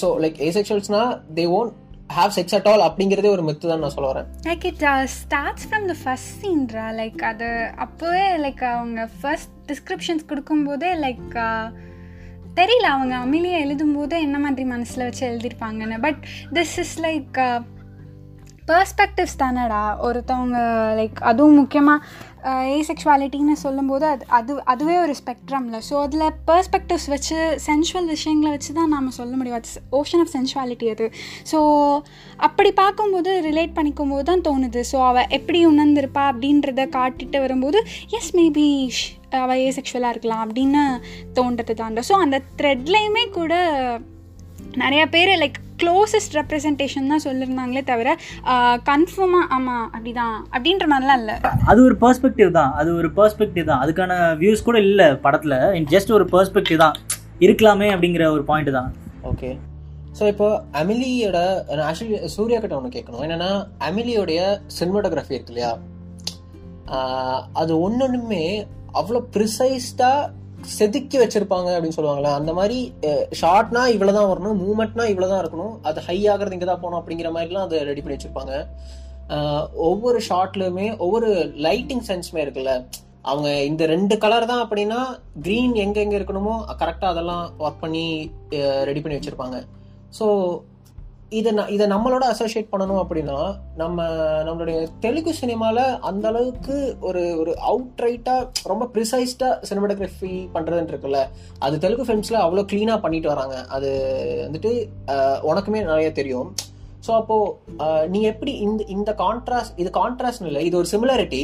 so 0.00 0.08
like 0.20 0.38
ஏசெக்ஷுவல்ஸ்னா 0.40 1.02
they 1.34 1.44
won't 1.58 1.74
have 2.10 2.32
sex 2.36 2.54
at 2.54 2.68
all 2.68 2.84
அப்படிங்கிறதே 2.86 3.30
ஒரு 3.30 3.42
மெத்து 3.42 3.70
தான் 3.70 3.82
நான் 3.82 3.94
சொல்ல 3.96 4.10
வரேன். 4.12 4.28
Like 4.46 4.64
it 4.66 4.84
starts 5.14 5.66
from 5.68 5.86
the 5.86 5.94
first 6.02 6.30
சீன்ரா 6.42 6.86
like 7.00 7.22
அது 7.22 7.48
அப்போவே 7.78 8.24
லைக் 8.44 8.62
அவங்க 8.70 9.02
ஃபர்ஸ்ட் 9.18 9.52
டிஸ்கிரிப்ஷன்ஸ் 9.68 10.24
கொடுக்கும்போதே 10.30 10.92
லைக் 11.04 11.36
uh, 11.42 11.66
தெரியல 12.58 12.86
அவங்க 12.88 13.14
அமிலியை 13.16 13.58
எழுதும்போது 13.64 14.14
என்ன 14.20 14.36
மாதிரி 14.38 14.64
மனசில் 14.68 15.04
வச்சு 15.04 15.24
எழுதியிருப்பாங்கன்னு 15.28 15.98
but 16.00 16.22
this 16.52 16.76
is 16.78 16.96
like 17.00 17.38
uh, 17.40 17.58
perspectives 18.70 19.38
தானடா? 19.42 19.82
ஒருத்தவங்க 20.06 20.58
லைக் 20.98 21.18
அதுவும் 21.30 21.58
முக்கியமாக 21.60 22.26
ஏசெக்ஷுவாலிட்டின்னு 22.76 23.54
சொல்லும்போது 23.62 24.04
அது 24.06 24.24
அது 24.38 24.52
அதுவே 24.72 24.96
ஒரு 25.04 25.14
ஸ்பெக்ட்ரமில் 25.20 25.84
ஸோ 25.88 25.94
அதில் 26.02 26.34
பர்ஸ்பெக்டிவ்ஸ் 26.50 27.08
வச்சு 27.14 27.36
சென்ஷுவல் 27.66 28.08
விஷயங்களை 28.14 28.50
வச்சு 28.54 28.72
தான் 28.72 28.92
நாம் 28.94 29.16
சொல்ல 29.18 29.32
முடியும். 29.36 29.58
அது 29.60 29.82
ஓஷன் 30.00 30.22
ஆஃப் 30.24 30.32
சென்ஷுவாலிட்டி 30.36 30.88
அது. 30.94 31.06
ஸோ 31.52 31.58
அப்படி 32.36 32.72
பார்க்கும்போது 32.72 33.32
ரிலேட் 33.48 33.76
பண்ணிக்கும் 33.78 34.12
போது 34.14 34.24
தான் 34.24 34.46
தோணுது. 34.48 34.82
ஸோ 34.92 34.98
அவள் 35.08 35.30
எப்படி 35.38 35.60
உணர்ந்திருப்பா 35.66 36.24
அப்படின்றத 36.32 36.86
காட்டிட்டு 36.98 37.40
வரும்போது 37.40 37.80
எஸ் 38.18 38.32
மேபி 38.38 38.68
அவள் 39.42 39.64
ஏசெக்ஷுவலாக 39.68 40.14
இருக்கலாம் 40.14 40.44
அப்படின்னு 40.44 40.84
தோன்றது 41.38 41.74
தான் 41.74 41.98
ஸோ 42.10 42.16
அந்த 42.26 42.38
த்ரெட்லேயுமே 42.60 43.24
கூட 43.30 43.54
நிறைய 44.82 45.02
பேர் 45.14 45.32
லைக் 45.42 45.58
க்ளோசஸ்ட் 45.82 46.36
ரெப்ரசன்டேஷன் 46.38 47.10
தான் 47.12 47.24
சொல்லியிருந்தாங்களே 47.26 47.82
தவிர 47.90 48.08
கன்ஃபார்மாக 48.88 49.46
ஆமாம் 49.56 49.86
அப்படிதான் 49.94 50.36
அப்படின்ற 50.54 50.86
மாதிரிலாம் 50.92 51.20
இல்லை. 51.22 51.36
அது 51.70 51.80
ஒரு 51.88 51.96
பெர்ஸ்பெக்டிவ் 52.02 52.50
தான் 52.58 52.72
அது 52.80 52.90
ஒரு 53.00 53.10
பெர்ஸ்பெக்டிவ் 53.18 53.68
தான். 53.70 53.82
அதுக்கான 53.84 54.12
வியூஸ் 54.42 54.66
கூட 54.68 54.78
இல்லை 54.88 55.08
படத்தில். 55.26 55.56
ஜஸ்ட் 55.94 56.10
ஒரு 56.18 56.26
பெர்ஸ்பெக்டிவ் 56.34 56.82
தான். 56.84 56.96
இருக்கலாமே 57.46 57.88
அப்படிங்கிற 57.94 58.24
ஒரு 58.36 58.44
பாயிண்ட் 58.50 58.72
தான். 58.78 58.90
ஓகே 59.32 59.50
ஸோ 60.18 60.24
இப்போ 60.32 60.46
அமிலியோட 60.80 61.38
ஆக்சுவலி 61.88 62.18
சூர்யா 62.36 62.58
கிட்ட 62.62 62.74
ஒன்று 62.78 62.94
கேட்கணும். 62.96 63.22
என்னன்னா 63.26 63.50
அமிலியோடைய 63.88 64.40
சினிமாட்டோகிராஃபி 64.78 65.36
இருக்கு 65.36 65.54
இல்லையா? 65.54 65.72
அது 67.60 67.72
ஒன்னொன்றுமே 67.86 68.44
அவ்வளோ 68.98 69.20
ப்ரிசைஸ்டாக 69.34 70.28
செதுக்கி 70.76 71.16
வச்சிருப்பாங்க 71.18 71.68
அப்படின்னு 71.74 71.96
சொல்லுவாங்களே 71.96 72.30
அந்த 72.38 72.52
மாதிரி 72.52 72.78
ஷார்ட்னா 73.40 73.82
இவ்வளவுதான் 73.94 74.30
வரணும் 74.30 74.60
மூமெண்ட்னா 74.62 75.04
இவ்வளவுதான் 75.12 75.42
இருக்கணும் 75.42 75.74
அது 75.82 76.00
ஹை 76.06 76.18
ஆகிறது 76.32 76.56
இங்கே 76.56 76.68
தான் 76.70 76.82
போகணும் 76.84 77.00
அப்படிங்கிற 77.00 77.30
மாதிரிலாம் 77.36 77.66
அதை 77.66 77.82
ரெடி 77.90 78.02
பண்ணி 78.02 78.16
வச்சிருப்பாங்க. 78.16 78.54
ஒவ்வொரு 79.90 80.18
ஷார்ட்லயுமே 80.28 80.86
ஒவ்வொரு 81.04 81.28
லைட்டிங் 81.66 82.04
சென்ஸுமே 82.08 82.42
இருக்குல்ல 82.44 82.74
அவங்க 83.30 83.48
இந்த 83.70 83.82
ரெண்டு 83.86 84.14
கலர் 84.18 84.50
தான் 84.50 84.62
அப்படின்னா 84.64 85.00
க்ரீன் 85.44 85.74
எங்க 85.84 85.98
எங்க 86.04 86.14
இருக்கணுமோ 86.18 86.54
கரெக்டாக 86.82 87.12
அதெல்லாம் 87.14 87.44
ஒர்க் 87.58 87.82
பண்ணி 87.84 88.04
ரெடி 88.90 89.00
பண்ணி 89.00 89.18
வச்சிருப்பாங்க. 89.18 89.56
ஸோ 90.18 90.26
இதை 91.32 91.50
இதை 91.68 91.86
நம்மளோட 91.86 92.24
அசோசியேட் 92.24 92.70
பண்ணணும் 92.70 93.00
அப்படின்னா 93.00 93.38
நம்ம 93.76 93.96
நம்மளுடைய 94.44 94.76
தெலுங்கு 95.00 95.32
சினிமால 95.40 95.78
அந்த 96.02 96.28
அளவுக்கு 96.28 96.76
ஒரு 97.00 97.22
ஒரு 97.38 97.52
அவுட் 97.64 98.00
ரைட்டா 98.00 98.36
ரொம்ப 98.66 98.84
ப்ரிசைஸ்டா 98.94 99.48
சினிமாட்டோகிராஃபி 99.62 100.32
பண்றதுன்னு 100.54 100.88
இருக்குல்ல 100.88 101.20
அது 101.60 101.78
தெலுங்கு 101.78 102.06
ஃபிலிம்ஸ்ல 102.06 102.38
அவ்வளோ 102.40 102.64
கிளீனா 102.70 102.96
பண்ணிட்டு 102.98 103.28
வராங்க. 103.28 103.56
அது 103.68 103.90
வந்துட்டு 104.44 104.72
உனக்குமே 105.42 105.82
நிறைய 105.84 106.12
தெரியும். 106.12 106.48
ஸோ 107.02 107.12
அப்போ 107.12 107.36
அஹ், 107.78 108.06
நீ 108.08 108.22
எப்படி 108.24 108.52
இந்த 108.58 108.84
இந்த 108.88 109.10
கான்ட்ராஸ்ட் 109.20 109.76
இது 109.76 109.90
கான்ட்ராஸ்ட் 109.98 110.42
இல்லை 110.42 110.64
இது 110.64 110.76
ஒரு 110.76 110.88
சிமிலாரிட்டி 110.92 111.42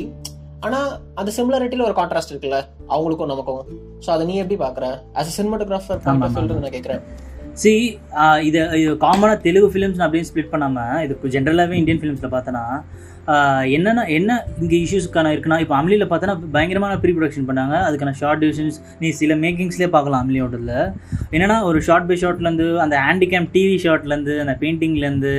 ஆனா 0.62 0.81
அந்த 1.14 1.31
சிமிலாரிட்டியில 1.37 1.83
ஒரு 1.83 1.97
கான்ட்ராஸ்ட் 2.01 2.33
இருக்குல்ல 2.33 2.59
அவங்களுக்கும் 2.88 3.27
நமக்கும். 3.27 3.62
ஸோ 4.01 4.11
அதை 4.11 4.27
நீ 4.27 4.37
எப்படி 4.37 4.59
cinematographer 5.31 5.97
ஆமா, 6.07 6.27
பாயிண்ட் 6.27 6.53
ஆமா. 6.53 6.61
நான் 6.61 6.70
கேட்கறேன். 6.70 7.03
சி 7.62 7.73
இது 8.49 8.61
இது 8.81 8.93
காமனாக 9.05 9.38
தெலுங்கு 9.47 9.71
ஃபிலிம்ஸ் 9.73 10.05
அப்படின்னு 10.05 10.29
ஸ்ப்ளிட் 10.31 10.53
பண்ணாமல் 10.53 11.01
இது 11.05 11.33
ஜென்ரலாகவே 11.35 11.77
இந்தியன் 11.81 12.01
ஃபிலிம்ஸில் 12.03 12.35
பார்த்தோன்னா 12.35 12.64
என்னென்ன 13.75 14.03
என்ன 14.17 14.31
இங்கே 14.62 14.79
இஷ்யூஸ்க்கான 14.85 15.31
இருக்குன்னா 15.35 15.59
இப்போ 15.62 15.75
அம்லியில் 15.79 16.09
பார்த்தோன்னா 16.11 16.35
பயங்கரமான 16.57 16.99
ப்ரீ 17.03 17.12
ப்ரொடக்ஷன் 17.19 17.47
பண்ணாங்க. 17.51 17.77
அதுக்கான 17.87 18.12
ஷார்ட் 18.21 18.43
டிவிஷன்ஸ் 18.43 18.79
நீ 19.03 19.11
சில 19.21 19.35
மேக்கிங்ஸ்லேயே 19.45 19.90
பார்க்கலாம் 19.95 20.25
அம்லியோடதில் 20.25 20.75
என்னென்னா 21.35 21.57
ஒரு 21.69 21.81
ஷார்ட் 21.88 22.09
பை 22.11 22.19
ஷார்ட்லேருந்து 22.25 22.69
அந்த 22.85 22.97
ஹேண்டிகேம் 23.07 23.49
டிவி 23.55 23.79
ஷார்ட்லேருந்து 23.87 24.37
அந்த 24.45 24.55
பெயிண்டிங்லேருந்து 24.62 25.35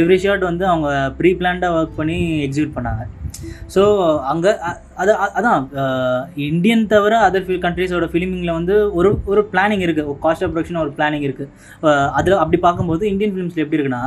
எவ்ரி 0.00 0.18
ஷார்ட் 0.26 0.48
வந்து 0.50 0.66
அவங்க 0.72 0.90
ப்ரீ 1.20 1.32
பிளான்டாக 1.40 1.78
ஒர்க் 1.80 1.98
பண்ணி 2.02 2.18
எக்ஸிக்யூட் 2.46 2.76
பண்ணாங்க. 2.78 3.04
ஸோ 3.74 3.82
அங்கே 4.22 4.52
அது 4.94 5.12
அதான் 5.38 5.62
இந்தியன் 6.36 6.86
தவிர 6.86 7.18
அதர் 7.18 7.44
ஃபில் 7.46 7.62
கண்ட்ரீஸோட 7.62 8.06
ஃபிலிமிங்கில் 8.12 8.52
வந்து 8.52 8.74
ஒரு 8.92 9.10
ஒரு 9.26 9.48
பிளானிங் 9.52 9.84
இருக்குது 9.86 10.16
காஸ்ட் 10.22 10.44
ஆஃப் 10.44 10.52
ப்ரொடக்ஷன் 10.52 10.82
ஒரு 10.82 10.92
பிளானிங் 10.98 11.26
இருக்குது 11.28 11.50
அதில் 12.12 12.38
அப்படி 12.38 12.60
பார்க்கும்போது 12.60 13.04
இந்தியன் 13.08 13.34
ஃபிலிம்ஸில் 13.34 13.64
எப்படி 13.64 13.78
இருக்குன்னா 13.78 14.04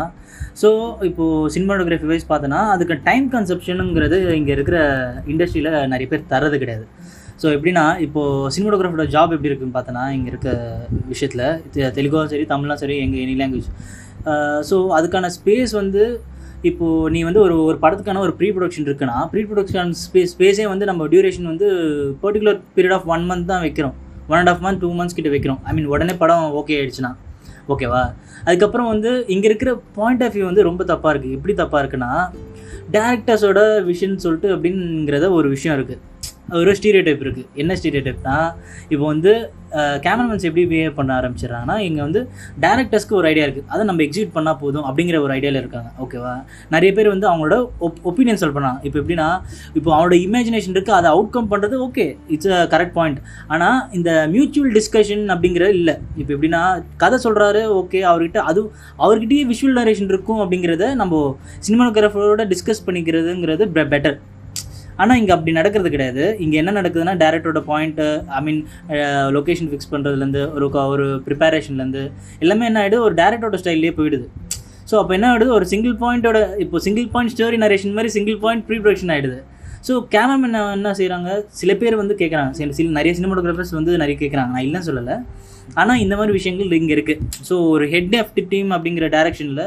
ஸோ 0.61 0.69
இப்போது 1.01 1.49
சினிமாட்டோகிராஃபி 1.53 2.05
வைஸ் 2.05 2.29
பார்த்தோன்னா 2.29 2.61
அதுக்கு 2.67 2.95
டைம் 3.03 3.27
கன்செப்ஷனுங்கிறது 3.31 4.19
இங்கே 4.35 4.51
இருக்கிற 4.51 4.77
இண்டஸ்ட்ரியில் 5.27 5.73
நிறைய 5.87 6.07
பேர் 6.07 6.29
தரது 6.29 6.59
கிடையாது. 6.59 6.85
ஸோ 7.43 7.47
எப்படின்னா 7.55 7.85
இப்போது 7.99 8.51
சினிமாட்டோகிராஃபரோட 8.55 9.05
ஜாப் 9.09 9.33
எப்படி 9.33 9.49
இருக்குன்னு 9.51 9.75
பார்த்தோன்னா 9.75 10.03
இங்கே 10.11 10.27
இருக்க 10.27 10.49
விஷயத்தில் 11.07 11.91
தெலுங்கும் 11.91 12.25
சரி 12.25 12.45
தமிழும் 12.45 12.77
சரி 12.77 12.97
எங்கள் 12.97 13.19
எனி 13.19 13.35
லாங்குவேஜ் 13.41 13.69
ஸோ 14.69 14.75
அதுக்கான 14.99 15.29
ஸ்பேஸ் 15.37 15.73
வந்து 15.73 16.03
இப்போது 16.69 17.11
நீ 17.13 17.19
வந்து 17.27 17.41
ஒரு 17.45 17.55
ஒரு 17.69 17.77
படத்துக்கான 17.83 18.21
ஒரு 18.25 18.33
ப்ரீ 18.39 18.47
ப்ரொடக்ஷன் 18.55 18.87
இருக்குன்னா 18.89 19.17
ப்ரீ 19.33 19.43
ப்ரொடக்ஷன் 19.49 19.91
ஸ்பேஸ் 20.03 20.33
ஸ்பேஸே 20.35 20.65
வந்து 20.73 20.85
நம்ம 20.89 21.07
டியூரேஷன் 21.13 21.49
வந்து 21.51 21.67
particular 22.23 22.59
period 22.77 22.95
of 22.97 23.07
one 23.15 23.25
month 23.29 23.49
தான் 23.51 23.63
வைக்கிறோம். 23.65 23.95
One 24.31 24.39
and 24.39 24.51
half 24.53 24.63
month 24.65 24.81
two 24.83 24.89
months 24.99 25.17
கிட்ட 25.19 25.31
வைக்கிறோம். 25.35 25.59
ஐ 25.69 25.73
மீன் 25.77 25.91
உடனே 25.93 26.15
படம் 26.23 26.45
ஓகே 26.61 26.77
ஆயிடுச்சுன்னா. 26.79 27.11
ஓகேவா 27.73 28.01
அதுக்கப்புறம் 28.47 28.89
வந்து 28.93 29.11
இங்கே 29.33 29.47
இருக்கிற 29.49 29.69
பாயிண்ட் 29.97 30.23
ஆஃப் 30.25 30.35
வியூ 30.35 30.45
வந்து 30.49 30.67
ரொம்ப 30.69 30.81
தப்பாக 30.91 31.11
இருக்குது 31.13 31.35
எப்படி 31.37 31.53
தப்பாக 31.61 31.81
இருக்குன்னா 31.83 32.11
டேரக்டர்ஸோட 32.95 33.59
விஷன் 33.91 34.21
சொல்லிட்டு 34.25 34.49
அப்படிங்கிறத 34.55 35.29
ஒரு 35.37 35.47
விஷயம் 35.55 35.75
இருக்குது 35.77 36.01
ஒரு 36.59 36.71
ஸ்டீரியோ 36.79 37.03
டைப் 37.05 37.23
இருக்குது 37.25 37.51
என்ன 37.61 37.75
ஸ்டீரியோ 37.81 38.01
டைப்னா 38.07 38.37
இப்போ 38.93 39.05
வந்து 39.13 39.31
கேமராமேன்ஸ் 40.03 40.45
எப்படி 40.47 40.63
பிஹேவ் 40.71 40.97
பண்ண 40.97 41.11
ஆரம்பிச்சிடுறாங்கன்னா 41.19 41.75
இங்கே 41.85 42.01
வந்து 42.05 42.19
டேரக்டர்ஸ்க்கு 42.63 43.15
ஒரு 43.19 43.27
ஐடியா 43.29 43.45
இருக்குது 43.47 43.67
அதை 43.73 43.83
நம்ம 43.89 44.01
எக்ஸிக்யூட் 44.05 44.35
பண்ணால் 44.35 44.57
போதும் 44.61 44.85
அப்படிங்கிற 44.89 45.17
ஒரு 45.25 45.31
ஐடியாவில் 45.35 45.59
இருக்காங்க. 45.61 45.89
ஓகேவா 46.03 46.33
நிறைய 46.75 46.89
பேர் 46.97 47.09
வந்து 47.13 47.27
அவங்களோட 47.31 47.55
ஒப் 47.85 47.97
ஒப்பீனியன் 48.09 48.39
சொல் 48.41 48.55
பண்ணாங்க 48.57 48.79
இப்போ 48.87 48.97
எப்படின்னா 49.01 49.27
இப்போ 49.77 49.89
அவனோட 49.95 50.17
இமேஜினேஷன் 50.27 50.75
இருக்குது 50.75 50.97
அதை 50.99 51.09
அவுட்கம் 51.15 51.49
பண்ணுறது 51.53 51.77
okay 51.87 52.05
it's 52.35 52.51
a 52.57 52.61
correct 52.73 52.95
point 52.99 53.19
ஆனால் 53.55 53.79
இந்த 53.99 54.11
மியூச்சுவல் 54.35 54.71
டிஸ்கஷன் 54.77 55.25
அப்படிங்கிறது 55.35 55.75
இல்லை. 55.79 55.95
இப்போ 56.21 56.31
எப்படின்னா 56.35 56.61
கதை 57.03 57.19
சொல்கிறாரு 57.25 57.63
ஓகே 57.81 58.01
அவர்கிட்ட 58.11 58.41
அது 58.51 58.63
அவர்கிட்டயே 59.05 59.43
விஷுவல் 59.51 59.77
நரேஷன் 59.81 60.11
இருக்கும் 60.13 60.41
அப்படிங்கிறத 60.45 60.93
நம்ம 61.01 61.25
சினிமாகிராஃபரோட 61.67 62.45
டிஸ்கஸ் 62.53 62.85
பண்ணிக்கிறதுங்கிறது 62.87 63.65
பெட்டர் 63.93 64.17
ஆனால் 65.01 65.17
இங்கே 65.21 65.33
அப்படி 65.35 65.53
நடக்கிறது 65.59 65.89
கிடையாது. 65.95 66.23
இங்கே 66.43 66.57
என்ன 66.61 66.73
நடக்குதுன்னா 66.79 67.15
டேரக்டரோட 67.23 67.61
point 67.71 68.05
I 68.37 68.41
mean 68.47 68.59
location 69.37 69.69
fix 69.71 69.91
பண்ணுறதுலேருந்து 69.93 70.43
ஒரு 70.57 70.67
ஒரு 70.93 71.07
ப்ரிப்பரேஷன்லேருந்து 71.27 72.03
எல்லாமே 72.45 72.67
என்ன 72.71 72.81
ஆகிடுது 72.83 73.05
ஒரு 73.07 73.15
டேரக்டரோட 73.21 73.59
ஸ்டைல்லே 73.63 73.93
போயிடுது. 73.99 74.27
ஸோ 74.89 74.95
அப்போ 75.01 75.13
என்ன 75.17 75.27
ஆகிடுது 75.31 75.51
ஒரு 75.57 75.65
சிங்கிள் 75.73 75.95
பாயிண்டோட 76.03 76.39
இப்போ 76.63 76.79
சிங்கிள் 76.87 77.09
பாயிண்ட் 77.13 77.33
ஸ்டோரி 77.35 77.59
நரேஷன் 77.65 77.95
மாதிரி 77.97 78.11
சிங்கிள் 78.15 78.39
பாயிண்ட் 78.43 78.65
ப்ரீ 78.67 78.77
ப்ரொடக்ஷன் 78.83 79.13
ஆகிடுது 79.15 79.39
ஸோ 79.87 79.93
கேமராமேன் 80.13 80.55
என்ன 80.75 80.91
செய்கிறாங்க 80.99 81.29
சில 81.59 81.71
பேர் 81.81 81.95
வந்து 82.01 82.13
கேட்குறாங்க 82.21 82.51
சில 82.59 82.75
சில 82.77 82.93
நிறைய 82.99 83.11
சினிமாட்டோகிராஃபர்ஸ் 83.17 83.73
வந்து 83.77 83.91
நிறைய 84.03 84.15
கேட்குறாங்க 84.21 84.51
நான் 84.55 84.65
இல்லைன்னு 84.67 84.87
சொல்லலை. 84.89 85.15
ஆனால் 85.81 86.01
இந்த 86.03 86.13
மாதிரி 86.19 86.33
விஷயங்கள் 86.37 86.77
இங்கே 86.79 86.93
இருக்குது 86.97 87.21
ஸோ 87.49 87.55
ஒரு 87.73 87.85
ஹெட் 87.93 88.15
ஆஃப் 88.21 88.33
தி 88.37 88.43
டீம் 88.53 88.71
அப்படிங்கிற 88.75 89.07
டேரக்ஷனில் 89.15 89.63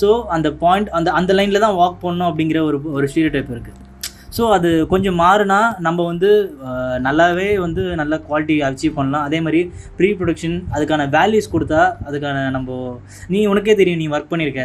ஸோ 0.00 0.08
அந்த 0.36 0.48
பாயிண்ட் 0.62 0.90
அந்த 0.98 1.08
அந்த 1.20 1.32
லைனில் 1.38 1.64
தான் 1.66 1.76
வாக் 1.80 1.98
பண்ணணும் 2.04 2.28
அப்படிங்கிற 2.30 2.60
ஒரு 2.68 2.78
ஒரு 2.98 3.08
ஸ்டீரியோ 3.12 3.32
டைப் 3.34 3.52
இருக்குது 3.56 3.84
ஸோ 4.36 4.44
அது 4.56 4.70
கொஞ்சம் 4.92 5.18
மாறுனா 5.22 5.58
நம்ம 5.86 6.04
வந்து 6.10 6.30
நல்லாவே 7.06 7.48
வந்து 7.64 7.82
நல்ல 8.00 8.14
குவாலிட்டி 8.26 8.56
அச்சீவ் 8.68 8.96
பண்ணலாம். 8.98 9.24
அதே 9.28 9.38
மாதிரி 9.44 9.60
ப்ரீ 9.98 10.08
ப்ரொடக்ஷன் 10.18 10.56
அதுக்கான 10.76 11.06
வேல்யூஸ் 11.16 11.52
கொடுத்தா 11.54 11.82
அதுக்கான 12.08 12.42
நம்ம 12.56 12.78
நீ 13.34 13.40
உனக்கே 13.52 13.76
தெரியும் 13.80 14.02
நீ 14.02 14.08
ஒர்க் 14.14 14.32
பண்ணியிருக்க 14.32 14.64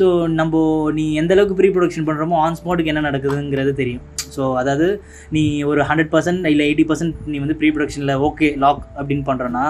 ஸோ 0.00 0.06
நம்ம 0.40 0.62
நீ 0.98 1.06
எந்த 1.22 1.34
அளவுக்கு 1.36 1.58
ப்ரீ 1.60 1.70
ப்ரொடக்ஷன் 1.76 2.08
பண்ணுறோமோ 2.10 2.38
ஆன் 2.44 2.58
ஸ்பாட்டுக்கு 2.60 2.92
என்ன 2.94 3.04
நடக்குதுங்கிறது 3.08 3.74
தெரியும். 3.82 4.04
ஸோ 4.34 4.44
அதாவது 4.60 4.86
நீ 5.34 5.42
ஒரு 5.70 5.80
ஹண்ட்ரட் 5.88 6.10
பர்சன்ட் 6.14 6.48
இல்லை 6.52 6.64
எயிட்டி 6.68 6.84
பர்சன்ட் 6.88 7.16
நீ 7.32 7.36
வந்து 7.44 7.56
ப்ரீ 7.60 7.68
ப்ரொடக்ஷனில் 7.76 8.14
ஓகே 8.26 8.48
லாக் 8.64 8.82
அப்படின்னு 8.98 9.24
பண்ணுறோன்னா 9.30 9.64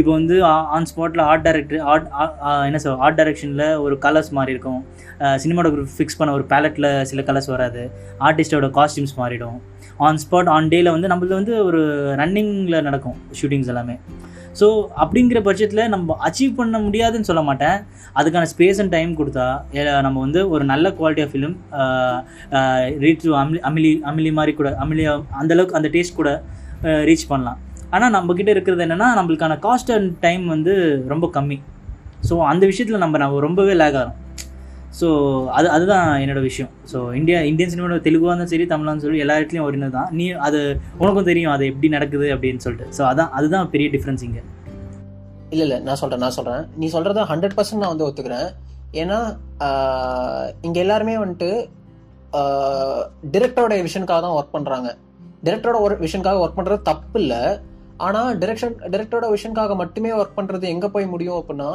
இப்போ 0.00 0.10
வந்து 0.18 0.36
ஆன் 0.76 0.88
ஸ்பாட்டில் 0.90 1.22
ஆர்ட் 1.30 1.44
டைரக்டர் 1.46 1.80
ஆர்ட் 1.92 2.06
என்ன 2.68 2.80
சொல் 2.84 3.00
ஆர்ட் 3.06 3.18
டைரக்ஷனில் 3.20 3.64
ஒரு 3.84 3.96
கலர்ஸ் 4.04 4.30
மாதிரி 4.38 4.54
இருக்கும் 4.56 4.80
சினிமாட்டோகிராஃபி 5.42 5.96
ஃபிக்ஸ் 5.98 6.18
பண்ண 6.20 6.30
ஒரு 6.38 6.44
பேலட்டில் 6.52 6.88
சில 7.10 7.20
கலர்ஸ் 7.28 7.50
வராது. 7.54 7.82
ஆர்டிஸ்டோட 8.28 8.68
காஸ்டியூம்ஸ் 8.84 9.18
மாறிடும். 9.18 9.60
ஆன் 9.96 10.18
ஸ்பாட் 10.30 10.48
ஆன் 10.48 10.68
டேயில் 10.68 10.90
வந்து 10.90 11.08
நம்மளது 11.08 11.34
வந்து 11.38 11.64
ஒரு 11.64 11.80
ரன்னிங்கில் 12.14 12.82
நடக்கும் 12.82 13.16
ஷூட்டிங்ஸ் 13.42 13.66
எல்லாமே. 13.66 13.98
ஸோ 14.60 14.86
அப்படிங்கிற 15.00 15.42
பட்சத்தில் 15.42 15.88
நம்ம 15.88 16.18
அச்சீவ் 16.24 16.54
பண்ண 16.54 16.78
முடியாதுன்னு 16.78 17.24
சொல்ல 17.24 17.42
மாட்டேன். 17.42 17.80
அதுக்கான 18.14 18.46
ஸ்பேஸ் 18.56 18.80
அண்ட் 18.80 18.88
டைம் 18.88 19.16
கொடுத்தா 19.16 19.60
ஏ- 19.74 20.00
நம்ம 20.00 20.20
வந்து 20.20 20.48
ஒரு 20.48 20.64
நல்ல 20.64 20.88
quality 20.88 21.22
of 21.24 21.30
film 21.32 21.56
reach 22.98 23.24
Amelie 23.24 23.58
Amelie 23.60 24.00
Amelie 24.04 24.32
மாதிரி 24.32 24.56
கூட 24.56 24.76
அமிலி 24.80 25.24
அந்தளவுக்கு 25.40 25.70
அந்த 25.70 25.88
டேஸ்ட் 25.88 26.14
கூட 26.14 26.42
ரீச் 26.82 27.26
பண்ணலாம். 27.28 27.58
ஆனால் 27.90 28.12
நம்மக்கிட்ட 28.12 28.48
இருக்கிறது 28.48 28.84
என்னென்னா 28.84 29.08
நம்மளுக்கான 29.16 29.58
காஸ்ட் 29.62 29.92
அண்ட் 29.92 30.18
டைம் 30.18 30.46
வந்து 30.46 31.04
ரொம்ப 31.08 31.30
கம்மி. 31.32 31.60
ஸோ 32.30 32.44
அந்த 32.44 32.66
விஷயத்தில் 32.66 33.00
நம்ம 33.00 33.18
நம்ம 33.18 33.40
ரொம்பவே 33.40 33.74
லேக் 33.74 33.94
ஆகிறோம் 33.94 34.22
ஸோ 34.98 35.08
அது 35.58 35.68
அதுதான் 35.76 36.08
என்னோட 36.24 36.40
விஷயம். 36.48 36.72
ஸோ 36.90 36.98
இந்தியா 37.20 37.38
இந்தியன் 37.50 37.70
சினிமாவோட 37.72 37.96
தெலுங்குவாக 38.06 38.32
இருந்தாலும் 38.32 38.52
சரி 38.52 38.66
தமிழாக 38.72 38.90
இருந்தாலும் 38.90 39.04
சரி 39.06 39.22
எல்லா 39.24 39.36
இடத்துலையும் 39.38 39.68
ஒரினது 39.68 39.94
தான் 39.98 40.10
நீ 40.18 40.26
அது 40.48 40.60
உனக்கும் 41.02 41.28
தெரியும் 41.30 41.54
அது 41.54 41.64
எப்படி 41.70 41.88
நடக்குது 41.96 42.26
அப்படின்னு 42.34 42.64
சொல்லிட்டு. 42.66 42.86
ஸோ 42.98 43.02
அதான் 43.12 43.32
அதுதான் 43.38 43.70
பெரிய 43.74 43.88
டிஃப்ரென்ஸ் 43.94 44.24
இங்கே. 44.28 44.42
இல்லை 45.54 45.64
இல்லை 45.66 45.78
நான் 45.86 46.00
சொல்கிறேன் 46.02 46.22
நான் 46.24 46.36
சொல்கிறேன் 46.38 46.62
நீ 46.82 46.86
சொல்கிறத 46.96 47.24
ஹண்ட்ரட் 47.32 47.56
பர்சன்ட் 47.58 47.82
நான் 47.84 47.92
வந்து 47.94 48.06
ஒத்துக்கிறேன். 48.08 48.48
ஏன்னா 49.02 49.18
இங்கே 50.66 50.80
எல்லாருமே 50.84 51.16
வந்துட்டு 51.22 51.50
டிரெக்டரோட 53.34 53.74
விஷனுக்காக 53.88 54.20
தான் 54.26 54.36
ஒர்க் 54.38 54.54
பண்ணுறாங்க 54.56 54.88
டிரெக்டரோட 55.46 55.78
ஒரு 55.86 55.94
விஷனுக்காக 56.06 56.38
ஒர்க் 56.44 56.58
பண்ணுறது 56.58 56.80
தப்பு 56.90 57.18
இல்லை. 57.22 57.42
ஆனால் 58.06 58.30
டிரெக்ஷன் 58.42 58.78
டிரெக்டரோட 58.92 59.26
விஷனுக்காக 59.34 59.74
மட்டுமே 59.82 60.10
ஒர்க் 60.20 60.38
பண்ணுறது 60.38 60.66
எங்கே 60.74 60.88
போய் 60.94 61.12
முடியும் 61.12 61.38
அப்படின்னா 61.40 61.68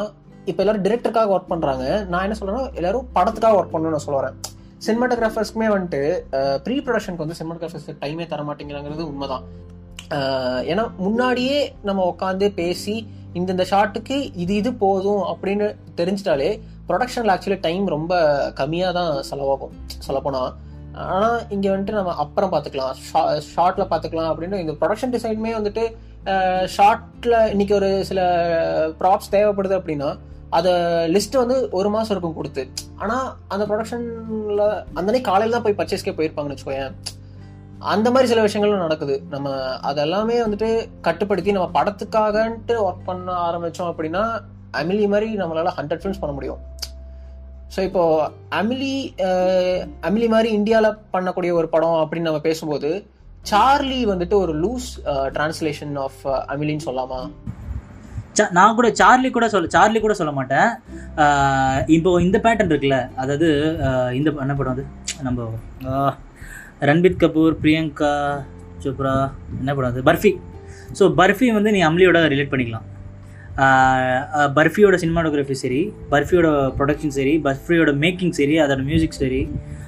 இப்போ 0.50 0.62
எல்லாரும் 0.64 0.86
டிரெக்டருக்காக 0.86 1.34
ஒர்க் 1.36 1.52
பண்ணுறாங்க 1.54 1.86
நான் 2.12 2.26
என்ன 2.28 2.38
சொல்றேன்னா 2.40 2.64
எல்லாரும் 2.80 3.08
படத்துக்காக 3.18 3.58
ஒர்க் 3.60 3.74
பண்ணணும்னு 3.74 3.96
நான் 3.98 4.06
சொல்ல 4.08 4.20
வரேன். 4.22 4.38
சினிமாட்டோகிராஃபர்ஸ்க்குமே 4.86 5.68
வந்துட்டு 5.76 6.02
ப்ரீ 6.66 6.76
ப்ரொடக்ஷனுக்கு 6.86 7.26
வந்து 7.26 7.38
சினிமாட்டோகிராஃபர்ஸ் 7.40 8.02
டைமே 8.04 8.26
தர 8.34 8.44
மாட்டேங்கிறாங்கிறது 8.50 9.04
உண்மைதான். 9.12 9.46
ஏன்னா 10.72 10.84
முன்னாடியே 11.06 11.58
நம்ம 11.88 12.06
உட்காந்து 12.12 12.48
பேசி 12.62 12.96
இந்த 13.38 13.50
இந்த 13.56 13.66
ஷாட்டுக்கு 13.72 14.16
இது 14.44 14.54
இது 14.62 14.72
போதும் 14.84 15.24
அப்படின்னு 15.32 15.68
தெரிஞ்சிட்டாலே 16.00 16.50
ப்ரொடக்ஷனில் 16.88 17.34
ஆக்சுவலி 17.34 17.60
டைம் 17.68 17.86
ரொம்ப 17.96 18.14
கம்மியாக 18.60 18.98
தான் 19.00 19.12
செலவாகும். 19.30 19.76
சொல்லப்போனால் 20.06 20.50
ஆனால் 21.12 21.40
இங்கே 21.56 21.70
வந்துட்டு 21.72 21.98
நம்ம 21.98 22.14
அப்புறம் 22.24 22.52
பார்த்துக்கலாம் 22.54 22.96
ஷா 23.10 23.22
ஷார்ட்டில் 23.52 23.90
பார்த்துக்கலாம் 23.92 24.32
அப்படின்னு 24.32 24.62
இந்த 24.64 24.74
ப்ரொடக்ஷன் 24.80 25.14
டிசைனுமே 25.16 25.52
வந்துட்டு 25.60 25.84
ஷார்ட்டில் 26.78 27.38
இன்னைக்கு 27.54 27.74
ஒரு 27.80 27.90
சில 28.10 28.22
ப்ராப்ஸ் 29.02 29.32
தேவைப்படுது 29.36 29.78
அப்படின்னா 29.80 30.10
அதை 30.58 30.72
லிஸ்ட் 31.14 31.40
வந்து 31.42 31.56
ஒரு 31.80 31.90
மாதம் 31.96 32.14
இருக்கும் 32.14 32.38
கொடுத்து. 32.38 32.64
ஆனால் 33.04 33.28
அந்த 33.54 33.64
ப்ரொடக்ஷனில் 33.70 34.64
அந்தனே 35.00 35.22
காலையில் 35.30 35.56
தான் 35.56 35.66
போய் 35.66 35.78
பர்ச்சேஸ்க்கே 35.80 36.14
போயிருப்பாங்கன்னு 36.20 36.56
வச்சுக்கோயேன். 36.56 36.94
அந்த 37.94 38.08
மாதிரி 38.14 38.30
சில 38.32 38.42
விஷயங்களும் 38.46 38.86
நடக்குது. 38.86 39.16
நம்ம 39.34 39.50
அதெல்லாமே 39.90 40.38
வந்துட்டு 40.46 40.70
கட்டுப்படுத்தி 41.08 41.58
நம்ம 41.58 41.70
படத்துக்காகன்ட்டு 41.78 42.78
ஒர்க் 42.88 43.06
பண்ண 43.10 43.36
ஆரம்பித்தோம் 43.48 43.92
அப்படின்னா 43.92 44.24
அமிலி 44.82 45.06
மாதிரி 45.14 45.30
நம்மளால் 45.42 45.78
ஹண்ட்ரட் 45.78 46.02
ஃபிலிம்ஸ் 46.02 46.22
பண்ண 46.24 46.34
முடியும். 46.40 46.60
ஸோ 47.76 47.80
இப்போது 47.88 48.28
அமிலி 48.60 48.96
அமிலி 50.08 50.28
மாதிரி 50.34 50.50
இந்தியாவில் 50.60 51.00
பண்ணக்கூடிய 51.16 51.52
ஒரு 51.60 51.68
படம் 51.76 52.00
அப்படின்னு 52.02 52.30
நம்ம 52.30 52.44
பேசும்போது 52.50 52.92
சார்லி 53.52 54.00
வந்துட்டு 54.12 54.36
ஒரு 54.44 54.54
லூஸ் 54.64 54.88
டிரான்ஸ்லேஷன் 55.36 55.96
ஆஃப் 56.06 56.22
அமிலின்னு 56.54 56.88
சொல்லாமா? 56.88 57.22
நான் 58.58 58.78
கூட 58.78 58.88
சார்லி 59.00 59.30
கூட 59.38 59.46
சொல்ல 59.54 59.70
சார்லி 59.76 60.00
கூட 60.06 60.14
சொல்ல 60.20 60.32
மாட்டேன். 60.38 60.70
இப்போ 61.96 62.10
இந்த 62.26 62.38
பேட்டர்ன் 62.46 62.72
இருக்குல்ல 62.72 63.00
அதாவது 63.22 63.48
இந்த 64.20 64.30
என்ன 64.46 64.56
படம் 64.60 64.76
அது? 64.76 64.86
நம்ம 65.28 65.48
ஆஹ் 65.94 66.16
ரன்பீர் 66.90 67.22
கபூர் 67.24 67.60
பிரியங்கா 67.64 68.12
சோப்ரா 68.84 69.16
என்ன 69.62 69.72
படம் 69.78 69.92
அது? 69.92 70.04
பர்ஃபி. 70.10 70.32
ஸோ 71.00 71.06
பர்ஃபி 71.20 71.48
வந்து 71.58 71.74
நீ 71.78 71.82
அம்லியோட 71.90 72.20
ரிலேட் 72.34 72.54
பண்ணிக்கலாம். 72.54 72.88
பர்ஃபியோட 74.58 74.96
சினிமாட்டோகிராஃபி 75.02 75.56
சரி 75.62 75.80
பர்ஃபியோட 76.12 76.48
ப்ரொடக்ஷன் 76.78 77.16
சரி 77.18 77.34
பர்ஃபியோட 77.48 77.92
மேக்கிங் 78.04 78.36
சரி 78.38 78.56
அதோட 78.64 78.82
மியூசிக் 78.90 79.18
சரி. 79.24 79.42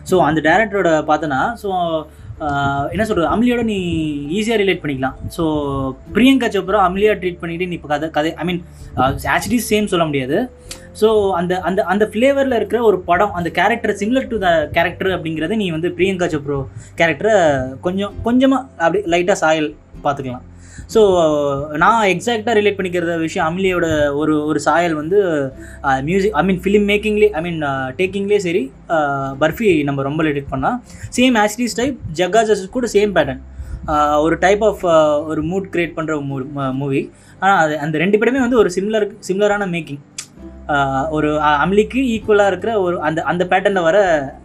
ஸோ 0.10 0.16
அந்த 0.28 0.40
டேரக்டரோட 0.48 0.90
பார்த்தனா 1.10 1.40
ஸோ 1.62 1.70
என்ன 2.94 3.04
சொல்கிறது 3.08 3.32
அம்லியோட 3.34 3.62
நீ 3.72 3.78
ஈஸியாக 4.38 4.60
ரிலேட் 4.62 4.82
பண்ணிக்கலாம். 4.84 5.18
ஸோ 5.36 5.44
பிரியங்கா 6.16 6.48
சோப்ரா 6.56 6.80
அம்லியா 6.90 7.12
ட்ரீட் 7.22 7.42
பண்ணிட்டு 7.42 7.68
நீ 7.72 7.76
இப்போ 7.80 7.90
கதை 7.94 8.08
கதை 8.18 8.32
ஐ 8.42 8.46
மீன் 8.50 8.62
ஆக்சுவலி 9.36 9.60
சேம் 9.72 9.92
சொல்ல 9.94 10.06
முடியாது. 10.10 10.38
ஸோ 11.02 11.08
அந்த 11.40 11.54
அந்த 11.70 11.82
அந்த 11.92 12.06
ஃப்ளேவரில் 12.14 12.58
இருக்கிற 12.60 12.80
ஒரு 12.90 12.98
படம் 13.10 13.36
அந்த 13.40 13.50
character 13.60 13.94
similar 14.02 14.30
to 14.32 14.38
the 14.46 14.50
character 14.78 15.12
அப்படிங்கிறத 15.18 15.58
நீ 15.64 15.68
வந்து 15.76 15.92
பிரியங்கா 15.98 16.28
சோப்ரோ 16.34 16.60
கேரக்டரை 17.02 17.36
கொஞ்சம் 17.86 18.16
கொஞ்சமாக 18.28 18.68
அப்படி 18.86 19.02
லைட்டாக 19.14 19.38
சாயல் 19.44 19.70
பார்த்துக்கலாம் 20.06 20.46
ஸோ 20.94 21.02
நான் 21.78 22.02
எக்ஸாக்டாக 22.10 22.56
ரிலேட் 22.60 22.78
பண்ணிக்கிற 22.78 23.18
விஷயம் 23.18 23.48
அமிலியோட 23.48 23.88
ஒரு 24.14 24.34
ஒரு 24.46 24.60
சாயல் 24.60 24.96
வந்து 24.96 25.20
மியூசிக் 26.04 26.36
ஐ 26.36 26.44
மீன் 26.44 26.62
ஃபிலிம் 26.64 26.86
மேக்கிங்லேயே 26.88 27.32
ஐ 27.32 27.42
மீன் 27.42 27.62
டேக்கிங்லேயே 27.98 28.40
சரி 28.40 28.64
பர்ஃபி 29.40 29.70
நம்ம 29.84 30.04
ரொம்ப 30.04 30.24
ரிலேட் 30.24 30.52
பண்ணால் 30.52 30.78
சேம் 31.12 31.38
ஆஸ்டிஸ் 31.38 31.78
டைப் 31.78 31.98
ஜக்கா 32.14 32.44
ஜஸ்ட் 32.44 32.70
கூட 32.70 32.88
சேம் 32.94 33.14
பேட்டர்ன் 33.18 33.42
ஒரு 34.22 34.36
டைப் 34.38 34.64
ஆஃப் 34.64 34.84
ஒரு 35.28 35.42
மூட் 35.44 35.68
கிரியேட் 35.70 35.98
பண்ணுற 35.98 36.16
மூவி 36.74 37.02
ஆனால் 37.42 37.60
அது 37.60 37.74
அந்த 37.78 37.96
ரெண்டு 37.98 38.18
பேருமே 38.18 38.40
வந்து 38.40 38.58
ஒரு 38.58 38.70
சிம்லர் 38.76 39.06
சிம்லரான 39.28 39.68
மேக்கிங் 39.68 40.02
ஒரு 41.10 41.40
அம்லிக்கு 41.42 42.00
ஈக்குவலாக 42.12 42.48
இருக்கிற 42.48 42.82
ஒரு 42.82 43.02
அந்த 43.02 43.22
அந்த 43.22 43.46
பேட்டர்னில் 43.46 43.82
வர 43.82 43.98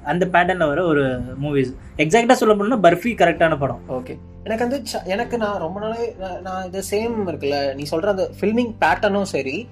அந்த 0.04 0.26
பேட்டர்னில் 0.26 0.66
வர 0.66 0.84
ஒரு 0.84 1.04
மூவிஸ் 1.42 1.72
எக்ஸாக்டாக 1.96 2.32
சொல்ல 2.32 2.54
போனோம்னா 2.54 2.80
பர்ஃபி 2.80 3.12
கரெக்டான 3.14 3.58
படம். 3.58 3.80
ஓகே 3.88 4.14
எனக்கு 4.44 4.68
வந்து 4.68 4.82
ச- 4.92 5.06
எனக்கு 5.06 5.38
நான் 5.38 5.58
ரொம்ப 5.58 5.80
நாளே 5.80 6.14
நான்- 6.44 6.66
இது 6.66 6.82
சேம் 6.90 7.16
இருக்குல்ல. 7.26 7.74
நீ 7.74 7.82
சொல்கிற 7.82 8.10
அந்த 8.10 8.30
ஃபில்மிங் 8.40 8.72
பேட்டர்னும் 8.80 9.30
சரி 9.34 9.68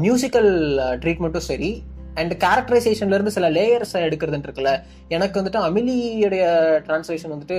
மியூசிக்கல் 0.00 0.50
ட்ரீட்மெண்ட்டும் 1.02 1.48
சரி 1.50 1.70
அண்ட் 2.14 2.32
கேரக்டரைசேஷன்ல 2.34 3.16
இருந்து 3.18 3.30
சில 3.30 3.50
லேயர்ஸ் 3.50 3.94
எடுக்கிறதுன்னு 4.06 4.46
இருக்குல்ல 4.48 4.72
எனக்கு 5.08 5.40
வந்துட்டு 5.40 5.60
அமிலியுடைய 5.68 6.44
டிரான்ஸ்லேஷன் 6.86 7.32
வந்துட்டு 7.34 7.58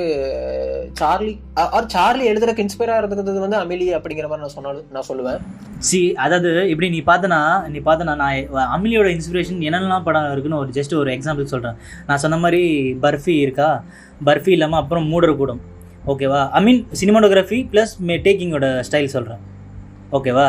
சார்லி 0.93 1.33
ஆர் 1.77 1.87
சார்லி 1.87 2.25
எழுதுறதுக்கு 2.31 2.65
இன்ஸ்பைரா 2.65 2.97
இருந்தது 2.97 3.39
வந்து 3.45 3.59
அமிலி 3.63 3.87
அப்படிங்கிற 3.97 4.27
மாதிரி 4.27 4.43
நான் 4.45 4.55
சொன்னாலும் 4.55 4.87
நான் 4.91 5.07
சொல்லுவேன். 5.09 5.39
சி 5.79 6.13
அதாவது 6.25 6.69
இப்படி 6.69 6.89
நீ 6.89 7.01
பார்த்தனா 7.11 7.39
நீ 7.73 7.79
பார்த்தனா 7.79 8.15
நான் 8.15 8.67
அமிலியோட 8.75 9.09
இன்ஸ்பிரேஷன் 9.17 9.61
என்னென்னலாம் 9.67 10.03
படம் 10.03 10.31
இருக்குன்னு 10.31 10.57
ஒரு 10.57 10.69
ஜஸ்ட் 10.69 10.95
ஒரு 10.95 11.11
எக்ஸாம்பிள் 11.17 11.51
சொல்கிறேன் 11.53 11.77
நான் 12.07 12.17
சொன்ன 12.17 12.37
மாதிரி 12.37 12.61
பர்ஃபி 13.05 13.35
இருக்கா? 13.45 13.69
பர்ஃபி 14.25 14.47
இல்லாமல் 14.47 14.81
அப்புறம் 14.81 15.07
மூடர் 15.07 15.35
கூடம். 15.37 15.61
ஓகேவா 16.07 16.49
ஐ 16.49 16.63
மீன் 16.63 16.87
சினிமாட்டோகிராஃபி 17.01 17.59
ப்ளஸ் 17.71 17.93
மே 17.99 18.17
டேக்கிங்கோட 18.17 18.67
ஸ்டைல் 18.89 19.13
சொல்கிறேன் 19.15 19.43
ஓகேவா 20.11 20.47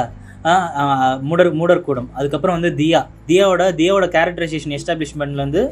மூடர் 1.29 1.51
மூடர் 1.61 1.85
கூடம். 1.87 2.09
அதுக்கப்புறம் 2.19 2.57
வந்து 2.59 2.71
தியா. 2.81 3.01
தியாவோட 3.29 3.63
தியாவோட 3.81 4.07
கேரக்டரைசேஷன் 4.17 4.75
எஸ்டாப்ளிஷ்மெண்ட்லேருந்து 4.79 5.63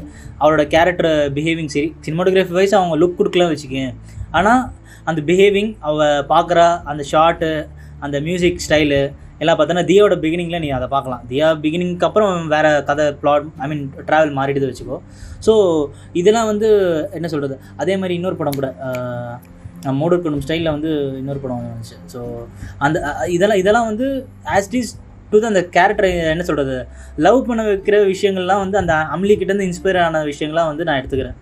அவரோட 0.41 0.63
கேரக்டர் 0.75 1.11
பிஹேவிங் 1.37 1.71
சரி 1.75 1.89
சினிமாட்டோகிராஃபி 2.07 2.57
வைஸ் 2.59 2.77
அவங்க 2.79 2.97
லுக் 3.03 3.19
கொடுக்கலாம் 3.19 3.51
வச்சுக்கேன் 3.53 3.93
ஆனால் 4.39 4.63
அந்த 5.11 5.21
பிஹேவிங் 5.29 5.71
அவ 5.89 6.07
பார்க்குறா 6.33 6.67
அந்த 6.91 7.05
ஷார்ட்டு 7.11 7.51
அந்த 8.05 8.17
மியூசிக் 8.27 8.63
ஸ்டைலு 8.65 8.99
எல்லாம் 9.43 9.57
பார்த்தோன்னா 9.59 9.85
தியாவோட 9.89 10.15
பிகினிங்கில் 10.23 10.61
நீ 10.63 10.69
அதை 10.75 10.87
பார்க்கலாம். 10.93 11.23
தியா 11.31 11.47
பிகினிங்க்கு 11.63 12.07
அப்புறம் 12.07 12.35
வேறு 12.53 12.69
கதை 12.89 13.05
பிளாட் 13.21 13.47
ஐ 13.63 13.67
மீன் 13.71 13.81
ட்ராவல் 14.07 14.31
மாறிடுது 14.37 14.69
வச்சுக்கோ. 14.69 14.97
ஸோ 15.45 15.53
இதெல்லாம் 16.19 16.49
வந்து 16.51 16.69
என்ன 17.17 17.29
சொல்கிறது 17.33 17.57
அதே 17.83 17.95
மாதிரி 18.01 18.15
இன்னொரு 18.19 18.39
படம் 18.41 18.57
கூட 18.59 18.69
மூடர் 20.01 20.21
குடும்பம் 20.23 20.45
ஸ்டைலில் 20.45 20.73
வந்து 20.75 20.91
இன்னொரு 21.21 21.41
படம் 21.43 21.63
வந்துச்சு. 21.71 21.97
ஸோ 22.13 22.19
அந்த 22.87 22.97
இதெல்லாம் 23.37 23.61
இதெல்லாம் 23.63 23.89
வந்து 23.91 24.07
ஆஸ்டிஸ் 24.57 24.93
டு 25.31 25.39
அந்த 25.51 25.61
கேரக்டரை 25.75 26.09
என்ன 26.33 26.43
சொல்கிறது 26.49 26.75
லவ் 27.25 27.39
பண்ண 27.47 27.61
வைக்கிற 27.69 27.97
விஷயங்கள்லாம் 28.13 28.61
வந்து 28.65 28.77
அந்த 28.81 28.95
அம்லிக்கிட்டேருந்து 29.15 29.67
இன்ஸ்பயர் 29.69 29.99
ஆன 30.07 30.23
விஷயங்கள்லாம் 30.31 30.69
வந்து 30.71 30.87
நான் 30.89 30.99
எடுத்துக்கிறேன். 31.01 31.37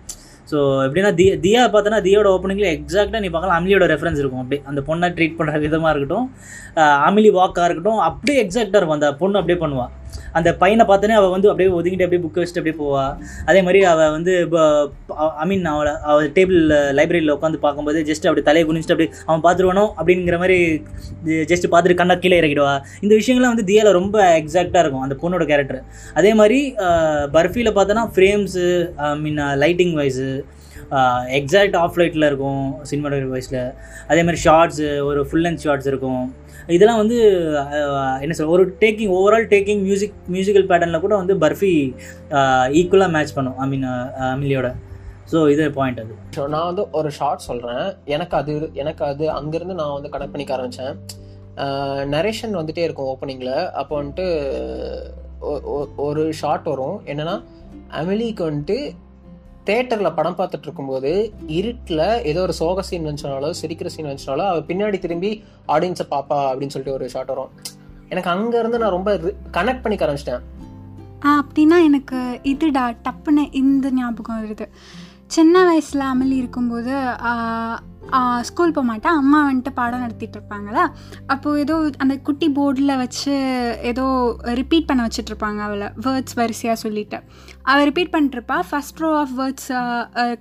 ஸோ 0.50 0.58
எப்படின்னா 0.86 1.10
தி 1.18 1.26
தியா 1.44 1.60
பார்த்தோன்னா 1.74 2.00
தியோட 2.06 2.28
ஓப்பனிங்கில் 2.36 2.70
எக்ஸாக்டாக 2.76 3.20
நீ 3.24 3.28
பார்க்கலாம் 3.34 3.58
அமிலியோட 3.58 3.84
ரெஃபரன்ஸ் 3.92 4.20
இருக்கும். 4.22 4.42
அப்படியே 4.42 4.62
அந்த 4.70 4.80
பொண்ணை 4.88 5.08
ட்ரீட் 5.16 5.36
பண்ணுற 5.38 5.60
விதமாக 5.66 5.92
இருக்கட்டும் 5.94 6.26
அமிலி 7.08 7.30
வாக்காக 7.38 7.66
இருக்கட்டும் 7.68 8.00
அப்படியே 8.08 8.38
எக்ஸாக்டாக 8.44 8.80
இருக்கும். 8.80 8.98
அந்த 9.00 9.10
பொண்ணு 9.22 9.40
அப்படியே 9.40 9.58
பண்ணுவாள் 9.62 9.92
அந்த 10.38 10.48
பையனை 10.62 10.84
பார்த்தோன்னே 10.90 11.16
அவள் 11.20 11.32
வந்து 11.34 11.48
அப்படியே 11.50 11.70
ஒதுங்கிட்டு 11.78 12.06
அப்படியே 12.06 12.22
புக்கை 12.24 12.40
வச்சுட்டு 12.42 12.60
அப்படியே 12.62 12.78
போவா. 12.82 13.04
அதே 13.50 13.60
மாதிரி 13.66 13.80
அவள் 13.92 14.12
வந்து 14.16 14.32
ஐ 15.42 15.46
மீன் 15.50 15.64
அவளை 15.74 15.92
அவள் 16.12 16.30
டேபிள் 16.38 16.58
லைப்ரரியில் 16.98 17.34
உட்காந்து 17.36 17.60
பார்க்கும்போது 17.66 18.00
ஜஸ்ட் 18.10 18.28
அப்படி 18.30 18.44
தலையை 18.48 18.66
குனிஞ்சிட்டு 18.70 18.96
அப்படி 18.96 19.10
அவன் 19.28 19.44
பார்த்துருவானோ 19.46 19.84
அப்படிங்கிற 19.98 20.38
மாதிரி 20.44 20.58
ஜஸ்ட் 21.52 21.70
பார்த்துட்டு 21.74 22.00
கண்ணா 22.00 22.16
கீழே 22.24 22.40
இறக்கிடுவா. 22.40 22.74
இந்த 23.04 23.14
விஷயங்கள்லாம் 23.20 23.54
வந்து 23.54 23.68
தியாவில் 23.70 23.98
ரொம்ப 24.00 24.16
எக்ஸாக்டாக 24.40 24.84
இருக்கும் 24.84 25.06
அந்த 25.06 25.16
பொண்ணோட 25.22 25.46
கேரக்டர் 25.52 25.80
அதே 26.20 26.32
மாதிரி 26.40 26.60
பர்ஃபியில் 27.38 27.76
பார்த்தோன்னா 27.78 28.04
frames 28.16 28.66
I 29.06 29.08
mean 29.24 29.40
lighting 29.64 29.94
wise 30.00 30.28
exact 31.38 31.76
of 31.82 31.96
லைட்டில் 32.00 32.26
இருக்கும் 32.30 32.64
சினிமாட்டோகிராஃபி 32.88 33.34
வைஸில் 33.36 33.60
அதே 34.10 34.22
மாதிரி 34.26 34.40
ஷார்ட்ஸு 34.46 34.88
ஒரு 35.08 35.20
ஃபுல் 35.28 35.44
லென்த் 35.46 35.62
ஷார்ட்ஸ் 35.64 35.88
இருக்கும். 35.92 36.24
இதெல்லாம் 36.76 37.00
வந்து 37.02 37.16
என்ன 38.24 38.34
சொல்ல 38.36 38.54
ஒரு 38.56 38.64
taking 38.82 39.12
overall 39.16 39.46
taking 39.52 39.82
music 39.86 40.14
musical 40.34 40.66
பேட்டர்னில் 40.70 41.04
கூட 41.04 41.14
வந்து 41.22 41.34
பர்ஃபி 41.44 41.72
ஈக்குவலாக 42.80 43.10
மேட்ச் 43.16 43.34
பண்ணும் 43.38 43.58
ஐ 43.64 43.66
மீன் 43.72 43.86
அமிலியோட. 44.28 44.70
ஸோ 45.32 45.38
இது 45.54 45.64
பாயிண்ட் 45.78 46.00
அது. 46.04 46.14
ஸோ 46.36 46.42
நான் 46.54 46.68
வந்து 46.70 46.84
ஒரு 46.98 47.10
ஷார்ட் 47.18 47.46
சொல்கிறேன் 47.48 47.84
எனக்கு 48.14 48.34
அது 48.40 48.54
எனக்கு 48.82 49.04
அது 49.10 49.26
அங்கேருந்து 49.38 49.78
நான் 49.80 49.94
வந்து 49.96 50.12
கனெக்ட் 50.14 50.34
பண்ணிக்க 50.34 50.56
ஆரம்பித்தேன் 50.56 50.96
நரேஷன் 52.16 52.58
வந்துட்டே 52.60 52.86
இருக்கும் 52.86 53.10
ஓப்பனிங்கில் 53.12 53.56
அப்போ 53.80 53.94
வந்துட்டு 54.00 54.26
ஒரு 56.06 56.22
ஷார்ட் 56.40 56.70
வரும். 56.72 56.98
என்னென்னா 57.12 57.36
அமிலிக்கு 58.00 58.42
வந்துட்டு 58.48 58.78
தேட்டரில் 59.66 60.14
படம் 60.14 60.36
பார்த்துட்டு 60.38 60.62
இருக்கும்போது 60.62 61.32
இருட்டில் 61.46 62.22
ஏதோ 62.24 62.40
ஒரு 62.40 62.52
சோக 62.52 62.82
சீன் 62.82 63.06
வந்துச்சுனாலோ 63.06 63.54
சிரிக்கிற 63.62 63.86
சீன் 63.86 64.06
வந்துச்சுனாலோ 64.06 64.46
அவள் 64.46 64.66
பின்னாடி 64.66 64.98
திரும்பி 64.98 65.44
ஆடியன்ஸை 65.68 66.06
பாப்பா 66.10 66.38
அப்படின்னு 66.46 66.74
சொல்லிட்டு 66.74 66.92
ஒரு 66.92 67.08
ஷார்ட் 67.08 67.26
வரும். 67.26 67.50
எனக்கு 68.08 68.30
அங்கேருந்து 68.30 68.78
நான் 68.78 68.90
ரொம்ப 68.90 69.20
கனெக்ட் 69.52 69.82
பண்ணிக்க 69.82 70.06
ஆரம்பிச்சிட்டேன். 70.06 70.42
அப்படின்னா 71.26 71.84
எனக்கு 71.84 72.40
இதுடா 72.42 72.96
டப்புன்னு 73.04 73.54
இந்த 73.54 73.90
ஞாபகம் 73.90 74.44
வருது. 74.44 74.66
சின்ன 75.26 75.64
வயசில் 75.64 76.00
அமளி 76.00 76.36
இருக்கும்போது 76.36 76.92
ஸ்கூல் 78.48 78.74
போக 78.76 78.86
மாட்டேன். 78.88 79.16
அம்மா 79.20 79.38
வந்துட்டு 79.48 79.70
பாடம் 79.78 80.02
நடத்திட்டு 80.04 80.38
இருப்பாங்களா 80.38 80.84
அப்போது 81.32 81.60
ஏதோ 81.64 81.76
அந்த 82.02 82.14
குட்டி 82.26 82.48
போர்டில் 82.58 82.92
வச்சு 83.02 83.32
ஏதோ 83.90 84.04
ரிப்பீட் 84.60 84.88
பண்ண 84.90 85.06
வச்சுட்ருப்பாங்க 85.06 85.60
அவளை. 85.66 85.88
வேர்ட்ஸ் 86.06 86.36
வரிசையாக 86.40 86.76
சொல்லிட்டு. 86.84 87.18
அவள் 87.70 87.86
ரிப்பீட் 87.88 88.12
பண்ணிட்டுருப்பா 88.14 88.58
ஃபஸ்ட் 88.70 89.00
ரோ 89.04 89.10
ஆஃப் 89.22 89.34
வேர்ட்ஸ் 89.40 89.70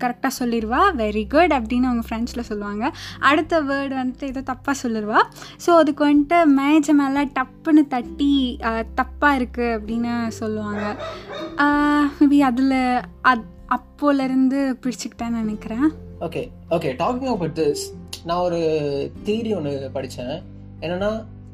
கரெக்டாக 0.03 0.33
சொல்லிடுவா 0.39 0.81
வெரி 1.01 1.23
குட் 1.33 1.55
அப்படின்னு 1.57 1.89
அவங்க 1.91 2.05
ஃப்ரெண்ட்ஸில் 2.09 2.47
சொல்லுவாங்க. 2.51 2.83
அடுத்த 3.31 3.61
வேர்டு 3.71 3.95
வந்துட்டு 4.01 4.29
ஏதோ 4.33 4.43
தப்பாக 4.51 4.75
சொல்லிடுவா 4.83 5.21
ஸோ 5.65 5.71
அதுக்கு 5.81 6.03
வந்துட்டு 6.11 6.39
மேஜை 6.59 6.95
மேலே 7.01 7.23
டப்புன்னு 7.39 7.85
தட்டி 7.95 8.33
தப்பாக 8.99 9.39
இருக்குது 9.41 9.73
அப்படின்னு 9.77 10.13
சொல்லுவாங்க. 10.41 10.85
மேபி 12.21 12.39
அதில் 12.51 12.79
அப் 13.33 13.49
அப்போலேருந்து 13.75 14.59
பிடிச்சிக்கிட்டேன்னு 14.81 15.41
நினைக்கிறேன். 15.43 15.85
Okay 16.25 16.41
okay 16.69 16.89
talking 16.99 17.31
about 17.33 17.57
this 17.59 17.83
நான் 18.25 18.43
ஒரு 18.47 18.59
தியரி 19.25 19.51
ஒன்று 19.55 19.89
படித்தேன் 19.93 20.35
என்னென்னா 20.81 21.11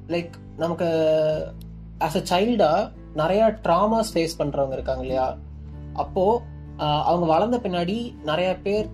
லைக் 0.07 0.34
நமக்கு 0.57 0.88
ஆஸ் 2.05 2.17
அ 2.22 2.24
சைல்டா 2.32 2.72
நிறையா 3.15 3.45
ட்ராமாஸ் 3.65 4.11
ஃபேஸ் 4.13 4.39
பண்ணுறவங்க 4.39 4.72
இருக்காங்க 4.72 5.01
இல்லையா? 5.01 5.28
அப்போது 5.93 6.41
அவங்க 7.09 7.26
வளர்ந்த 7.26 7.57
பின்னாடி 7.57 7.95
நிறையா 8.26 8.51
பேர் 8.61 8.88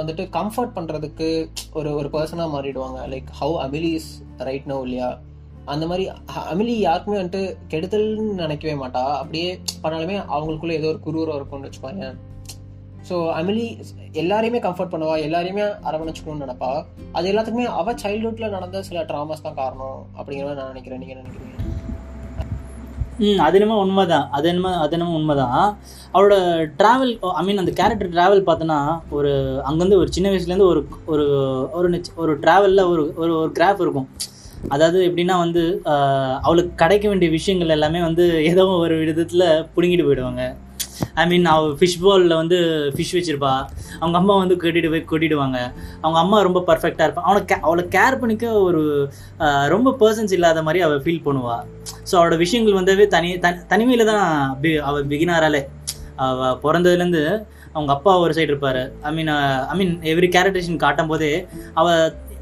வந்துட்டு 0.00 0.24
கம்ஃபர்ட் 0.36 0.76
பண்ணுறதுக்கு 0.76 1.28
ஒரு 1.72 1.90
ஒரு 1.94 2.08
பர்சனாக 2.08 2.54
மாறிடுவாங்க. 2.54 3.00
Like 3.12 3.28
how 3.40 3.56
Amelie 3.64 3.90
is 3.98 4.10
right 4.48 4.68
no 4.72 4.78
இல்லையா? 4.82 5.08
அந்த 5.64 5.84
மாதிரி 5.86 6.04
அமிலி 6.52 6.74
யாருக்குமே 6.78 7.18
வந்துட்டு 7.20 7.42
கெடுதல்னு 7.72 8.26
நினைக்கவே 8.42 8.74
மாட்டா. 8.82 9.04
அப்படியே 9.20 9.50
பண்ணாலுமே 9.82 10.16
அவங்களுக்குள்ள 10.34 10.74
ஏதோ 10.80 10.88
ஒரு 10.94 11.00
குரூரம் 11.06 11.38
இருக்கும்னு 11.38 11.68
வச்சுப்பாங்க 11.68 12.04
ஸோ 13.08 13.12
அமிலி 13.12 13.66
எல்லாரையுமே 14.12 14.58
கம்ஃபர்ட் 14.58 14.92
பண்ணுவா 14.92 15.14
எல்லாரையுமே 15.22 15.64
அரவணைச்சுக்கணும்னு 15.90 16.48
நினைப்பா. 16.48 16.84
அது 17.12 17.32
எல்லாத்துக்குமே 17.32 17.64
அவ 17.64 17.92
சைல்ட்ஹுட்ல 17.92 18.48
நடந்த 18.48 18.82
சில 18.82 19.02
ட்ராமாஸ் 19.02 19.42
தான் 19.42 19.54
காரணம் 19.54 20.06
அப்படிங்கிற 20.12 20.24
மாதிரி 20.24 20.54
நான் 20.54 20.66
நினைக்கிறேன். 20.66 20.98
நீங்க 20.98 21.14
நினைக்கிறீங்க? 21.14 21.54
ம் 23.18 23.40
அது 23.40 23.60
என்னமோ 23.60 23.78
உண்மைதான். 23.80 24.28
அது 24.30 24.48
என்னமோ 24.48 24.76
அது 24.76 24.92
என்னமோ 24.92 25.14
உண்மைதான். 25.14 25.78
அவளோட 26.14 26.34
ட்ராவல் 26.78 27.18
ஐ 27.20 27.44
மீன் 27.44 27.58
அந்த 27.58 27.70
கேரக்டர் 27.70 28.10
ட்ராவல் 28.10 28.48
பார்த்தோன்னா 28.48 29.00
ஒரு 29.10 29.62
அங்கேருந்து 29.70 29.96
ஒரு 29.96 30.12
சின்ன 30.12 30.30
வயசுலேருந்து 30.30 30.66
ஒரு 30.66 30.88
ஒரு 31.06 31.26
ஒரு 31.72 31.90
நிச்ச- 31.90 32.14
ஒரு 32.16 32.38
ட்ராவலில் 32.38 32.88
ஒரு 32.88 33.12
ஒரு 33.16 33.38
ஒரு 33.38 33.52
கிராஃப் 33.54 33.80
இருக்கும். 33.80 34.08
அதாவது 34.68 35.06
எப்படின்னா 35.06 35.38
வந்து 35.38 35.80
அவளுக்கு 36.42 36.74
கிடைக்க 36.74 37.08
வேண்டிய 37.08 37.30
விஷயங்கள் 37.30 37.68
எல்லாமே 37.68 38.00
வந்து 38.00 38.44
ஏதோ 38.44 38.66
ஒரு 38.66 38.96
விதத்தில் 38.96 39.40
பிடுங்கிட்டு 39.40 40.06
போயிடுவாங்க. 40.06 40.56
ஐ 41.22 41.24
மீன் 41.30 41.46
அவள் 41.54 41.72
ஃபிஷ் 41.80 41.98
பாலில் 42.04 42.34
வந்து 42.40 42.58
ஃபிஷ் 42.96 43.14
வச்சிருப்பா. 43.16 43.52
அவங்க 44.00 44.16
அம்மா 44.20 44.34
வந்து 44.42 44.56
கட்டிட்டு 44.62 44.90
போய் 44.94 45.04
கொட்டிடுவாங்க. 45.12 45.58
அவங்க 46.04 46.18
அம்மா 46.24 46.38
ரொம்ப 46.48 46.62
பர்ஃபெக்டாக 46.68 47.06
இருப்பான் 47.08 47.28
அவனை 47.28 47.42
கே 47.50 47.58
அவளை 47.66 47.84
கேர் 47.96 48.20
பண்ணிக்க 48.22 48.46
ஒரு 48.68 48.82
ரொம்ப 49.74 49.94
பர்சன்ஸ் 50.02 50.36
இல்லாத 50.38 50.62
மாதிரி 50.68 50.82
அவள் 50.88 51.02
ஃபீல் 51.06 51.24
பண்ணுவாள் 51.26 51.64
ஸோ 52.10 52.14
அவளோட 52.18 52.36
விஷயங்கள் 52.44 52.78
வந்தவே 52.80 53.06
தனி 53.16 53.30
தனி 53.44 53.58
தனிமையில் 53.72 54.10
தான் 54.12 54.26
பி 54.64 54.72
அவள் 54.90 55.08
பிகினாராலே 55.12 55.62
அவள் 56.26 56.58
பிறந்ததுலேருந்து 56.64 57.24
அவங்க 57.74 57.90
அப்பா 57.94 58.12
ஒரு 58.24 58.32
சைடு 58.36 58.50
இருப்பார். 58.52 58.82
ஐ 59.08 59.10
மீன் 59.16 59.30
ஐ 59.72 59.74
மீன் 59.80 59.92
எவ்ரி 60.12 60.28
கேரக்டரேஷன் 60.36 60.84
காட்டும் 60.84 61.10
போதே 61.12 61.32
அவள் 61.80 62.00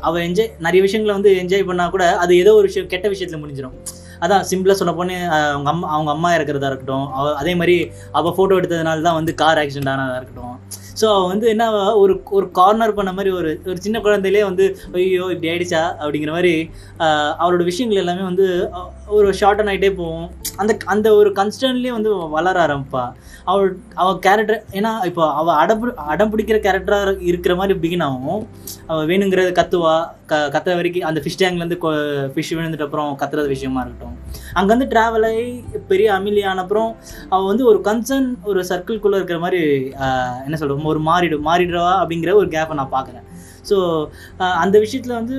அவள் 0.09 0.25
என்ஜாய் 0.27 0.51
நிறைய 0.65 0.81
விஷயங்களை 0.85 1.13
வந்து 1.17 1.31
என்ஜாய் 1.43 1.69
பண்ணால் 1.69 1.93
கூட 1.95 2.05
அது 2.23 2.33
ஏதோ 2.43 2.53
ஒரு 2.61 2.69
விஷயம் 2.71 2.91
கெட்ட 2.93 3.07
விஷயத்தில் 3.13 3.43
முடிஞ்சிடும் 3.43 3.77
அதான் 4.25 4.45
சிம்பிளாக 4.51 4.77
சொல்ல 4.81 4.93
போனே 4.99 5.17
அவங்க 5.55 5.71
அம்மா 5.75 5.87
அவங்க 5.97 6.11
அம்மா 6.17 6.31
இறக்குறதா 6.37 6.71
இருக்கட்டும். 6.71 7.07
அவ 7.19 7.35
அதே 7.43 7.55
மாதிரி 7.61 7.77
அவள் 8.19 8.37
ஃபோட்டோ 8.39 8.59
எடுத்ததுனால 8.61 9.07
தான் 9.09 9.19
வந்து 9.21 9.35
கார் 9.43 9.61
ஆக்சிடென்ட் 9.63 9.93
ஆனதாக 9.95 10.21
இருக்கட்டும். 10.21 10.57
ஸோ 11.01 11.07
அவள் 11.15 11.31
வந்து 11.33 11.47
என்ன 11.53 11.65
ஒரு 12.03 12.15
ஒரு 12.37 12.47
கார்னர் 12.59 12.97
பண்ண 12.99 13.11
மாதிரி 13.17 13.31
ஒரு 13.39 13.51
ஒரு 13.71 13.79
சின்ன 13.87 14.01
குழந்தையிலே 14.05 14.43
வந்து 14.51 14.65
ஐயோ 14.99 15.25
இப்படி 15.35 15.51
ஆயிடுச்சா? 15.53 15.83
அப்படிங்கிற 16.03 16.33
மாதிரி 16.37 16.55
அவரோட 17.43 17.55
அவளோட 17.55 17.65
விஷயங்கள் 17.71 18.01
எல்லாமே 18.03 18.23
வந்து 18.29 18.47
ஒரு 19.17 19.29
ஷார்ட் 19.39 19.61
ஆகிட்டே 19.71 19.91
போகும் 19.99 20.27
அந்த 20.61 20.73
அந்த 20.93 21.09
ஒரு 21.21 21.31
கன்ஸ்டன்ட்லேயே 21.39 21.93
வந்து 21.97 22.11
வளர 22.35 22.57
ஆரம்பிப்பா. 22.65 23.03
அவள் 23.51 23.71
அவள் 24.03 24.21
கேரக்டர் 24.27 24.61
ஏன்னா 24.79 24.93
இப்போ 25.09 25.23
அவள் 25.41 25.59
அடம் 25.63 25.83
அடம் 26.13 26.31
பிடிக்கிற 26.33 26.59
கேரக்டராக 26.67 27.15
இருக்கிற 27.31 27.55
மாதிரி 27.61 27.75
பிகின் 27.83 28.05
ஆகும். 28.07 28.43
அவள் 28.91 29.09
வேணுங்கிறத 29.11 29.51
கத்துவா. 29.59 29.95
க 30.31 30.41
கத்துற 30.55 30.75
வரைக்கும் 30.79 31.09
அந்த 31.11 31.21
ஃபிஷ் 31.25 31.41
டேங்க்லேருந்து 31.43 31.79
ஃபிஷ் 32.35 32.53
விழுந்துட்டு 32.57 32.87
அப்புறம் 32.87 33.11
கத்துறது 33.23 33.55
விஷயமா 33.55 33.83
இருக்கட்டும். 33.85 34.17
அங்கேருந்து 34.61 34.89
ட்ராவல் 34.95 35.27
ஆகி 35.31 35.45
பெரிய 35.93 36.09
அமிலி 36.19 36.45
ஆனப்புறம் 36.53 36.91
அவள் 37.33 37.51
வந்து 37.53 37.67
ஒரு 37.73 37.81
கன்சர்ன் 37.91 38.31
ஒரு 38.53 38.63
சர்க்கிள்குள்ளே 38.71 39.21
இருக்கிற 39.21 39.41
மாதிரி 39.45 39.63
என்ன 40.47 40.59
சொல்கிறோம் 40.63 40.91
ஒரு 40.95 41.03
மாறிடு 41.11 41.39
மாறிடுவா 41.51 41.93
அப்படிங்கிற 42.03 42.35
ஒரு 42.43 42.51
கேப்பை 42.57 42.77
நான் 42.81 42.97
பார்க்குறேன் 42.97 43.27
ஸோ 43.71 43.77
அந்த 44.65 44.77
விஷயத்தில் 44.79 45.19
வந்து 45.21 45.37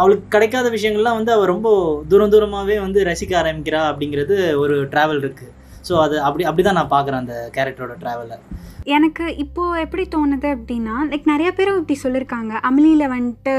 அவளுக்கு 0.00 0.26
கிடைக்காத 0.28 0.70
விஷயங்கள்லாம் 0.70 1.18
வந்து 1.18 1.32
அவள் 1.32 1.52
ரொம்ப 1.54 1.68
தூரம் 2.08 2.32
தூரமாகவே 2.34 2.78
வந்து 2.80 3.08
ரசிக்க 3.10 3.34
ஆரம்பிக்கிறா 3.42 3.82
அப்படிங்கிறது 3.90 4.36
ஒரு 4.56 4.76
ட்ராவல் 4.94 5.22
இருக்குது 5.24 5.52
ஸோ 5.88 5.94
அது 6.04 6.16
அப்படி 6.20 6.44
அப்படி 6.44 6.62
தான் 6.62 6.78
நான் 6.80 6.94
பார்க்குறேன் 6.94 7.22
அந்த 7.22 7.36
கேரக்டரோட 7.56 7.94
ட்ராவலை 8.02 8.38
எனக்கு 8.96 9.24
இப்போது 9.42 9.80
எப்படி 9.84 10.02
தோணுது 10.14 10.48
அப்படின்னா 10.56 10.96
லைக் 11.10 11.30
நிறைய 11.32 11.48
பேரும் 11.52 11.78
இப்படி 11.80 11.96
சொல்லியிருக்காங்க 12.02 12.52
அமிலியில் 12.68 13.12
வந்துட்டு 13.14 13.54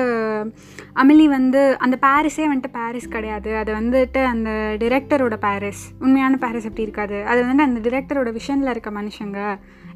அமிலி 1.01 1.25
வந்து 1.27 1.61
அந்த 1.85 1.95
பாரிஸே 2.05 2.45
வந்துட்டு 2.51 2.71
பாரிஸ் 2.71 3.13
கிடையாது. 3.15 3.49
அது 3.61 3.71
வந்துட்டு 3.79 4.21
அந்த 4.33 4.49
டிரெக்டரோட 4.83 5.35
பாரிஸ். 5.47 5.83
உண்மையான 5.99 6.37
பாரிஸ் 6.37 6.67
அப்படி 6.69 6.87
இருக்காது? 6.87 7.17
அது 7.25 7.41
வந்துட்டு 7.43 7.67
அந்த 7.69 7.81
டிரெக்டரோட 7.89 8.31
விஷனில் 8.39 8.73
இருக்க 8.73 8.91
மனுஷங்க. 8.91 9.41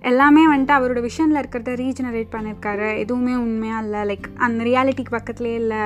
எல்லாமே 0.01 0.47
வந்துட்டு 0.47 0.75
அவரோட 0.77 0.99
விஷனில் 1.07 1.41
இருக்கிறத 1.41 1.73
ரீஜெனரேட் 1.81 2.31
பண்ணியிருக்காரு 2.31 2.97
எதுவுமே 2.97 3.35
உண்மையாக 3.35 3.83
இல்லை. 3.83 3.99
லைக் 4.11 4.37
அந்த 4.37 4.63
ரியாலிட்டிக்கு 4.63 5.11
பக்கத்துலேயே 5.11 5.55
இல்லை. 5.55 5.83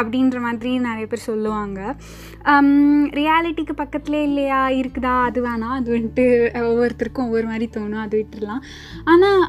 அப்படின்ற 0.00 0.38
மாதிரி 0.46 0.72
நிறைய 0.86 1.06
பேர் 1.12 1.26
சொல்லுவாங்க. 1.28 1.80
ரியாலிட்டிக்கு 3.18 3.74
பக்கத்துலேயே 3.80 4.26
இல்லையா? 4.28 4.60
இருக்குதா? 4.80 5.14
அது 5.28 5.38
வேணாம். 5.46 5.76
அது 5.78 5.88
வந்துட்டு 5.96 6.24
ஒவ்வொருத்தருக்கும் 6.70 7.26
ஒவ்வொரு 7.28 7.46
மாதிரி 7.50 7.66
தோணும். 7.76 8.02
அது 8.06 8.14
விட்டுடலாம் 8.20 8.62
ஆனால் 9.12 9.42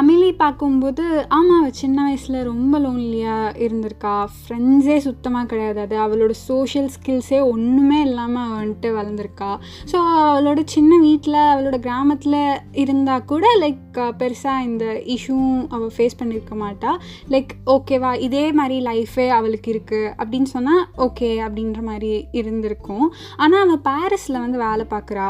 அமிலி 0.00 0.30
பார்க்கும்போது 0.44 1.04
ஆமாம் 1.38 1.58
அவள் 1.60 1.78
சின்ன 1.82 1.98
வயசில் 2.06 2.38
ரொம்ப 2.50 2.74
லோன்லியாக 2.84 3.52
இருந்திருக்கா. 3.66 4.14
ஃப்ரெண்ட்ஸே 4.38 4.96
சுத்தமாக 5.08 5.50
கிடையாது. 5.52 5.80
அது 5.86 5.96
அவளோட 6.06 6.34
சோஷியல் 6.48 6.90
ஸ்கில்ஸே 6.96 7.40
ஒன்றுமே 7.52 8.00
இல்லாமல் 8.08 8.44
அவள் 8.46 8.60
வந்துட்டு 8.62 8.90
வளர்ந்துருக்கா. 8.98 9.50
ஸோ 9.92 9.96
அவளோட 10.30 10.60
சின்ன 10.76 10.92
வீட்டில் 11.06 11.40
அவளோட 11.52 11.78
கிராமத்தில் 11.86 12.40
இருந்தால் 12.84 13.26
கூட 13.32 13.46
லைக் 13.64 13.82
பெருசாக 14.20 14.66
இந்த 14.70 14.84
இஷ்யூவும் 15.14 15.62
அவள் 15.74 15.94
ஃபேஸ் 15.96 16.18
பண்ணியிருக்க 16.20 16.54
மாட்டா. 16.64 16.90
லைக் 17.34 17.52
ஓகேவா 17.74 18.10
இதே 18.26 18.44
மாதிரி 18.58 18.78
லைஃபே 18.90 19.28
அவளுக்கு 19.38 19.65
இருக்குது 19.72 20.12
அப்படின்னு 20.20 20.48
சொன்னால் 20.54 20.84
ஓகே 21.06 21.30
அப்படின்ற 21.46 21.80
மாதிரி 21.82 22.12
இருந்திருக்கும். 22.32 23.06
ஆனால் 23.36 23.64
அவள் 23.64 23.84
பாரிஸில் 23.90 24.42
வந்து 24.44 24.58
வேலை 24.58 24.86
பார்க்குறா. 24.90 25.28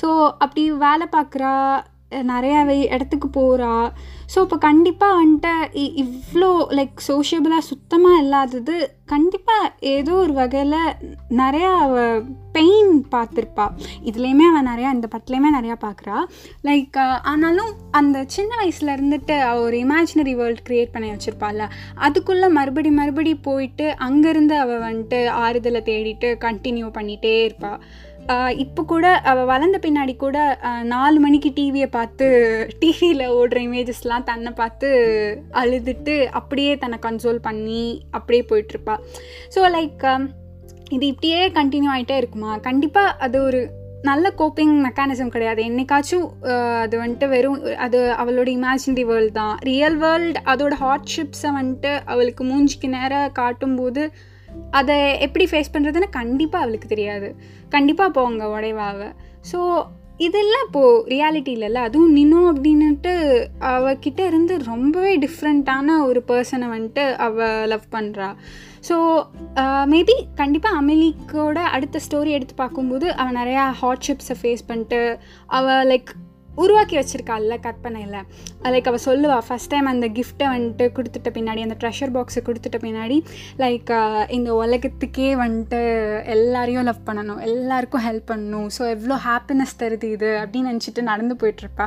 ஸோ 0.00 0.08
அப்படி 0.44 0.64
வேலை 0.86 1.08
பார்க்குறா 1.16 1.54
நிறையா 2.12 2.58
இடத்துக்கு 2.90 3.28
போகிறா 3.28 3.74
ஸோ 4.34 4.40
இப்போ 4.40 4.58
கண்டிப்பாக 4.58 5.24
வந்துட்டு 5.24 5.52
இ- 5.74 5.94
இவ்வளோ 6.02 6.50
லைக் 6.70 6.94
சோஷியபிளாக 7.08 7.58
சுத்தமாக 7.58 8.22
இல்லாதது 8.22 8.76
கண்டிப்பாக 9.06 9.72
ஏதோ 9.78 10.12
ஒரு 10.14 10.32
வகையில் 10.32 10.76
நிறையா 11.36 11.76
அவ 11.78 11.96
பெயின் 12.52 13.06
பார்த்துருப்பா. 13.10 13.66
இதுலேயுமே 14.04 14.44
அவள் 14.48 14.66
நிறையா 14.66 14.92
இந்த 14.92 15.08
படத்துலையுமே 15.10 15.50
நிறையா 15.54 15.76
பார்க்குறா. 15.80 16.16
லைக் 16.64 16.98
ஆனாலும் 17.22 17.68
அந்த 17.90 18.24
சின்ன 18.26 18.56
வயசில் 18.56 18.88
இருந்துட்டு 18.88 19.40
அவள் 19.40 19.62
ஒரு 19.62 19.76
இமேஜினரி 19.76 20.34
வேர்ல்ட் 20.34 20.66
க்ரியேட் 20.68 20.92
பண்ணி 20.92 21.10
வச்சுருப்பாள்ல. 21.10 21.66
அதுக்குள்ளே 21.94 22.48
மறுபடி 22.48 22.90
மறுபடி 22.90 23.34
போயிட்டு 23.40 23.96
அங்கேருந்து 24.00 24.52
அவள் 24.58 24.80
வந்துட்டு 24.80 25.28
ஆறுதலை 25.38 25.82
தேடிட்டு 25.82 26.30
கண்டினியூ 26.40 26.88
பண்ணிகிட்டே 26.90 27.44
இருப்பாள் 27.44 27.80
இப்போ 28.62 28.82
கூட 28.92 29.06
அவள் 29.30 29.48
வளர்ந்த 29.50 29.78
பின்னாடி 29.84 30.12
கூட 30.16 30.36
நாலு 30.92 31.18
மணிக்கு 31.24 31.50
டிவியை 31.56 31.88
பார்த்து 31.96 32.26
டிவியில் 32.82 33.24
ஓடுற 33.38 33.58
இமேஜஸ்லாம் 33.68 34.26
தன்னை 34.30 34.52
பார்த்து 34.60 34.88
அழுதுட்டு 35.62 36.14
அப்படியே 36.40 36.72
தன்னை 36.84 36.98
கன்சோல் 37.06 37.40
பண்ணி 37.48 37.84
அப்படியே 38.10 38.42
போயிட்டுருப்பா. 38.50 38.96
ஸோ 39.54 39.60
லைக் 39.76 40.04
இது 40.96 41.04
இப்படியே 41.12 41.40
கண்டினியூ 41.58 41.92
ஆகிட்டே 41.94 42.16
இருக்குமா? 42.22 42.52
கண்டிப்பாக 42.68 43.16
அது 43.26 43.36
ஒரு 43.48 43.60
நல்ல 44.08 44.26
கோப்பிங் 44.40 44.74
மெக்கானிசம் 44.86 45.34
கிடையாது. 45.34 45.60
என்னைக்காச்சும் 45.70 46.26
அது 46.84 46.94
வந்துட்டு 47.02 47.26
வெறும் 47.34 47.60
அது 47.86 47.98
அவளோட 48.22 48.48
இமேஜினரி 48.58 49.04
வேர்ல்டு 49.10 49.32
தான். 49.40 49.54
ரியல் 49.70 49.98
வேர்ல்டு 50.04 50.40
அதோட 50.52 50.76
ஹார்ட்ஷிப்ஸை 50.84 51.50
வந்துட்டு 51.58 51.92
அவளுக்கு 52.12 52.44
மூஞ்சிக்கு 52.44 52.88
நேராக 52.96 53.34
காட்டும்போது 53.40 54.04
அதை 54.70 54.96
எப்படி 55.18 55.44
ஃபேஸ் 55.50 55.74
பண்ணுறதுன்னு 55.74 56.08
கண்டிப்பாக 56.10 56.64
அவளுக்கு 56.64 56.88
தெரியாது. 56.88 57.28
கண்டிப்பாக 57.68 58.10
அப்போ 58.10 58.20
அவங்க 58.20 58.46
உடைவாவ. 58.56 59.00
ஸோ 59.52 59.60
இதெல்லாம் 60.18 60.64
இப்போது 60.66 61.04
ரியாலிட்டி 61.12 61.52
இல்லைல்ல 61.54 61.80
அதுவும் 61.82 62.12
நினோ 62.12 62.40
அப்படின்னுட்டு 62.52 63.12
அவகிட்ட 63.70 64.20
இருந்து 64.26 64.54
ரொம்பவே 64.64 65.12
டிஃப்ரெண்ட்டான 65.16 65.96
ஒரு 66.04 66.20
பர்சனை 66.28 66.66
வந்துட்டு 66.74 67.04
அவள் 67.18 67.66
லவ் 67.66 67.86
பண்ணுறா 67.92 68.28
ஸோ 68.88 68.96
மேபி 69.86 70.14
uh, 70.14 70.22
கண்டிப்பாக 70.34 70.78
அமெலிக்கோட 70.80 71.58
அடுத்த 71.74 72.00
ஸ்டோரி 72.06 72.30
எடுத்து 72.30 72.54
பார்க்கும்போது 72.54 73.06
அவள் 73.14 73.36
நிறையா 73.36 73.64
ஹார்ட்ஷிப்ஸை 73.80 74.36
ஃபேஸ் 74.40 74.66
பண்ணிட்டு 74.66 75.00
அவள் 75.58 75.86
லைக் 75.86 76.10
உருவாக்கி 76.54 76.96
வச்சுருக்காள்ல 76.96 77.60
கற்பனையில் 77.60 78.18
லைக் 78.62 78.88
அவள் 78.88 79.04
சொல்லுவாள் 79.04 79.42
ஃபஸ்ட் 79.48 79.68
டைம் 79.68 79.86
அந்த 79.86 80.08
கிஃப்ட்டை 80.08 80.46
வந்துட்டு 80.54 80.84
கொடுத்துட்ட 80.96 81.28
பின்னாடி 81.36 81.62
அந்த 81.62 81.76
ட்ரெஷர் 81.78 82.12
பாக்ஸை 82.16 82.40
கொடுத்துட்ட 82.44 82.78
பின்னாடி 82.78 83.18
லைக் 83.58 83.92
இந்த 84.30 84.54
உலகத்துக்கே 84.54 85.34
வந்துட்டு 85.34 85.80
எல்லாரையும் 86.24 86.82
லவ் 86.82 87.06
பண்ணணும் 87.06 87.40
எல்லாருக்கும் 87.40 88.04
ஹெல்ப் 88.04 88.30
பண்ணணும். 88.30 88.66
ஸோ 88.78 88.88
எவ்வளோ 88.88 89.18
ஹாப்பினஸ் 89.26 89.74
தருது 89.78 90.04
இது 90.04 90.28
அப்படின்னு 90.42 90.70
நினச்சிட்டு 90.72 91.02
நடந்து 91.02 91.36
போயிட்டுருப்பா 91.40 91.86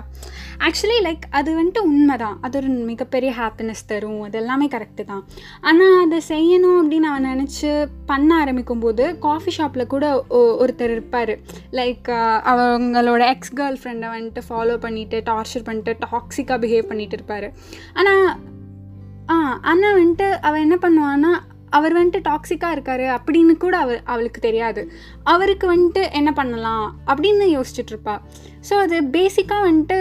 ஆக்சுவலி 0.59 0.99
லைக் 1.03 1.25
அது 1.29 1.51
வந்துட்டு 1.61 1.79
உண்மை 1.79 2.17
தான் 2.17 2.37
அது 2.41 2.57
ஒரு 2.57 2.67
மிகப்பெரிய 2.67 3.33
ஹாப்பினஸ் 3.39 3.85
தரும். 3.85 4.21
அது 4.21 4.37
எல்லாமே 4.37 4.67
கரெக்டு 4.67 5.03
தான். 5.05 5.23
ஆனால் 5.61 6.05
அதை 6.05 6.21
செய்யணும் 6.27 6.79
அப்படின்னு 6.79 7.09
அவன் 7.11 7.29
நினச்சி 7.31 7.69
பண்ண 8.05 8.35
ஆரம்பிக்கும் 8.35 8.79
போது 8.79 9.19
காஃபி 9.19 9.51
ஷாப்பில் 9.51 9.87
கூட 9.87 10.25
ஒ- 10.29 10.65
ஒருத்தர் 10.65 10.93
இருப்பார். 10.95 11.33
லைக் 11.71 12.09
அவங்களோட 12.51 13.27
எக்ஸ் 13.29 13.53
கேர்ள் 13.53 13.79
ஃப்ரெண்டை 13.83 14.09
வந்துட்டு 14.15 14.41
ஃபாலோ 14.55 14.77
பண்ணிட்டு 14.77 15.19
டார்ச்சர் 15.29 15.63
பண்ணிட்டு 15.63 15.97
டாக்ஸிக்காக 16.05 16.59
பிஹேவ் 16.65 16.91
பண்ணிட்டு 16.91 17.17
இருப்பார். 17.19 17.49
ஆனால் 17.93 18.27
ஆ 19.29 19.35
ஆனால் 19.71 19.97
வந்துட்டு 19.99 20.29
அவள் 20.47 20.63
என்ன 20.67 20.77
பண்ணுவான்னா 20.81 21.33
அவர் 21.77 21.93
வந்துட்டு 21.93 22.19
டாக்ஸிக்காக 22.27 22.75
இருக்காரு 22.75 23.05
அப்படின்னு 23.15 23.53
கூட 23.57 23.77
அவ 23.77 23.95
அவளுக்கு 24.03 24.39
தெரியாது. 24.41 24.81
அவருக்கு 25.23 25.65
வந்துட்டு 25.73 26.11
என்ன 26.11 26.31
பண்ணலாம் 26.31 26.85
அப்படின்னு 27.07 27.45
யோசிச்சுட்டு 27.55 27.91
இருப்பா. 27.93 28.15
ஸோ 28.67 28.73
அது 28.83 28.97
பேசிக்காக 29.15 29.63
வந்துட்டு 29.67 29.97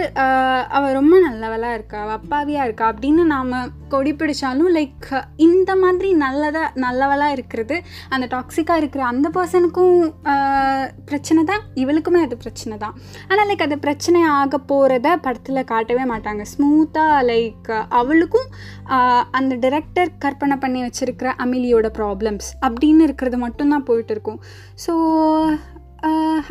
அவள் 0.77 0.95
ரொம்ப 0.97 1.15
நல்லவளாக 1.25 1.77
இருக்கா? 1.77 1.97
அவள் 2.03 2.17
அப்பாவியாக 2.19 2.67
இருக்கா? 2.67 2.85
அப்படின்னு 2.91 3.23
நாம் 3.33 3.51
கொடி 3.93 4.11
பிடிச்சாலும் 4.19 4.71
லைக் 4.77 5.07
இந்த 5.47 5.71
மாதிரி 5.81 6.09
நல்லதாக 6.23 6.71
நல்லவளாக 6.83 7.35
இருக்கிறது 7.35 7.75
அந்த 8.15 8.25
டாக்ஸிக்காக 8.33 8.81
இருக்கிற 8.81 9.03
அந்த 9.11 9.27
பர்சனுக்கும் 9.35 9.99
பிரச்சனை 11.09 11.43
தான். 11.51 11.63
இவளுக்குமே 11.83 12.21
அது 12.27 12.37
பிரச்சனை 12.45 12.77
தான். 12.85 12.95
ஆனால் 13.29 13.47
லைக் 13.49 13.65
அது 13.67 13.77
பிரச்சனை 13.85 14.21
ஆக 14.39 14.59
போகிறத 14.71 15.07
படத்தில் 15.25 15.69
காட்டவே 15.73 16.05
மாட்டாங்க. 16.13 16.45
ஸ்மூத்தாக 16.53 17.21
லைக் 17.31 17.71
அவளுக்கும் 17.99 18.49
அந்த 19.39 19.53
டிரெக்டர் 19.67 20.11
கற்பனை 20.25 20.57
பண்ணி 20.65 20.81
வச்சுருக்கிற 20.87 21.31
அமிலியோட 21.45 21.89
ப்ராப்ளம்ஸ் 21.99 22.49
அப்படின்னு 22.65 23.07
இருக்கிறது 23.09 23.39
மட்டும்தான் 23.45 23.87
போயிட்டு 23.91 24.13
இருக்கும். 24.17 24.41
ஸோ 24.85 24.93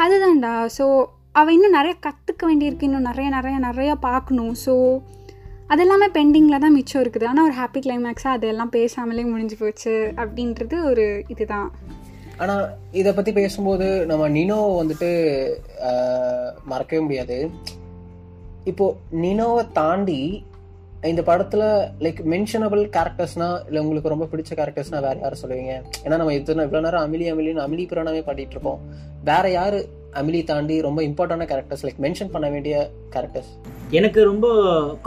அதுதான்டா. 0.05 0.55
ஸோ 0.79 0.87
அவள் 1.41 1.55
இன்னும் 1.57 1.77
நிறைய 1.77 1.95
கற்றுக்க 2.07 2.43
வேண்டியிருக்கு 2.49 2.89
இன்னும் 2.89 3.09
நிறைய 3.09 3.29
நிறைய 3.37 3.57
நிறையா 3.67 3.95
பார்க்கணும். 4.09 4.55
ஸோ 4.65 4.75
அதெல்லாமே 5.73 6.07
பெண்டிங்கில் 6.17 6.63
தான் 6.65 6.75
மிச்சம் 6.77 7.03
இருக்குது. 7.03 7.27
ஆனால் 7.31 7.47
ஒரு 7.49 7.55
ஹாப்பி 7.61 7.81
கிளைமேக்ஸாக 7.85 8.37
அதெல்லாம் 8.39 8.73
பேசாமலே 8.77 9.25
முடிஞ்சு 9.31 9.57
போச்சு 9.61 9.95
அப்படின்றது 10.23 10.77
ஒரு 10.91 11.07
இதுதான். 11.35 11.69
ஆனால் 12.43 12.65
இதை 13.01 13.11
பற்றி 13.17 13.33
பேசும்போது 13.41 13.89
நம்ம 14.11 14.29
நினோ 14.39 14.59
வந்துட்டு 14.81 15.11
மறக்கவே 16.73 17.03
முடியாது. 17.07 17.39
இப்போ 18.73 18.87
நினோவை 19.25 19.65
தாண்டி 19.79 20.21
இந்த 21.11 21.23
படத்துல 21.29 21.63
லைக் 22.05 22.21
மென்ஷனபிள் 22.33 22.83
கேரக்டர்ஸ்னா 22.97 23.49
இல்ல 23.69 23.81
உங்களுக்கு 23.83 24.13
ரொம்ப 24.13 24.27
பிடிச்ச 24.33 24.51
கேரக்டர்ஸ்னா 24.61 24.99
வேற 25.07 25.17
யாரும் 25.23 25.41
சொல்லுவீங்க? 25.43 25.73
ஏன்னா 26.05 26.17
நம்ம 26.21 26.35
இத்தனை 26.37 26.65
இவ்வளவு 26.67 26.85
நேரம் 26.87 27.05
அமிலி 27.07 27.27
அமிலின்னு 27.33 27.63
அமிலி 27.65 27.85
புராணமே 27.91 28.21
பாடிட்டு 28.29 28.55
இருக்கோம். 28.57 28.81
வேற 29.31 29.45
யாரு 29.51 29.81
அமிலி 30.21 30.41
தாண்டி 30.51 30.77
ரொம்ப 30.87 31.01
இம்பார்ட்டன்டான 31.09 31.47
கேரக்டர்ஸ் 31.53 31.85
லைக் 31.87 32.01
மென்ஷன் 32.05 32.31
பண்ண 32.35 32.49
வேண்டிய 32.55 32.77
கேரக்டர்ஸ் 33.15 33.51
எனக்கு 33.99 34.21
ரொம்ப 34.25 34.47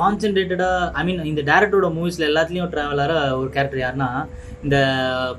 கான்சென்ட்ரேட்டடாக 0.02 0.92
ஐ 1.00 1.04
மீன் 1.08 1.24
இந்த 1.32 1.42
டேரக்டரோட 1.52 1.90
மூவிஸில் 1.98 2.28
எல்லாத்துலேயும் 2.30 2.72
ட்ராவலராக 2.74 3.32
ஒரு 3.40 3.50
கேரக்டர் 3.56 3.82
யாருன்னா 3.84 4.10
இந்த 4.64 4.78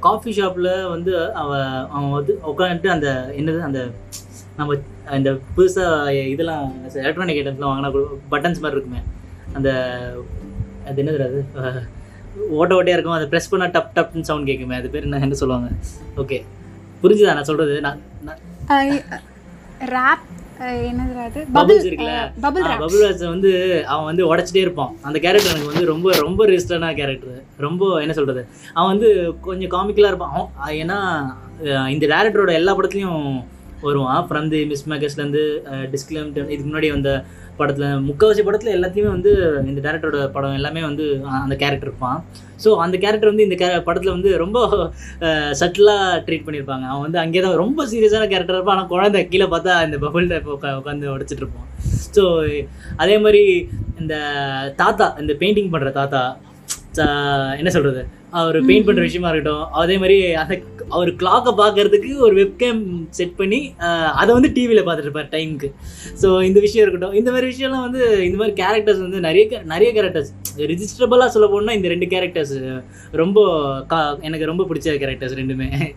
காஃபி 0.06 0.32
ஷாப்பில் 0.38 0.70
வந்து 0.94 1.14
அவன் 1.42 1.70
அவன் 1.90 2.10
வந்து 2.10 2.34
உட்காந்துட்டு 2.52 2.90
அந்த 2.96 3.08
என்னது 3.40 3.60
அந்த 3.68 3.82
நம்ம 4.56 4.76
இந்த 5.18 5.32
புதுசாக 5.56 6.26
இதெல்லாம் 6.34 6.66
எலக்ட்ரானிக் 7.04 7.40
ஐட்டம்ஸ்லாம் 7.42 7.72
வாங்கினா 7.72 7.92
பட்டன்ஸ் 8.34 8.62
மாதிரி 8.64 8.76
இருக்குமே. 8.78 9.02
அந்த 9.58 9.70
அது 10.90 11.02
என்னது 11.02 11.26
அது? 11.28 11.40
ஓட்ட 12.58 12.72
ஓட்டையாக 12.78 12.96
இருக்கும். 12.96 13.16
அதை 13.18 13.26
ப்ரெஸ் 13.32 13.50
பண்ணால் 13.52 13.74
டப் 13.76 13.92
டப்னு 13.98 14.28
சவுண்ட் 14.30 14.48
கேட்குமே 14.50 14.78
அது 14.80 14.90
பேர் 14.94 15.06
என்ன 15.08 15.22
என்ன 15.26 15.38
சொல்லுவாங்க. 15.42 15.68
ஓகே 16.22 16.38
புரிஞ்சுதா? 17.02 17.36
நான் 17.38 17.48
சொல்கிறது 17.50 17.76
நான் 17.86 18.00
ரேப் 19.94 20.26
என்னது 20.90 21.42
Bubbles 21.56 21.84
இருக்குல்ல? 21.88 22.14
பபிள் 22.44 22.64
பபுள் 22.80 23.02
ராஜ் 23.04 23.20
வந்து 23.34 23.50
அவன் 23.92 24.08
வந்து 24.08 24.22
உடச்சிட்டே 24.30 24.62
இருப்பான். 24.64 24.94
அந்த 25.08 25.18
கேரக்டர் 25.24 25.52
எனக்கு 25.52 25.70
வந்து 25.72 25.84
ரொம்ப 25.90 26.14
ரொம்ப 26.24 26.46
ரிஸ்டான 26.52 26.88
கேரக்டர் 27.00 27.36
ரொம்ப 27.66 27.90
என்ன 28.04 28.14
சொல்றது? 28.18 28.42
அவன் 28.76 28.90
வந்து 28.92 29.10
கொஞ்சம் 29.46 29.72
காமிக்கலாக 29.74 30.12
இருப்பான். 30.12 30.34
அவன் 30.62 30.78
ஏன்னா 30.82 30.98
இந்த 31.94 32.04
டேரக்டரோட 32.14 32.52
எல்லா 32.60 32.74
படத்துலையும் 32.78 33.22
வருவான். 33.86 34.22
ஃப்ரம் 34.28 34.48
தி 34.52 34.60
மிஸ் 34.70 34.86
மேக்கர்ஸ்லேருந்து 34.92 35.42
டிஸ்கிலம் 35.92 36.30
இதுக்கு 36.52 36.68
முன்னாடி 36.70 36.88
வந்த 36.96 37.10
படத்தில் 37.58 38.02
முக்கால்வாசி 38.08 38.42
படத்தில் 38.46 38.74
எல்லாத்தையுமே 38.76 39.10
வந்து 39.14 39.30
இந்த 39.70 39.80
டேரக்டரோட 39.86 40.18
படம் 40.34 40.56
எல்லாமே 40.58 40.82
வந்து 40.88 41.06
அந்த 41.44 41.54
கேரக்டர் 41.62 41.90
இருப்பான். 41.90 42.18
ஸோ 42.64 42.68
அந்த 42.84 42.96
கேரக்டர் 43.04 43.32
வந்து 43.32 43.46
இந்த 43.48 43.56
கே 43.62 43.68
படத்தில் 43.88 44.14
வந்து 44.16 44.30
ரொம்ப 44.44 44.58
சட்டிலாக 45.60 46.20
ட்ரீட் 46.26 46.46
பண்ணியிருப்பாங்க. 46.46 46.86
அவன் 46.92 47.04
வந்து 47.06 47.20
அங்கே 47.24 47.42
தான் 47.46 47.58
ரொம்ப 47.64 47.86
சீரியஸான 47.92 48.28
கேரக்டர் 48.34 48.58
இருப்பான். 48.58 48.78
ஆனால் 48.78 48.92
குழந்தை 48.94 49.22
கீழே 49.32 49.48
பார்த்தா 49.54 49.74
இந்த 49.88 49.98
பபுள் 50.04 50.30
டைப் 50.32 50.52
உட்காந்து 50.56 51.12
உடச்சிட்டு 51.14 51.44
இருப்போம் 51.44 51.66
ஸோ 52.16 52.24
அதே 53.02 53.16
மாதிரி 53.24 53.42
இந்த 54.02 54.14
தாத்தா 54.82 55.08
இந்த 55.24 55.34
பெயிண்டிங் 55.42 55.72
பண்ணுற 55.74 55.92
தாத்தா 56.00 56.22
என்ன 57.60 57.70
சொல்கிறது 57.74 58.02
அவர் 58.30 58.64
பெயிண்ட் 58.64 58.86
பண்ணுற 58.86 59.00
விஷயமா 59.00 59.28
இருக்கட்டும் 59.28 59.72
அதே 59.72 59.98
மாதிரி 59.98 60.32
அந்த 60.34 60.60
அவர் 60.88 61.10
கிளாக்கை 61.10 61.52
பார்க்கறதுக்கு 61.52 62.16
ஒரு 62.16 62.44
வெப்கேம் 62.44 63.06
செட் 63.10 63.36
பண்ணி 63.36 63.74
அதை 64.12 64.34
வந்து 64.34 64.52
டிவியில் 64.52 64.84
பார்த்துட்டு 64.84 65.02
இருப்பார் 65.02 65.28
டைமுக்கு 65.28 65.72
ஸோ 66.22 66.42
இந்த 66.42 66.60
விஷயம் 66.60 66.88
இருக்கட்டும் 66.88 67.12
இந்த 67.12 67.30
மாதிரி 67.30 67.56
விஷயம்லாம் 67.56 67.86
வந்து 67.90 68.24
இந்த 68.24 68.36
மாதிரி 68.36 68.62
கேரக்டர்ஸ் 68.62 69.00
வந்து 69.00 69.20
நிறைய 69.20 69.62
நிறைய 69.64 69.92
கேரக்டர்ஸ் 69.92 70.30
ரிஜிஸ்டரபிளாக 70.56 71.26
சொல்ல 71.26 71.48
போனால் 71.48 71.76
இந்த 71.76 71.88
ரெண்டு 71.88 72.06
கேரக்டர்ஸ் 72.06 72.84
ரொம்ப 73.10 73.40
கா 73.86 74.18
எனக்கு 74.20 74.46
ரொம்ப 74.46 74.64
பிடிச்ச 74.64 74.96
கேரக்டர்ஸ் 74.98 75.36
ரெண்டுமே. 75.36 75.94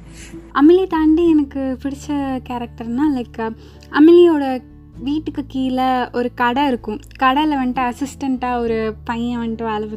அமிலி 0.54 0.88
தாண்டி 0.88 1.30
எனக்கு 1.30 1.78
பிடிச்ச 1.84 2.08
கேரக்டர்னா 2.50 3.08
லைக் 3.16 3.54
அமிலியோட 3.92 4.62
வீட்டுக்கு 5.04 5.46
கீழே 5.48 6.10
ஒரு 6.12 6.34
கடை 6.34 6.68
இருக்கும். 6.68 7.00
கடையில் 7.18 7.58
வந்துட்டு 7.58 7.90
அசிஸ்டண்ட்டாக 7.90 8.60
ஒரு 8.60 8.96
பையன் 9.04 9.40
வந்துட்டு 9.40 9.64
வேலை 9.64 9.88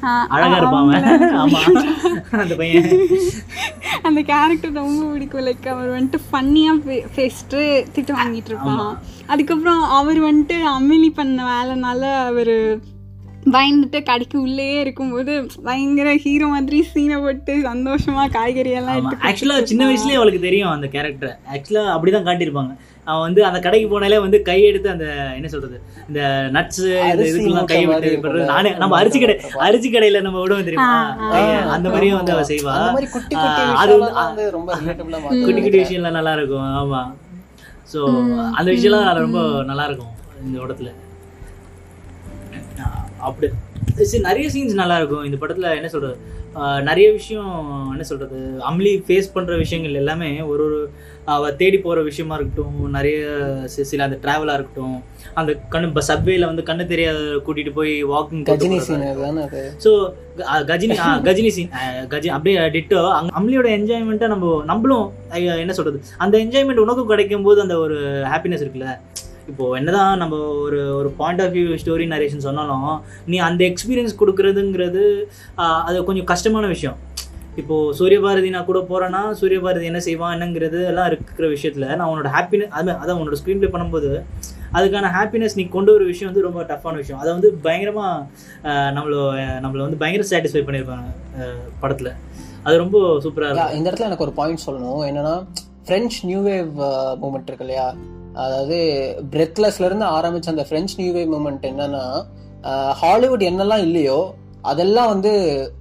அந்த 2.42 2.56
பையன். 2.56 2.88
அந்த 4.02 4.22
கேரக்டர் 4.22 4.72
ரொம்ப 4.72 5.12
பிடிக்கும். 5.12 5.46
லைக் 5.46 5.68
அவர் 5.68 5.88
வந்துட்டு 5.88 6.20
ஃபன்னியாக 6.30 7.02
பேசிட்டு 7.16 7.86
திட்டு 7.94 8.20
வாங்கிட்டு 8.20 8.44
இருப்பான். 8.44 8.98
அதுக்கப்புறம் 9.26 9.82
அவர் 9.82 10.20
வந்துட்டு 10.20 10.78
அமிலி 10.78 11.14
பண்ண 11.14 11.52
வேலைனால 11.52 12.24
அவர் 12.24 12.80
பயந்துட்டு 13.46 14.02
கடைக்கு 14.02 14.40
உள்ளேயே 14.40 14.80
இருக்கும்போது 14.80 15.32
பயங்கர 15.62 16.16
ஹீரோ 16.16 16.46
மாதிரி 16.46 16.86
சீனை 16.94 17.20
போட்டு 17.20 17.56
சந்தோஷமா 17.62 18.30
காய்கறி 18.30 18.70
எல்லாம் 18.70 18.96
எடுத்து 18.96 19.26
ஆக்சுவலாக 19.28 19.62
சின்ன 19.62 19.86
வயசுலயே 19.86 20.12
அவளுக்கு 20.12 20.40
தெரியும் 20.40 20.68
அந்த 20.68 20.86
கேரக்டர் 20.86 21.38
ஆக்சுவலாக 21.52 21.94
அப்படிதான் 21.94 22.26
காட்டியிருப்பாங்க. 22.26 22.72
அவன் 23.04 23.20
வந்து 23.20 23.44
அந்த 23.44 23.58
கடைக்கு 23.58 23.88
போனாலே 23.88 24.20
வந்து 24.20 24.42
கை 24.42 24.62
எடுத்து 24.62 24.90
அந்த 24.90 25.04
என்ன 25.34 25.48
சொல்றது 25.48 25.76
இந்த 26.08 26.20
நட்ஸ் 26.52 26.82
இதுக்கெல்லாம் 27.30 27.64
கை 27.64 27.86
விட்டு. 27.86 28.10
நானே 28.44 28.70
நம்ம 28.74 28.96
அரிசி 28.96 29.20
கடை 29.20 29.36
அரிசி 29.58 29.90
கடையில 29.90 30.20
நம்ம 30.20 30.40
விடுவோம் 30.40 30.64
தெரியுமா. 30.64 30.90
அந்த 31.70 31.88
மாதிரியும் 31.88 32.16
வந்து 32.16 32.32
அவ 32.32 32.42
செய்வா. 32.42 32.72
அந்த 32.76 32.92
மாதிரி 32.92 33.10
குட்டி 33.12 33.34
குட்டி 33.34 33.62
ஆ, 33.62 33.74
அது 33.74 33.94
வந்து- 34.04 34.50
ரொம்ப 34.50 34.76
குட்டி 34.76 35.60
குட்டி 35.60 35.78
விஷயம்லாம் 35.78 36.10
நல்லா 36.10 36.32
இருக்கும். 36.32 36.68
ஆமா. 36.82 37.02
ஸோ 37.92 38.00
அந்த 38.50 38.72
விஷயம்லாம் 38.72 39.14
ரொம்ப 39.14 39.38
நல்லா 39.64 39.84
இருக்கும் 39.84 40.12
இந்த 40.44 40.58
படத்துல 40.60 40.90
ஆஹ் 42.78 43.08
அப்படி. 43.20 43.48
சரி 44.02 44.22
நிறைய 44.22 44.46
சீன்ஸ் 44.50 44.74
நல்லா 44.74 44.96
இருக்கும் 44.96 45.24
இந்த 45.24 45.38
படத்துல 45.40 45.70
என்ன 45.76 45.88
சொல்றது? 45.88 46.16
ஆஹ் 46.54 46.82
நிறைய 46.82 47.06
விஷயம் 47.12 47.50
என்ன 47.92 48.02
சொல்றது? 48.02 48.38
அம்லி 48.68 48.92
ஃபேஸ் 49.06 49.32
பண்ற 49.32 49.56
விஷயங்கள் 49.56 49.94
எல்லாமே 49.94 50.30
ஒரு 50.42 50.62
ஒரு 50.62 50.78
அவ 51.24 51.50
தேடி 51.52 51.78
போற 51.78 51.98
விஷயமா 52.02 52.34
இருக்கட்டும் 52.34 52.78
நிறைய 52.90 53.18
சில 53.84 54.04
அந்த 54.04 54.18
டிராவலா 54.22 54.54
இருக்கட்டும் 54.54 54.96
அந்த 55.34 55.52
கண்ணு 55.70 56.02
சப்வேல 56.08 56.46
வந்து 56.46 56.62
கண்ணு 56.62 56.84
தெரியாத 56.86 57.18
கூட்டிட்டு 57.46 57.72
போய் 57.72 57.92
walking 58.04 58.42
Ghajini 58.48 58.78
scene 58.80 59.04
so 59.78 59.90
Ghajini 60.66 60.94
Ghajini 61.24 61.50
scene 61.50 61.70
கஜி 62.08 62.28
அப்படியே 62.28 62.64
டிட்டோ 62.68 63.00
அம்லியோட 63.38 63.68
என்ஜாய்மெண்ட்டை 63.76 64.26
நம்ம 64.26 64.64
நம்மளும் 64.64 65.06
என்ன 65.56 65.72
சொல்றது? 65.72 66.00
அந்த 66.18 66.34
என்ஜாய்மெண்ட் 66.38 66.78
உனக்கும் 66.78 67.06
கிடைக்கும் 67.06 67.42
போது 67.42 67.60
அந்த 67.60 67.76
ஒரு 67.78 67.98
ஹாப்பினஸ் 68.24 68.64
இருக்குல்ல? 68.64 68.90
இப்போ 69.50 69.66
என்னதான் 69.78 70.20
நம்ம 70.22 70.36
ஒரு 70.64 70.80
ஒரு 70.98 71.08
point 71.20 71.42
of 71.44 71.54
view 71.54 71.78
story 71.82 72.06
narration 72.14 72.46
சொன்னாலும் 72.46 72.90
நீ 73.32 73.38
அந்த 73.48 73.62
எக்ஸ்பீரியன்ஸ் 73.70 74.18
கொடுக்கறதுங்கிறது 74.20 75.04
அது 75.88 76.04
கொஞ்சம் 76.08 76.28
கஷ்டமான 76.32 76.66
விஷயம். 76.74 76.98
இப்போ 77.60 77.76
சூரியபாரதி 77.98 78.50
நான் 78.54 78.66
கூட 78.68 78.80
போறேன்னா 78.90 79.20
சூரியபாரதி 79.40 79.86
என்ன 79.88 80.00
செய்வான் 80.06 80.34
என்னங்கிறது 80.36 80.78
எல்லாம் 80.90 81.08
இருக்கிற 81.10 81.46
விஷயத்துல 81.54 81.86
நான் 82.00 82.10
உன்னோட 82.12 82.28
ஹாப்பினஸ் 82.36 82.74
அது 82.80 82.90
அதான் 83.02 83.18
உன்னோட 83.20 83.38
ஸ்க்ரீன் 83.40 83.60
ப்ளே 83.62 83.70
பண்ணும்போது 83.74 84.10
அதுக்கான 84.78 85.08
ஹாப்பினஸ் 85.16 85.56
நீ 85.60 85.64
கொண்டு 85.76 85.92
வர 85.94 86.04
விஷயம் 86.10 86.30
வந்து 86.30 86.44
ரொம்ப 86.46 86.60
டஃப்பான 86.70 86.94
விஷயம். 87.02 87.20
அதை 87.22 87.30
வந்து 87.32 87.48
பயங்கரமா 87.64 88.06
ஆஹ் 88.68 88.92
நம்மள 88.96 89.14
நம்மள 89.64 89.80
வந்து 89.86 90.00
பயங்கர 90.02 90.26
சாட்டிஸ்ஃபை 90.30 90.62
பண்ணியிருப்பாங்க 90.68 91.08
படத்துல. 91.82 92.12
அது 92.62 92.76
ரொம்ப 92.84 92.98
சூப்பரா 93.24 93.48
Yeah, 93.48 93.52
இருக்கும். 93.52 93.76
இந்த 93.78 93.90
இடத்துல 93.90 94.08
எனக்கு 94.10 94.26
ஒரு 94.26 94.34
பாயிண்ட் 94.38 94.64
சொல்லணும். 94.66 95.02
என்னன்னா 95.10 95.34
பிரெஞ்ச் 95.88 96.16
நியூ 96.22 96.40
வேவ் 96.48 96.72
மூமெண்ட் 97.22 97.50
இருக்கு 97.50 97.66
இல்லையா? 97.66 97.86
அதாவது 98.32 98.78
பிரெத்லெஸ்ல 99.30 99.88
இருந்து 99.90 100.06
ஆரம்பிச்ச 100.06 100.48
அந்த 100.54 100.66
ஃப்ரெஞ்ச் 100.68 100.98
நியூவே 100.98 101.24
மூமெண்ட் 101.32 101.66
என்னன்னா 101.70 102.04
ஹாலிவுட் 103.02 103.40
என்னெல்லாம் 103.40 103.84
இல்லையோ 103.88 104.20
அதெல்லாம் 104.70 105.08
வந்து 105.08 105.30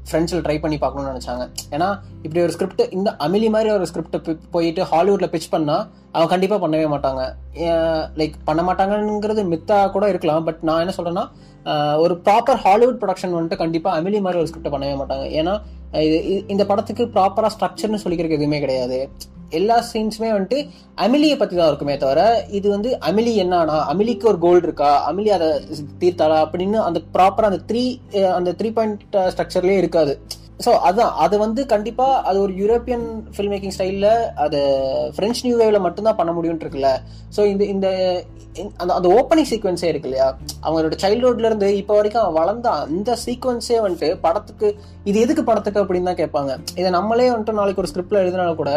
ஃப்ரெண்ட்ஸில் 0.10 0.44
ட்ரை 0.44 0.60
பண்ணி 0.60 0.78
பார்க்கணும்னு 0.78 1.14
நினச்சாங்க. 1.14 1.46
ஏன்னா 1.76 1.88
இப்படி 2.24 2.42
ஒரு 2.42 2.52
ஸ்கிரிப்ட் 2.52 2.84
இந்த 2.98 3.10
அமிலி 3.26 3.50
மாதிரி 3.56 3.70
ஒரு 3.70 3.88
ஸ்கிரிப்ட் 3.90 4.48
போயிட்டு 4.52 4.84
ஹாலிவுட்டில் 4.92 5.32
பிச் 5.34 5.52
பண்ணால் 5.52 5.84
அவங்க 6.12 6.30
கண்டிப்பாக 6.34 6.68
பண்ணவே 6.68 6.86
மாட்டாங்க. 6.94 7.24
லைக் 8.20 8.38
பண்ண 8.44 8.62
மாட்டாங்கங்கிறது 8.68 9.44
மித்தாக 9.54 9.92
கூட 9.96 10.10
இருக்கலாம் 10.10 10.44
பட் 10.44 10.62
நான் 10.62 10.80
என்ன 10.80 10.94
சொல்கிறேன்னா 10.98 11.26
ஒரு 12.04 12.14
ப்ராப்பர் 12.26 12.62
ஹாலிவுட் 12.66 13.00
ப்ரொடக்ஷன் 13.02 13.36
வந்துட்டு 13.38 13.62
கண்டிப்பாக 13.64 13.98
அமிலி 14.00 14.20
மாதிரி 14.26 14.42
ஒரு 14.42 14.50
ஸ்கிரிப்ட் 14.50 14.74
பண்ணவே 14.76 14.96
மாட்டாங்க. 15.02 15.26
ஏன்னா 15.40 15.54
இது 16.08 16.18
இந்த 16.54 16.64
படத்துக்கு 16.70 17.04
ப்ராப்பராக 17.16 17.52
ஸ்ட்ரக்சர்னு 17.56 18.02
சொல்லிக்கிறதுக்கு 18.04 18.40
எதுவுமே 18.40 18.60
கிடையாது. 18.64 18.98
எல்லா 19.60 19.76
சீன்ஸுமே 19.92 20.30
வந்துட்டு 20.34 20.58
அமிலியை 21.04 21.36
பற்றி 21.38 21.56
தான் 21.60 21.70
இருக்குமே 21.72 21.96
தவிர 22.04 22.22
இது 22.58 22.68
வந்து 22.74 22.90
அமிலி 23.10 23.32
என்னன்னா 23.44 23.78
அமிலிக்கு 23.94 24.26
ஒரு 24.32 24.40
கோல் 24.46 24.66
இருக்கா? 24.68 24.92
அமிலி 25.12 25.32
அதை 25.38 25.48
தீர்த்தாளா? 26.02 26.38
அப்படின்னு 26.46 26.80
அந்த 26.88 27.00
ப்ராப்பராக 27.16 27.52
அந்த 27.52 27.62
த்ரீ 27.72 27.84
அந்த 28.40 28.54
த்ரீ 28.60 28.72
பாயிண்ட் 28.78 29.18
ஸ்ட்ரக்சர்லேயே 29.34 29.82
இருக்காது. 29.84 30.16
ஸோ 30.60 30.72
அதான் 30.88 31.14
அது 31.24 31.36
வந்து 31.38 31.62
கண்டிப்பாக 31.66 32.22
அது 32.30 32.38
ஒரு 32.46 32.54
யூரோப்பியன் 32.54 33.06
ஃபில்ம் 33.36 33.54
மேக்கிங் 33.54 33.76
ஸ்டைலில் 33.76 34.10
அது 34.36 34.60
ஃப்ரெஞ்ச் 35.16 35.44
நியூ 35.46 35.56
வேவில் 35.58 35.86
மட்டும்தான் 35.86 36.18
பண்ண 36.18 36.32
முடியும்னு 36.32 36.66
இருக்குல்ல 36.66 36.90
ஸோ 37.36 37.42
இந்த 37.52 37.64
இந்த 37.74 37.88
அந்த 38.80 38.92
அந்த 38.94 39.08
ஓப்பனிங் 39.18 39.50
சீக்வன்ஸே 39.52 39.90
இருக்கு 39.92 40.10
இல்லையா 40.10 40.28
அவங்களோட 40.64 40.96
சைல்ட்ஹுட்லேருந்து 41.04 41.70
இப்போ 41.82 41.94
வரைக்கும் 41.96 42.24
அவன் 42.24 42.38
வளர்ந்த 42.40 42.70
அந்த 42.86 43.16
சீக்வன்ஸே 43.26 43.78
வந்துட்டு 43.86 44.10
படத்துக்கு 44.26 44.70
இது 45.10 45.18
எதுக்கு 45.26 45.44
படத்துக்கு 45.50 45.82
அப்படின்னு 45.84 46.10
தான் 46.12 46.22
கேட்பாங்க. 46.22 46.52
இதை 46.80 46.90
நம்மளே 46.98 47.30
வந்துட்டு 47.32 47.60
நாளைக்கு 47.60 47.84
ஒரு 47.84 47.92
ஸ்கிரிப்டில் 47.92 48.22
எழுதினாலும் 48.24 48.60
கூட 48.62 48.74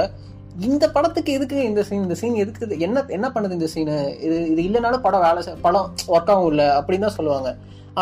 இந்த 0.68 0.84
படத்துக்கு 0.96 1.30
எதுக்கு 1.32 1.58
இந்த 1.68 1.82
சீன் 1.88 2.02
இந்த 2.06 2.16
சீன் 2.20 2.40
எதுக்கு 2.42 2.78
என்ன 2.86 3.04
என்ன 3.16 3.26
பண்ணுது 3.34 3.58
இந்த 3.58 3.68
சீனு 3.74 3.94
இது 4.26 4.36
இது 4.52 4.60
இல்லைனாலும் 4.68 5.04
படம் 5.06 5.24
வேலை 5.26 5.42
படம் 5.66 5.86
ஒர்க் 6.14 6.32
ஆகும் 6.34 6.50
இல்லை? 6.52 6.66
அப்படின்னு 6.78 7.06
தான் 7.06 7.18
சொல்லுவாங்க. 7.18 7.50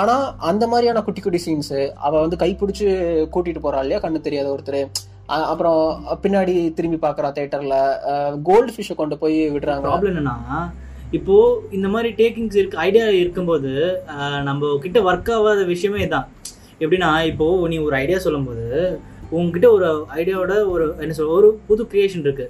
ஆனா 0.01 0.15
அந்த 0.51 0.65
மாதிரியான 0.73 1.03
குட்டி 1.07 1.21
குட்டி 1.23 1.41
சீன்ஸ் 1.45 1.77
அவ 2.07 2.13
வந்து 2.25 2.37
கைப்பிடிச்சு 2.43 2.89
கூட்டிட்டு 3.35 3.63
போறா 3.65 3.79
இல்லையா? 3.85 4.01
கண்ணு 4.03 4.27
தெரியாத 4.27 4.49
ஒருத்தர். 4.55 4.83
அப்புறம் 5.53 5.81
பின்னாடி 6.23 6.55
திரும்பி 6.77 6.99
பாக்குறா 7.07 7.29
தேட்டர்ல 7.39 7.77
கோல்டு 8.49 8.73
ஃபிஷ்ஷை 8.75 8.95
கொண்டு 9.01 9.17
போய் 9.23 9.39
விடுறாங்க. 9.55 9.85
ப்ராப்ளம் 9.89 10.13
என்னன்னா 10.13 10.37
இப்போ 11.19 11.37
இந்த 11.77 11.87
மாதிரி 11.95 12.11
டேக்கிங்ஸ் 12.21 12.59
இருக்கு 12.59 12.83
ஐடியா 12.87 13.07
இருக்கும்போது 13.23 13.73
நம்ம 14.49 14.73
கிட்ட 14.85 14.99
ஒர்க் 15.09 15.31
ஆகாத 15.37 15.63
விஷயமே 15.73 16.05
தான் 16.15 16.27
எப்படின்னா 16.83 17.11
இப்போ 17.31 17.47
நீ 17.73 17.79
ஒரு 17.87 17.95
ஐடியா 18.03 18.19
சொல்லும்போது 18.27 18.67
உங்ககிட்ட 19.39 19.67
ஒரு 19.77 19.89
ஐடியாவோட 20.21 20.55
ஒரு 20.75 20.85
என்ன 21.03 21.15
சொல்ற 21.19 21.33
ஒரு 21.41 21.49
புது 21.69 21.83
கிரியேஷன் 21.93 22.25
இருக்கு. 22.27 22.47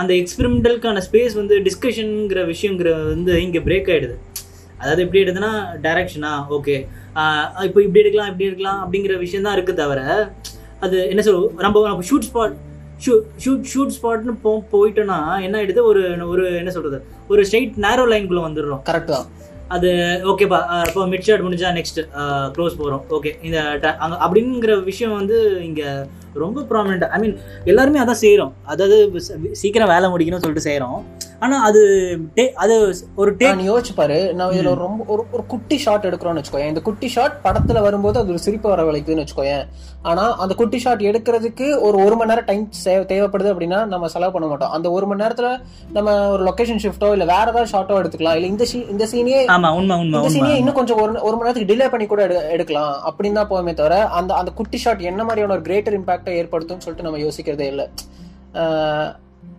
அந்த 0.00 0.12
எக்ஸ்பெரிமெண்டலுக்கான 0.20 1.00
ஸ்பேஸ் 1.08 1.34
வந்து 1.40 1.56
டிஸ்கஷனுங்கிற 1.66 2.40
விஷயங்கிற 2.52 2.90
வந்து 3.12 3.32
இங்கே 3.46 3.62
பிரேக் 3.68 3.90
ஆயிடுது. 3.94 4.16
அதாவது 4.80 5.02
எப்படி 5.04 5.22
எடுதுன்னா 5.24 5.52
டைரக்ஷனா 5.84 6.32
ஓகே 6.56 6.76
இப்போ 7.68 7.80
இப்படி 7.86 8.02
எடுக்கலாம் 8.02 8.30
இப்படி 8.32 8.48
எடுக்கலாம் 8.48 8.80
அப்படிங்கிற 8.84 9.14
விஷயம் 9.18 9.46
தான் 9.46 9.56
இருக்கு 9.58 9.74
தவிர 9.82 10.00
அது 10.84 10.96
என்ன 11.12 11.22
சொல் 11.26 11.42
நம்ம 11.64 11.86
நம்ம 11.88 12.06
ஷூட் 12.10 12.26
ஸ்பாட் 12.30 12.56
ஷூட் 13.44 13.66
ஷூட் 13.72 13.94
ஸ்பாட்னு 13.96 14.34
போ 14.42 14.50
போயிட்டோன்னா 14.72 15.18
என்ன 15.46 15.56
ஆயிடுது? 15.58 15.82
ஒரு 15.90 16.02
ஒரு 16.32 16.44
என்ன 16.60 16.70
சொல்றது? 16.76 16.98
ஒரு 17.28 17.40
ஸ்ட்ரைட் 17.48 17.74
நேரோ 17.86 18.04
லைன்குள்ள 18.12 18.42
வந்துடுறோம். 18.46 18.82
கரெக்ட் 18.88 19.12
தான் 19.14 19.26
அது 19.74 19.88
ஓகேப்பா 20.32 20.58
இப்போ 20.88 21.02
மிட் 21.12 21.26
ஷாட் 21.26 21.44
முடிஞ்சா 21.46 21.70
நெக்ஸ்ட் 21.78 22.00
க்ளோஸ் 22.56 22.78
போகிறோம் 22.80 23.02
ஓகே 23.16 23.30
இந்த 23.42 23.58
அங்க 24.04 24.14
அப்படிங்கிற 24.24 24.74
விஷயம் 24.84 25.16
வந்து 25.20 25.38
இங்கே 25.68 25.88
ரொம்ப 26.38 26.64
ப்ராமினெண்ட் 26.70 27.08
ஐ 27.08 27.20
மீன் 27.20 27.36
எல்லாருமே 27.64 28.00
அதான் 28.00 28.22
செய்கிறோம் 28.22 28.52
அதாவது 28.66 28.96
ச- 29.26 29.38
சீக்கிரம் 29.54 29.88
வேலை 29.88 30.08
முடிக்கணும்னு 30.08 30.44
சொல்லிட்டு 30.44 30.68
செய்கிறோம் 30.68 30.98
ஆனால் 31.38 31.62
அது 31.62 31.80
டே 32.34 32.44
அது 32.56 32.74
ஒரு 33.14 33.30
டே 33.36 33.46
நான் 33.48 33.66
யோசிச்சு 33.68 33.94
பாரு 33.94 34.18
நான் 34.34 34.52
இதுல 34.52 34.70
ரொம்ப 34.78 35.04
ஒரு 35.06 35.22
ஒரு 35.32 35.42
குட்டி 35.46 35.76
ஷாட் 35.76 36.06
எடுக்கிறோம்னு 36.06 36.40
வச்சுக்கோயேன். 36.40 36.68
இந்த 36.68 36.82
குட்டி 36.82 37.08
ஷாட் 37.08 37.34
படத்துல 37.44 37.82
வரும்போது 37.82 38.18
அது 38.18 38.30
ஒரு 38.30 38.38
சிரிப்பு 38.38 38.68
வர 38.68 38.82
வளைக்குதுன்னு 38.82 39.24
வச்சுக்கோயேன். 39.24 39.64
ஆனா 40.02 40.24
அந்த 40.36 40.54
குட்டி 40.54 40.78
ஷாட் 40.78 41.02
எடுக்கிறதுக்கு 41.02 41.66
ஒரு 41.80 41.96
ஒரு 42.04 42.16
மணி 42.16 42.30
நேரம் 42.30 42.44
டைம் 42.44 42.64
தேவைப்படுது 43.08 43.50
அப்படின்னா 43.52 43.86
நம்ம 43.86 44.08
செலவு 44.08 44.32
பண்ண 44.32 44.46
மாட்டோம். 44.46 44.70
அந்த 44.70 44.90
ஒரு 44.90 45.06
மணி 45.06 45.22
நேரத்துல 45.24 45.50
நம்ம 45.92 46.08
ஒரு 46.28 46.42
லொகேஷன் 46.44 46.82
ஷிஃப்ட்டோ 46.82 47.10
இல்ல 47.12 47.24
வேற 47.24 47.46
ஏதாவது 47.46 47.72
ஷாட்டோ 47.72 47.98
எடுத்துக்கலாம். 48.00 48.36
இல்ல 48.36 48.46
இந்த 48.46 48.64
scene- 48.64 48.88
இந்த 48.88 49.06
சீனே 49.06 49.38
ஆமா 49.54 49.70
உண்மை 49.74 49.96
உண்மை 49.96 50.18
இந்த 50.20 50.32
சீனே 50.36 50.52
இன்னும் 50.56 50.74
கொஞ்சம் 50.74 51.00
ஒரு 51.00 51.12
ஒரு 51.20 51.36
மணி 51.36 51.46
நேரத்துக்கு 51.46 51.70
டிலே 51.72 51.88
பண்ணி 51.88 52.06
கூட 52.06 52.22
எடு- 52.26 52.50
எடுக்கலாம். 52.50 52.94
அப்படின்னு 53.08 53.32
தான் 53.32 53.50
போகுமே 53.50 53.74
தவிர 53.74 53.94
அந்த 54.14 54.34
அந்த 54.34 54.50
குட்டி 54.52 54.78
ஷாட் 54.78 55.04
என்ன 55.06 55.22
மாதிரியான 55.24 55.52
ஒரு 55.52 55.62
கிரேட்டர் 55.62 55.98
இம்பாக்டை 56.00 56.25
ஏற்படுத்தும் 56.32 56.80
சொல்லிட்டு 56.80 57.08
நம்ம 57.10 57.20
யோசிக்கிறதே 57.26 57.66
இல்லை. 57.72 57.86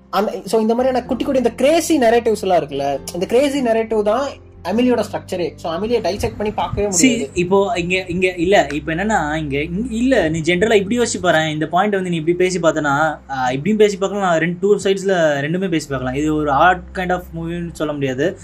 அந்த 0.10 0.32
ஸோ 0.52 0.60
இந்த 0.66 0.74
மாதிரியான 0.76 1.06
குட்டி 1.06 1.24
குட்டி 1.24 1.44
இந்த 1.44 1.54
கிரேசி 1.56 2.00
நெரேட்டிவ்ஸ் 2.00 2.44
எல்லாம் 2.46 2.60
இருக்குல்ல 2.62 2.86
இந்த 3.14 3.26
கிரேசி 3.26 3.62
நெரேட்டிவ் 3.62 4.02
தான் 4.04 4.26
அமிலியோட 4.72 5.04
ஸ்ட்ரக்சரே 5.12 5.56
ஸோ 5.64 5.68
அமிலியை 5.68 6.02
டைசெக்ட் 6.02 6.38
பண்ணி 6.38 6.54
பார்க்கவே 6.54 6.88
முடியாது. 6.88 7.30
இப்போ 7.34 7.74
இங்க 7.76 8.06
இங்க 8.08 8.34
இல்ல 8.38 8.68
இப்போ 8.74 8.96
என்னன்னா 8.96 9.36
இங்க 9.36 9.60
இல்ல 9.90 10.30
நீ 10.30 10.40
ஜென்ரலா 10.40 10.74
இப்படி 10.74 11.00
யோசிச்சு 11.00 11.22
பாரு. 11.22 11.52
இந்த 11.52 11.68
பாயிண்ட் 11.68 11.94
வந்து 11.94 12.10
நீ 12.10 12.16
இப்படி 12.16 12.38
பேசி 12.38 12.60
பார்த்தனா 12.60 13.18
இப்படியும் 13.52 13.78
பேசி 13.78 13.98
பார்க்கலாம். 13.98 14.38
ரெண்டு 14.38 14.58
டூ 14.62 14.76
சைட்ஸ்ல 14.76 15.14
ரெண்டுமே 15.46 15.70
பேசி 15.70 15.88
பார்க்கலாம். 15.90 16.16
இது 16.16 16.36
ஒரு 16.36 16.52
ஆர்ட் 16.52 16.84
கைண்ட் 16.94 17.14
ஆஃப் 17.14 17.24
மூவின்னு 17.38 17.72
சொல்ல 17.72 17.94
முடியாது. 17.94 18.38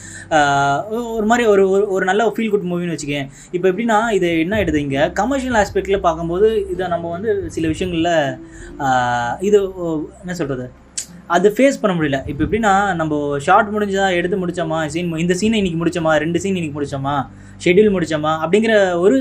ஒரு 0.90 1.26
மாதிரி 1.26 1.48
ஒரு 1.48 1.68
ஒரு- 1.68 1.88
ஒரு 1.88 2.06
நல்ல 2.06 2.28
ஃபீல் 2.28 2.50
குட் 2.50 2.64
மூவின்னு 2.64 2.98
வச்சுக்கேன். 2.98 3.28
இப்போ 3.52 3.70
எப்படின்னா 3.70 4.12
இது 4.12 4.40
என்ன 4.40 4.58
ஆயிடுது 4.58 4.76
இங்க? 4.76 5.10
கமர்ஷியல் 5.10 5.66
ஆஸ்பெக்ட்ல 5.66 6.00
பார்க்கும்போது 6.00 6.68
இதை 6.72 6.88
நம்ம 6.88 7.10
வந்து 7.10 7.52
சில 7.52 7.68
விஷயங்கள்ல 7.68 8.40
இது 9.40 9.72
என்ன 10.20 10.34
சொல்றது? 10.34 10.72
அது 11.36 11.48
ஃபேஸ் 11.56 11.80
பண்ண 11.82 11.94
முடியல. 11.98 12.18
இப்போ 12.32 12.42
எப்படின்னா 12.46 12.74
நம்ம 13.00 13.14
ஷார்ட் 13.46 13.70
முடிஞ்சா 13.76 14.06
எடுத்து 14.18 14.38
முடிச்சோமா 14.42 14.80
சீன் 14.94 15.12
இந்த 15.24 15.36
சீனை 15.42 15.60
இன்னைக்கு 15.62 15.80
முடிச்சோமா 15.82 16.12
ரெண்டு 16.24 16.40
சீன் 16.44 16.58
இன்னைக்கு 16.60 16.78
முடிச்சோமா 16.78 17.16
ஷெட்யூல் 17.64 17.94
முடிச்சோமா 17.96 18.32
அப்படிங்கிற 18.44 18.74
ஒரு 19.04 19.18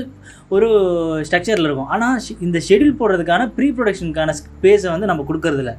ஒரு 0.55 0.67
ஸ்ட்ரக்சரில் 1.27 1.67
இருக்கும். 1.67 1.91
ஆனால் 1.95 2.17
இந்த 2.45 2.57
ஷெட்யூல் 2.67 2.97
போடுறதுக்கான 3.01 3.49
ப்ரீ 3.57 3.67
ப்ரொடக்ஷனுக்கான 3.77 4.33
ஸ்பேஸை 4.39 4.89
வந்து 4.95 5.09
நம்ம 5.11 5.25
கொடுக்கறதில்ல. 5.29 5.73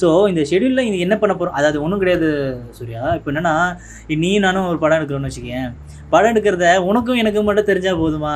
ஸோ 0.00 0.08
இந்த 0.30 0.42
ஷெட்யூலில் 0.48 0.86
இது 0.88 0.96
என்ன 1.04 1.14
பண்ண 1.20 1.34
போகிறோம் 1.34 1.56
அதாவது 1.58 1.78
ஒன்றும் 1.84 2.00
கிடையாது 2.02 2.28
சூர்யா. 2.78 3.02
இப்போ 3.18 3.28
என்னன்னா 3.32 3.54
நீ 4.24 4.30
நானும் 4.46 4.68
ஒரு 4.72 4.78
படம் 4.82 4.98
எடுக்கிறோன்னு 4.98 5.30
வச்சுக்கேன் 5.30 5.68
படம் 6.12 6.32
எடுக்கிறத 6.32 6.66
உனக்கும் 6.88 7.20
எனக்கும் 7.22 7.48
மட்டும் 7.48 7.68
தெரிஞ்சா 7.70 7.92
போதுமா. 8.02 8.34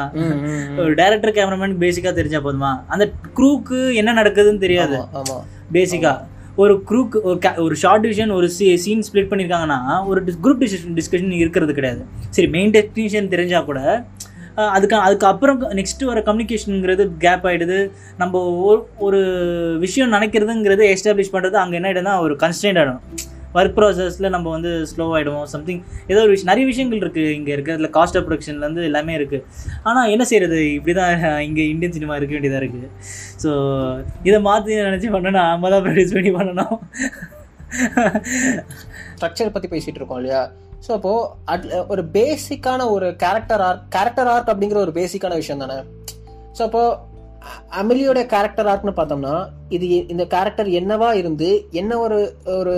ஒரு 0.85 0.93
டேரக்டர் 1.01 1.35
கேமராமேன் 1.39 1.81
பேசிக்காக 1.85 2.15
தெரிஞ்சா 2.21 2.41
போதுமா? 2.47 2.71
அந்த 2.95 3.07
க்ரூக்கு 3.39 3.81
என்ன 4.03 4.15
நடக்குதுன்னு 4.21 4.65
தெரியாது. 4.67 4.97
ஆமா, 5.01 5.21
ஆமா. 5.23 5.39
பேசிக்கா 5.77 6.15
ஒரு 6.57 6.83
குரூக் 6.91 7.17
ஒரு 7.23 7.39
ஒரு 7.57 7.75
ஷார்ட் 7.75 8.03
டிவிஷன் 8.03 8.31
ஒரு 8.31 8.49
சீன் 8.49 9.05
ஸ்ப்ளிட் 9.09 9.31
பண்ணியிருக்காங்கன்னா 9.31 10.07
ஒரு 10.07 10.21
குரூப் 10.45 10.63
டிஸ்கஷன் 10.65 10.97
டிஸ்கஷன் 10.99 11.33
இருக்கிறது 11.33 11.73
கிடையாது. 11.75 12.03
சரி 12.31 12.49
மெயின் 12.49 12.71
டெக்னீஷியன் 12.71 13.33
தெரிஞ்சால் 13.35 13.65
கூட 13.65 14.05
அதுக்கு 14.57 14.97
அதுக்கப்புறம் 14.97 15.61
நெக்ஸ்ட்டு 15.61 16.05
வர 16.05 16.21
கம்யூனிகேஷனுங்கிறது 16.21 17.17
கேப் 17.19 17.47
ஆகிடுது 17.47 17.91
நம்ம 18.17 18.43
ஒரு 18.69 18.81
ஒரு 18.99 19.21
விஷயம் 19.81 20.13
நினைக்கிறதுங்கிறது 20.13 20.85
எஸ்டாப்ளிஷ் 20.95 21.33
பண்ணுறது 21.33 21.55
அங்கே 21.55 21.77
என்ன 21.77 21.89
ஆயிடுதுன்னா 21.89 22.19
ஒரு 22.21 22.37
கன்ஸ்டன்ட் 22.37 22.81
ஆகிடும் 22.81 23.39
ஒர்க் 23.55 23.77
ப்ராசஸில் 23.77 24.29
நம்ம 24.29 24.51
வந்து 24.51 24.87
ஸ்லோ 24.91 25.05
ஆகிடுவோம் 25.11 25.45
சம்திங் 25.47 25.81
ஏதோ 26.07 26.21
ஒரு 26.21 26.31
விஷயம் 26.31 26.47
நிறைய 26.47 26.67
விஷயங்கள் 26.67 26.99
இருக்குது 26.99 27.31
இங்கே 27.31 27.57
இருக்கிறதுல 27.57 27.91
காஸ்ட் 27.91 28.19
ஆஃப் 28.19 28.27
ப்ரொடக்ஷன்லேருந்து 28.27 28.85
எல்லாமே 28.85 29.17
இருக்குது 29.17 29.45
ஆனால் 29.83 30.11
என்ன 30.11 30.25
செய்கிறது 30.25 30.73
இப்படி 30.73 30.95
தான் 30.95 31.15
இங்கே 31.41 31.69
இந்தியன் 31.69 31.93
சினிமா 31.93 32.17
இருக்க 32.17 32.33
வேண்டியதாக 32.33 32.63
இருக்குது 32.63 32.89
ஸோ 33.43 33.51
இதை 34.23 34.41
மாற்றி 34.41 34.75
நினச்சி 34.83 35.11
பண்ணணும் 35.11 35.41
நம்ம 35.43 35.71
தான் 35.71 35.85
ப்ரொடியூஸ் 35.85 36.13
பண்ணி 36.13 36.31
பண்ணணும். 36.31 36.77
ஸ்ட்ரக்சர் 39.13 39.53
பற்றி 39.53 39.69
பேசிகிட்டு 39.69 40.01
இருக்கோம் 40.01 40.17
இல்லையா? 40.17 40.43
ஸோ 40.87 40.93
அப்போது 40.93 41.29
அட்ல- 41.47 41.87
ஒரு 41.89 42.03
பேசிக்கான 42.13 42.91
ஒரு 42.91 43.17
கேரக்டர் 43.17 43.61
ஆர்க் 43.61 43.85
கேரக்டர் 43.89 44.27
ஆர்க் 44.27 44.49
அப்படிங்கிற 44.49 44.75
ஒரு 44.77 44.93
பேசிக்கான 44.95 45.35
விஷயம் 45.35 45.59
தானே? 45.59 45.77
ஸோ 46.59 46.63
அப்போது 46.63 46.97
அமிலியோட 47.79 48.21
கேரக்டர் 48.27 48.69
ஆர்க்னு 48.69 48.95
பார்த்தோம்னா 48.97 49.35
இது 49.69 49.87
இந்த 50.07 50.25
கேரக்டர் 50.27 50.71
என்னவா 50.75 51.11
இருந்து 51.15 51.51
என்ன 51.73 51.99
ஒரு 51.99 52.19
ஒரு 52.55 52.75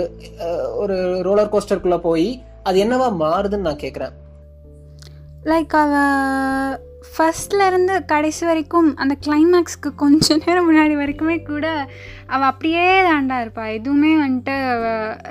ஒரு 0.75 0.97
ரோலர் 1.21 1.53
கோஸ்டருக்குள்ள 1.53 1.99
போய் 1.99 2.29
அது 2.63 2.77
என்னவா 2.83 3.07
மாறுதுன்னு 3.19 3.67
நான் 3.67 3.83
கேட்குறேன் 3.83 4.15
லைக் 5.45 5.73
அவ 5.75 5.93
ஃபஸ்ட்லேருந்து 7.07 7.95
கடைசி 8.05 8.43
வரைக்கும் 8.45 8.89
அந்த 8.95 9.13
கிளைமேக்ஸ்க்கு 9.25 9.89
கொஞ்ச 9.95 10.35
நேரம் 10.37 10.67
முன்னாடி 10.69 10.93
வரைக்குமே 10.95 11.37
கூட 11.43 11.65
அவள் 12.27 12.49
அப்படியே 12.49 12.85
தாண்டா 13.01 13.37
இருப்பாள் 13.39 13.73
எதுவுமே 13.73 14.11
வந்துட்டு 14.17 14.55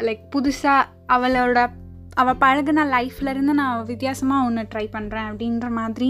லைக் 0.00 0.26
புதுசாக 0.30 0.90
அவளோட 1.08 1.58
அவள் 2.20 2.40
பழகுன 2.42 2.84
லைஃப்லேருந்து 2.94 3.54
நான் 3.60 3.84
வித்தியாசமாக 3.90 4.46
ஒன்று 4.46 4.62
ட்ரை 4.72 4.84
பண்ணுறேன் 4.96 5.28
அப்படின்ற 5.30 5.68
மாதிரி 5.78 6.08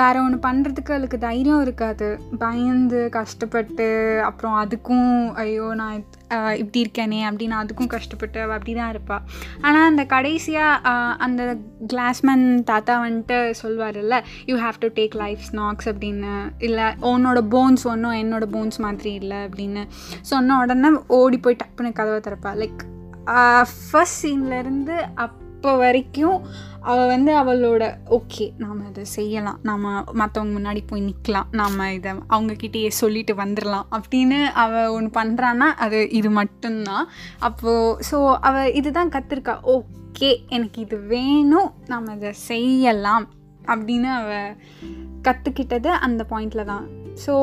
வேறு 0.00 0.18
ஒன்று 0.24 0.38
பண்ணுறதுக்கு 0.46 0.92
அவளுக்கு 0.94 1.18
தைரியம் 1.26 1.62
இருக்காது. 1.66 2.08
பயந்து 2.44 3.00
கஷ்டப்பட்டு 3.18 3.88
அப்புறம் 4.28 4.56
அதுக்கும் 4.62 5.10
ஐயோ 5.44 5.68
நான் 5.80 5.98
இப்படி 6.62 6.80
இருக்கேனே 6.84 7.20
அப்படின்னு 7.28 7.56
அதுக்கும் 7.62 7.92
கஷ்டப்பட்டு 7.94 8.38
அவள் 8.42 8.56
அப்படி 8.58 8.74
தான் 8.78 8.92
இருப்பாள் 8.94 9.24
ஆனால் 9.60 9.88
அந்த 9.90 10.02
கடைசியாக 10.14 10.94
அந்த 11.26 11.42
கிளாஸ்மேன் 11.92 12.46
தாத்தா 12.70 12.94
வந்துட்டு 13.04 13.38
சொல்வார்ல 13.62 14.18
you 14.50 14.56
have 14.64 14.80
to 14.84 14.90
take 15.00 15.16
life 15.24 15.42
snacks 15.50 15.90
அப்படின்னு. 15.92 16.34
இல்லை 16.68 16.86
உன்னோட 17.12 17.40
போன்ஸ் 17.56 17.84
ஒன்றும் 17.92 18.18
என்னோட 18.22 18.46
போன்ஸ் 18.56 18.80
மாதிரி 18.86 19.12
இல்லை 19.22 19.40
அப்படின்னு 19.48 19.84
சொன்ன 20.32 20.58
உடனே 20.62 20.92
ஓடி 21.20 21.38
போய் 21.46 21.60
டப்புன்னு 21.64 21.98
கதவை 22.00 22.20
திறப்பா. 22.28 22.52
லைக் 22.62 22.82
ஃபர்ஸ்ட் 23.90 24.20
சீன்லேருந்து 24.26 24.96
அப் 25.14 25.39
இப்போ 25.60 25.72
வரைக்கும் 25.76 26.44
அவள் 26.90 27.08
வந்து 27.08 27.32
அவளோட 27.38 27.84
ஓகே 28.18 28.44
நாம் 28.58 28.78
அதை 28.86 29.02
செய்யலாம். 29.04 29.58
நாம் 29.62 29.82
மற்றவங்க 30.20 30.52
முன்னாடி 30.56 30.82
போய் 30.86 31.02
நிற்கலாம் 31.08 31.50
நாம் 31.50 31.82
இதை 31.96 32.12
அவங்கக்கிட்டேயே 32.28 32.88
சொல்லிட்டு 32.88 33.34
வந்துடலாம் 33.34 33.90
அப்படின்னு 33.96 34.38
அவள் 34.62 34.86
ஒன்று 34.86 35.10
பண்ணுறான்னா 35.20 35.68
அது 35.84 35.98
இது 36.10 36.30
மட்டும்தான். 36.30 37.08
அப்போது 37.38 38.00
ஸோ 38.10 38.36
அவள் 38.40 38.72
இதுதான் 38.72 39.08
கற்றுருக்கா 39.08 39.56
ஓகே 39.76 40.30
எனக்கு 40.48 40.80
இது 40.80 40.98
வேணும். 40.98 41.70
நாம் 41.86 42.14
இதை 42.16 42.32
செய்யலாம். 42.32 43.28
அப்படின்னு 43.66 44.10
அவள் 44.20 44.56
கற்றுக்கிட்டது 45.22 45.86
அந்த 45.86 46.26
பாயிண்டில் 46.30 46.70
தான். 46.72 46.86
ஸோ 47.24 47.34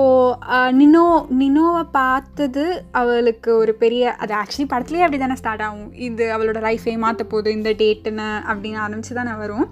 நினோ 0.79 1.05
நினோவை 1.41 1.83
பார்த்தது 1.99 2.65
அவளுக்கு 3.01 3.49
ஒரு 3.61 3.75
பெரிய 3.83 4.15
அது 4.23 4.33
ஆக்சுவலி 4.41 4.67
படத்துலேயே 4.73 5.05
அப்படி 5.05 5.21
தானே 5.21 5.39
ஸ்டார்ட் 5.41 5.63
ஆகும். 5.67 5.93
இது 6.07 6.25
அவளோட 6.37 6.59
லைஃபே 6.67 6.95
மாற்ற 7.05 7.23
போகுது 7.33 7.55
இந்த 7.59 7.71
டேட்டுன்னு 7.83 8.27
அப்படின்னு 8.49 8.83
ஆரம்பித்து 8.87 9.19
தானே 9.21 9.35
வரும். 9.43 9.65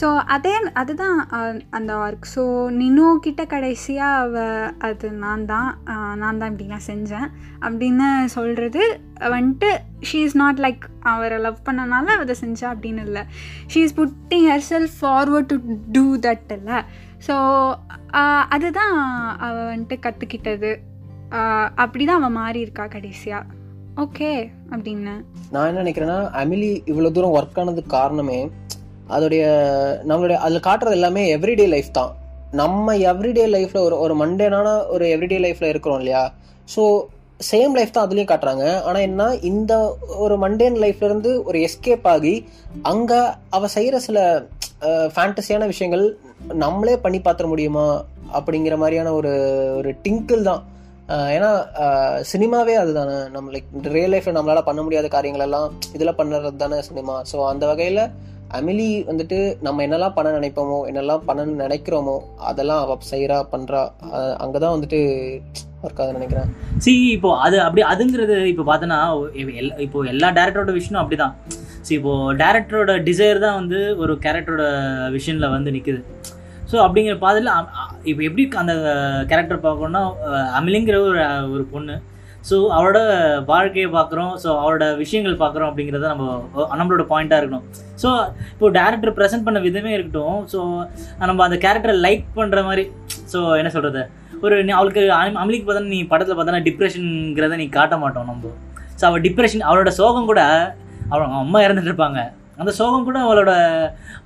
ஸோ 0.00 0.08
அதே 0.34 0.52
அதுதான் 0.80 1.18
அந்த 1.76 1.92
ஒர்க் 2.02 2.26
ஸோ 2.34 2.42
நினோ 2.80 3.06
கிட்ட 3.24 3.42
கடைசியாக 3.52 4.20
அவ 4.24 4.44
அது 4.88 5.08
நான் 5.22 5.46
தான் 5.52 5.70
நான் 6.20 6.38
தான் 6.40 6.50
இப்படிலாம் 6.52 6.88
செஞ்சேன் 6.90 7.26
அப்படின்னு 7.64 8.08
சொல்கிறது 8.36 8.82
வந்துட்டு 9.34 9.70
ஷீ 10.10 10.20
இஸ் 10.26 10.38
நாட் 10.42 10.62
லைக் 10.66 10.84
அவரை 11.12 11.38
லவ் 11.46 11.66
பண்ணனால 11.68 12.16
அதை 12.22 12.36
செஞ்சா 12.44 12.68
அப்படின்னு 12.74 13.04
இல்லை. 13.08 13.24
She 13.74 13.82
is 13.88 13.98
putting 14.00 14.46
herself 14.72 14.96
forward 15.02 15.50
to 15.52 15.58
do 15.96 16.06
that 16.28 16.52
இல்லை. 16.58 16.78
ஸோ 17.26 17.34
அதுதான் 18.54 18.96
அவள் 19.46 19.70
வந்துட்டு 19.72 19.96
கற்றுக்கிட்டது 20.06 20.70
அப்படி 21.82 22.02
தான் 22.04 22.18
அவள் 22.20 22.36
மாறி 22.40 22.60
இருக்கா 22.66 22.84
கடைசியாக 22.94 23.56
ஓகே 24.04 24.30
அப்படின்னு. 24.74 25.14
நான் 25.54 25.68
என்ன 25.68 25.82
நினைக்கிறேன்னா 25.82 26.18
அமிலி 26.40 26.70
இவ்வளோ 26.90 27.10
தூரம் 27.16 27.36
ஒர்க் 27.38 27.58
ஆனதுக்கு 27.60 27.92
காரணமே 27.98 28.38
அதோடைய 29.14 29.44
நம்மளுடைய 30.08 30.36
அதில் 30.44 30.66
காட்டுறது 30.66 30.96
எல்லாமே 30.98 31.22
எவ்ரிடே 31.36 31.66
லைஃப் 31.74 31.90
தான். 31.98 32.12
நம்ம 32.60 32.94
எவ்ரிடே 33.12 33.46
லைஃப்பில் 33.54 33.84
ஒரு 33.86 33.96
ஒரு 34.04 34.14
மண்டேனான 34.22 34.68
ஒரு 34.94 35.06
எவ்ரிடே 35.14 35.38
லைஃப்பில் 35.44 35.72
இருக்கிறோம் 35.72 36.00
இல்லையா? 36.02 36.22
ஸோ 36.74 36.82
சேம் 37.50 37.74
லைஃப் 37.78 37.94
தான் 37.96 38.06
அதுலேயும் 38.06 38.30
காட்டுறாங்க. 38.30 38.64
ஆனால் 38.86 39.06
என்ன 39.08 39.26
இந்த 39.50 39.72
ஒரு 40.24 40.36
மண்டேன் 40.44 40.78
லைஃப்லேருந்து 40.84 41.32
ஒரு 41.48 41.58
எஸ்கேப் 41.66 42.08
ஆகி 42.14 42.34
அங்கே 42.92 43.20
அவள் 43.56 43.74
செய்கிற 43.76 43.98
சில 44.08 44.18
ஃபேண்டஸியான 45.14 45.66
விஷயங்கள் 45.72 46.06
நம்மளே 46.62 46.96
பண்ணி 47.04 47.20
பார்த்துட 47.26 47.48
முடியுமா 47.52 47.86
அப்படிங்கிற 48.38 48.74
மாதிரியான 48.82 49.12
ஒரு 49.18 49.32
ஒரு 49.78 49.90
டிங்கிள் 50.04 50.48
தான். 50.50 50.62
ஏன்னா 51.34 51.50
சினிமாவே 52.30 52.74
அதுதானே. 52.80 53.18
நம்ம 53.34 53.52
லைக் 53.54 53.68
ரியல் 53.96 54.12
லைஃப்ல 54.14 54.34
நம்மளால 54.36 54.62
பண்ண 54.66 54.80
முடியாத 54.86 55.06
காரியங்கள் 55.14 55.46
எல்லாம் 55.46 55.68
இதில் 55.96 56.18
பண்ணுறது 56.18 56.58
தானே 56.64 56.80
சினிமா. 56.88 57.14
ஸோ 57.30 57.36
அந்த 57.52 57.64
வகையில் 57.70 58.02
அமிலி 58.58 58.88
வந்துட்டு 59.08 59.38
நம்ம 59.66 59.82
என்னெல்லாம் 59.86 60.14
பண்ண 60.18 60.28
நினைப்போமோ 60.36 60.76
என்னெல்லாம் 60.90 61.24
பண்ணணும்னு 61.28 61.64
நினைக்கிறோமோ 61.64 62.16
அதெல்லாம் 62.50 62.82
அவ 62.84 62.98
செய்கிறா 63.12 63.38
பண்ணுறா 63.54 63.80
அங்கே 64.44 64.58
தான் 64.64 64.74
வந்துட்டு 64.76 65.00
ஒர்க் 65.84 66.00
ஆகுதுன்னு 66.02 66.20
நினைக்கிறேன். 66.20 66.48
சி 66.84 66.92
இப்போ 67.16 67.30
அது 67.46 67.56
அப்படி 67.66 67.82
அதுங்கிறது 67.92 68.36
இப்போ 68.52 68.64
பார்த்தோன்னா 68.70 69.00
இப்போ 69.86 69.98
எல்லா 70.12 70.30
டேரக்டரோட 70.38 70.72
விஷயம் 70.78 71.00
அப்படிதான். 71.02 71.34
ஸோ 71.88 71.92
இப்போது 71.98 72.34
டேரக்டரோட 72.42 72.94
டிசைர் 73.08 73.44
தான் 73.46 73.58
வந்து 73.60 73.80
ஒரு 74.04 74.14
கேரக்டரோட 74.26 74.64
விஷனில் 75.16 75.54
வந்து 75.56 75.72
நிற்குது 75.76 76.02
ஸோ 76.70 76.76
அப்படிங்கிற 76.84 77.14
பாதையில் 77.24 77.50
இப்போ 78.10 78.22
எப்படி 78.28 78.42
அந்த 78.62 78.72
கேரக்டர் 79.30 79.66
பார்க்கணுன்னா 79.66 80.02
அமிலிங்கிற 80.58 80.96
ஒரு 81.08 81.20
ஒரு 81.54 81.64
பொண்ணு. 81.74 81.94
ஸோ 82.48 82.56
அவரோட 82.76 82.98
வாழ்க்கையை 83.52 83.88
பார்க்குறோம். 83.94 84.32
ஸோ 84.42 84.48
அவரோட 84.62 84.84
விஷயங்கள் 85.02 85.40
பார்க்குறோம் 85.42 85.68
அப்படிங்கிறத 85.70 86.08
நம்ம 86.12 86.26
நம்மளோட 86.80 87.04
பாயிண்ட்டாக 87.12 87.40
இருக்கணும். 87.40 87.64
ஸோ 88.02 88.08
இப்போ 88.52 88.70
டேரக்டர் 88.78 89.14
ப்ரெசென்ட் 89.18 89.46
பண்ண 89.46 89.60
விதமே 89.66 89.92
இருக்கட்டும். 89.96 90.38
ஸோ 90.52 90.58
நம்ம 91.30 91.44
அந்த 91.46 91.58
கேரக்டரை 91.64 91.96
லைக் 92.06 92.26
பண்ணுற 92.38 92.62
மாதிரி 92.68 92.84
ஸோ 93.32 93.40
என்ன 93.60 93.72
சொல்கிறது 93.76 94.02
ஒரு 94.44 94.56
நீ 94.66 94.72
அவளுக்கு 94.78 95.02
அமிலிக்கு 95.42 95.66
பார்த்தா 95.68 95.92
நீ 95.94 96.00
படத்தில் 96.12 96.38
பார்த்தோன்னா 96.38 96.64
டிப்ரெஷனுங்கிறத 96.68 97.56
நீ 97.62 97.68
காட்ட 97.78 97.96
மாட்டோம் 98.04 98.30
நம்ம. 98.32 98.52
ஸோ 99.00 99.04
அவள் 99.08 99.24
டிப்ரெஷன் 99.28 99.66
அவளோட 99.68 99.90
சோகம் 100.00 100.30
கூட 100.30 100.42
அவள் 101.10 101.24
அவங்க 101.24 101.40
அம்மா 101.44 101.58
இறந்துட்டு 101.66 101.90
இருப்பாங்க 101.92 102.20
அந்த 102.60 102.70
சோகம் 102.78 103.06
கூட 103.08 103.18
அவளோட 103.26 103.50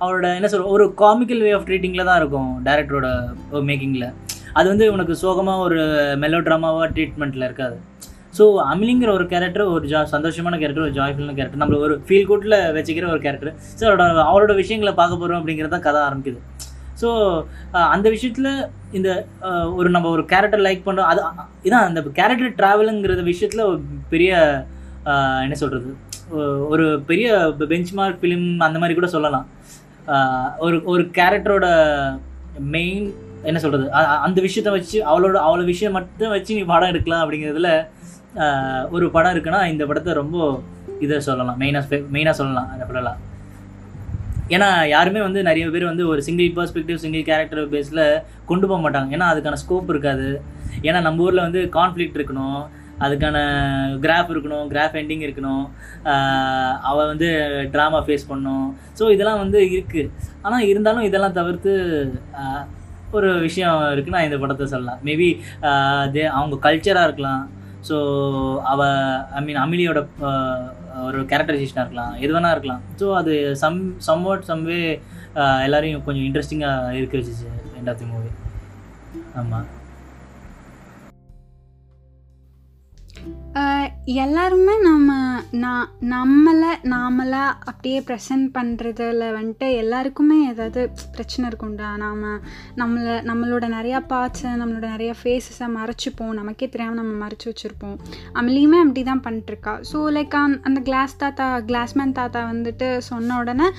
அவளோட 0.01 0.27
என்ன 0.37 0.47
சொல்ற 0.51 0.69
ஒரு 0.75 0.85
காமிக்கல் 1.01 1.43
வே 1.45 1.51
ஆஃப் 1.57 1.67
ட்ரீட்டிங்கில் 1.67 2.07
தான் 2.09 2.19
இருக்கும் 2.21 2.51
டேரக்டரோட 2.67 3.07
மேக்கிங்கில் 3.69 4.07
அது 4.59 4.67
வந்து 4.71 4.85
உனக்கு 4.93 5.13
சோகமாக 5.23 5.65
ஒரு 5.67 5.79
மெலோ 6.23 6.39
ட்ராமாவாக 6.47 6.87
ட்ரீட்மெண்ட்டில் 6.95 7.47
இருக்காது. 7.47 7.77
ஸோ 8.37 8.43
அமிலிங்கிற 8.71 9.09
ஒரு 9.17 9.25
கேரக்டர் 9.31 9.71
ஒரு 9.73 9.85
ஜா 9.91 9.99
சந்தோஷமான 10.13 10.57
கேரக்டர் 10.61 10.85
ஒரு 10.87 10.95
ஜாய்ஃபுல்லான 10.97 11.35
கேரக்டர் 11.39 11.61
நம்மள 11.63 11.79
ஒரு 11.87 11.95
ஃபீல் 12.05 12.29
குட்டில் 12.29 12.57
வச்சுக்கிற 12.77 13.07
ஒரு 13.15 13.21
கேரக்டர் 13.25 13.53
ஸோ 13.79 13.83
அவரோட 13.87 14.05
அவரோட 14.29 14.53
விஷயங்களை 14.61 14.93
பார்க்க 15.01 15.21
போகிறோம் 15.21 15.39
அப்படிங்கிறது 15.41 15.73
தான் 15.75 15.85
கதை 15.87 16.01
ஆரம்பிக்குது. 16.07 16.39
ஸோ 17.01 17.09
அந்த 17.95 18.07
விஷயத்தில் 18.15 18.51
இந்த 18.97 19.09
ஒரு 19.79 19.89
நம்ம 19.95 20.09
ஒரு 20.15 20.23
கேரக்டர் 20.33 20.65
லைக் 20.67 20.87
பண்ணுறோம் 20.87 21.11
அது 21.11 21.21
இதான் 21.67 21.87
அந்த 21.89 22.01
கேரக்டர் 22.19 22.57
ட்ராவலுங்கிறத 22.59 23.23
விஷயத்தில் 23.31 23.67
ஒரு 23.69 23.79
பெரிய 24.09 24.33
என்ன 25.45 25.55
சொல்கிறது 25.61 25.91
ஒரு 26.73 26.85
பெரிய 27.09 27.29
பெஞ்ச் 27.71 27.91
மார்க் 27.99 28.21
ஃபிலிம் 28.21 28.47
அந்த 28.67 28.77
மாதிரி 28.81 28.97
கூட 28.99 29.09
சொல்லலாம். 29.15 29.45
ஒரு 30.65 30.77
ஒரு 30.93 31.03
கேரக்டரோட 31.17 31.67
மெயின் 32.75 33.05
என்ன 33.49 33.59
சொல்கிறது 33.63 33.85
அந்த 34.25 34.39
விஷயத்த 34.47 34.69
வச்சு 34.77 34.97
அவளோட 35.11 35.37
அவ்வளோ 35.45 35.65
விஷயம் 35.73 35.97
மட்டும் 35.97 36.33
வச்சு 36.35 36.57
நீ 36.57 36.63
படம் 36.71 36.91
எடுக்கலாம் 36.93 37.23
அப்படிங்கிறதுல 37.23 37.71
ஒரு 38.95 39.05
படம் 39.15 39.33
இருக்குன்னா 39.35 39.61
இந்த 39.73 39.83
படத்தை 39.89 40.11
ரொம்ப 40.21 40.37
இதை 41.05 41.19
சொல்லலாம். 41.27 41.59
மெயினாக 41.61 42.01
மெயினாக 42.15 42.35
சொல்லலாம் 42.41 42.69
அந்த 42.73 42.83
படம்லாம் 42.89 43.21
ஏன்னா 44.53 44.69
யாருமே 44.93 45.19
வந்து 45.25 45.39
நிறைய 45.47 45.65
பேர் 45.73 45.91
வந்து 45.91 46.05
ஒரு 46.11 46.21
சிங்கிள் 46.25 46.55
பர்ஸ்பெக்டிவ் 46.57 47.01
சிங்கிள் 47.03 47.27
கேரக்டர் 47.29 47.69
பேஸில் 47.73 48.01
கொண்டு 48.49 48.65
போக 48.69 48.79
மாட்டாங்க. 48.85 49.09
ஏன்னா 49.15 49.27
அதுக்கான 49.33 49.59
ஸ்கோப் 49.61 49.91
இருக்காது. 49.93 50.27
ஏன்னா 50.87 50.99
நம்ம 51.05 51.23
ஊரில் 51.25 51.45
வந்து 51.47 51.61
கான்ஃப்ளிக்ட் 51.77 52.17
இருக்கணும். 52.19 52.61
அதுக்கான 53.05 53.37
கிராஃப் 54.03 54.31
இருக்கணும் 54.33 54.67
கிராஃப் 54.73 54.97
எண்டிங் 55.01 55.25
இருக்கணும். 55.27 55.63
அவள் 56.89 57.09
வந்து 57.11 57.29
ட்ராமா 57.73 57.99
ஃபேஸ் 58.05 58.29
பண்ணணும் 58.31 58.67
ஸோ 58.99 59.03
இதெல்லாம் 59.15 59.41
வந்து 59.43 59.59
இருக்குது 59.75 60.11
ஆனால் 60.45 60.67
இருந்தாலும் 60.71 61.07
இதெல்லாம் 61.09 61.37
தவிர்த்து 61.39 61.73
ஒரு 63.17 63.29
விஷயம் 63.47 63.79
இருக்குன்னா 63.95 64.21
இந்த 64.27 64.37
படத்தை 64.43 64.67
சொல்லலாம். 64.75 65.01
மேபி 65.07 65.27
தே 66.13 66.23
அவங்க 66.37 66.55
கல்ச்சராக 66.67 67.07
இருக்கலாம். 67.09 67.43
ஸோ 67.87 67.95
அவ 68.71 68.81
ஐ 69.37 69.41
மீன் 69.47 69.61
அமிலியோட 69.65 69.99
ஒரு 71.07 71.19
கேரக்டரைசேஷனாக 71.31 71.83
இருக்கலாம். 71.85 72.13
எது 72.23 72.31
வேணா 72.35 72.53
இருக்கலாம். 72.55 72.83
ஸோ 73.01 73.05
அது 73.21 73.33
சம் 73.63 73.79
சம்வாட் 74.09 74.49
சம்வே 74.51 74.81
எல்லாரையும் 75.67 76.03
கொஞ்சம் 76.07 76.25
இன்ட்ரெஸ்டிங்காக 76.29 76.97
இருக்க 76.99 77.15
வச்சிச்சு 77.21 77.47
எண்ட் 77.77 77.91
ஆஃப் 77.93 78.01
தி 78.01 78.09
மூவி 78.13 78.31
ஆமாம் 79.41 79.69
எல்லாருமே 84.23 84.75
நம்ம 84.87 85.09
நான் 85.63 85.89
நம்மளை 86.13 86.69
நாமளா 86.93 87.41
அப்படியே 87.69 87.99
ப்ரெசென்ட் 88.07 88.47
பண்ணுறதுல 88.55 89.25
வந்துட்டு 89.35 89.67
எல்லாருக்குமே 89.81 90.37
ஏதாவது 90.51 90.81
பிரச்சனை 91.15 91.43
இருக்கும்டா. 91.49 91.89
நாம் 92.03 92.23
நம்மளை 92.81 93.15
நம்மளோட 93.29 93.67
நிறையா 93.75 93.99
பார்ட்ஸை 94.13 94.53
நம்மளோட 94.61 94.87
நிறையா 94.95 95.13
ஃபேஸஸை 95.21 95.67
மறைச்சிப்போம். 95.77 96.33
நமக்கே 96.39 96.69
தெரியாமல் 96.69 97.01
நம்ம 97.01 97.13
மறைச்சி 97.25 97.47
வச்சுருப்போம். 97.51 97.97
அமலியுமே 98.39 98.79
அப்படி 98.85 99.03
தான் 99.11 99.23
பண்ணிட்டுருக்கா 99.27 99.75
ஸோ 99.91 100.01
லைக் 100.17 100.37
அந்த 100.69 100.81
கிளாஸ் 100.89 101.15
தாத்தா 101.23 101.47
கிளாஸ்மேன் 101.71 102.17
தாத்தா 102.21 102.43
வந்துட்டு 102.51 102.89
சொன்ன 103.11 103.37
உடனே 103.43 103.69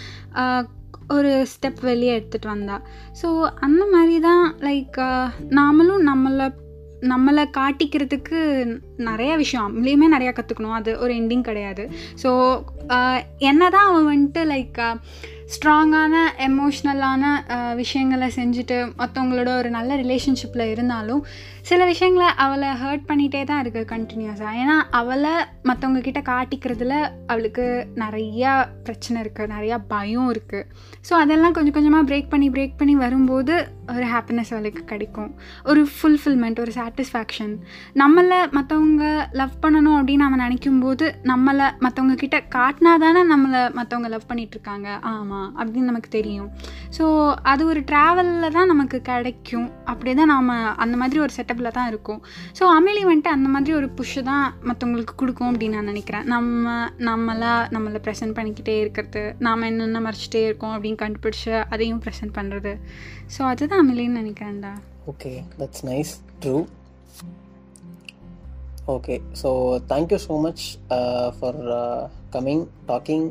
ஒரு 1.14 1.32
ஸ்டெப் 1.52 1.80
வெளியே 1.82 2.12
எடுத்துகிட்டு 2.18 2.54
வந்தா. 2.56 2.76
ஸோ 3.22 3.28
அந்த 3.66 3.82
மாதிரி 3.94 4.18
தான் 4.28 4.44
லைக் 4.68 5.00
நாமளும் 5.58 6.06
நம்மளை 6.10 6.46
நம்மளை 7.09 7.44
காட்டிக்கிறதுக்கு 7.57 8.38
நிறைய 8.96 9.36
விஷயம் 9.36 9.66
அவங்களையுமே 9.66 10.09
நிறையா 10.16 10.32
கற்றுக்கணும் 10.34 10.78
அது 10.78 10.98
ஒரு 10.98 11.14
எண்டிங் 11.14 11.40
கிடையாது. 11.40 11.84
ஸோ 12.22 12.30
என்ன 13.38 13.62
தான் 13.70 13.88
அவன் 13.88 14.11
வந்துட்டு 14.12 14.42
லைக் 14.44 14.80
ஸ்ட்ராங்கான 15.55 16.14
எமோஷ்னலான 16.46 17.24
விஷயங்களை 17.74 18.28
செஞ்சுட்டு 18.36 18.76
மற்றவங்களோட 18.98 19.50
ஒரு 19.57 19.70
நல்ல 19.70 19.96
ரிலேஷன்ஷிப்பில் 19.96 20.70
இருந்தாலும் 20.70 21.20
சில 21.62 21.80
விஷயங்களை 21.84 22.28
அவளை 22.36 22.70
ஹர்ட் 22.82 23.05
பண்ணிகிட்டே 23.09 23.42
தான் 23.44 23.61
இருக்குது 23.64 23.90
கண்டினியூஸாக 23.92 24.59
ஏன்னா 24.62 24.76
அவளை 24.90 25.34
மற்றவங்க 25.64 26.00
கிட்ட 26.00 26.20
காட்டிக்கிறதுல 26.20 26.94
அவளுக்கு 27.26 27.66
நிறையா 27.96 28.52
பிரச்சனை 28.84 29.18
இருக்குது 29.22 29.52
நிறையா 29.52 29.78
பயம் 29.88 30.30
இருக்குது 30.30 30.66
ஸோ 31.09 31.14
அதெல்லாம் 31.14 31.52
கொஞ்சம் 31.52 31.72
கொஞ்சமாக 31.72 32.09
பிரேக் 32.11 32.28
பண்ணி 32.28 32.48
பிரேக் 32.48 32.76
பண்ணி 32.76 32.96
வரும்போது 32.96 33.57
ஒரு 33.93 34.05
ஹாப்பினஸ் 34.12 34.51
அவளுக்கு 34.55 34.82
கிடைக்கும். 34.93 35.30
ஒரு 35.70 35.80
ஃபுல்ஃபில்மெண்ட் 35.95 36.61
ஒரு 36.64 36.72
சாட்டிஸ்ஃபேக்ஷன் 36.76 37.55
நம்மளை 38.03 38.39
மற்றவங்க 38.57 39.05
லவ் 39.41 39.55
பண்ணணும் 39.64 39.97
அப்படின்னு 39.99 40.24
நம்ம 40.26 40.39
நினைக்கும் 40.43 40.80
போது 40.85 41.07
நம்மளை 41.30 41.66
மற்றவங்க 41.85 42.16
கிட்ட 42.22 42.39
காட்டினா 42.57 42.93
தானே 43.05 43.22
நம்மளை 43.32 43.62
மற்றவங்க 43.78 44.11
லவ் 44.14 44.28
பண்ணிகிட்ருக்காங்க 44.30 44.89
ஆமாம் 45.12 45.49
அப்படின்னு 45.59 45.91
நமக்கு 45.93 46.11
தெரியும். 46.18 46.49
ஸோ 46.99 47.05
அது 47.53 47.62
ஒரு 47.72 47.82
ட்ராவலில் 47.91 48.55
தான் 48.59 48.70
நமக்கு 48.72 49.01
கிடைக்கும். 49.11 49.68
அப்படியே 49.93 50.16
தான் 50.20 50.32
நாம் 50.35 50.53
அந்த 50.85 50.95
மாதிரி 51.03 51.20
ஒரு 51.26 51.35
செட்டப்பில் 51.39 51.74
தான் 51.78 51.91
இருக்கும். 51.93 52.20
ஸோ 52.59 52.64
அமிலி 52.78 53.05
வந்துட்டு 53.11 53.35
அந்த 53.37 53.49
மாதிரி 53.55 53.74
ஒரு 53.80 53.91
புஷ்ஷு 54.01 54.22
தான் 54.30 54.47
மற்றவங்களுக்கு 54.68 55.16
கொடுக்கும் 55.22 55.51
அப்படின்னு 55.53 55.78
நான் 55.78 55.91
நினைக்கிறேன். 55.93 56.26
நம்ம 56.35 56.74
நம்மளா 57.11 57.55
நம்மளை 57.76 58.01
ப்ரெசென்ட் 58.07 58.37
பண்ணிக்கிட்டே 58.39 58.76
இருக்கிறது 58.85 59.24
நாம் 59.47 59.68
என்னென்ன 59.70 60.01
மறைச்சிட்டே 60.07 60.43
இருக்கோம் 60.49 60.74
அப்படின்னு 60.76 61.01
கண்டுபிடிச்சி 61.05 61.53
அதையும் 61.74 62.03
ப்ரெசென்ட் 62.05 62.37
பண்ணுறது 62.39 62.72
ஸோ 63.35 63.43
அதுதான் 63.51 63.73
அமிலின்னு 63.76 64.20
நினைக்கிறேன்டா. 64.20 64.72
Okay 65.06 65.30
that's 65.58 65.84
nice 65.86 66.12
true 66.40 66.56
okay 68.86 69.14
so 69.42 69.50
thank you 69.88 70.18
so 70.24 70.34
much 70.40 70.64
for 71.36 71.58
coming 72.32 72.64
talking 72.88 73.26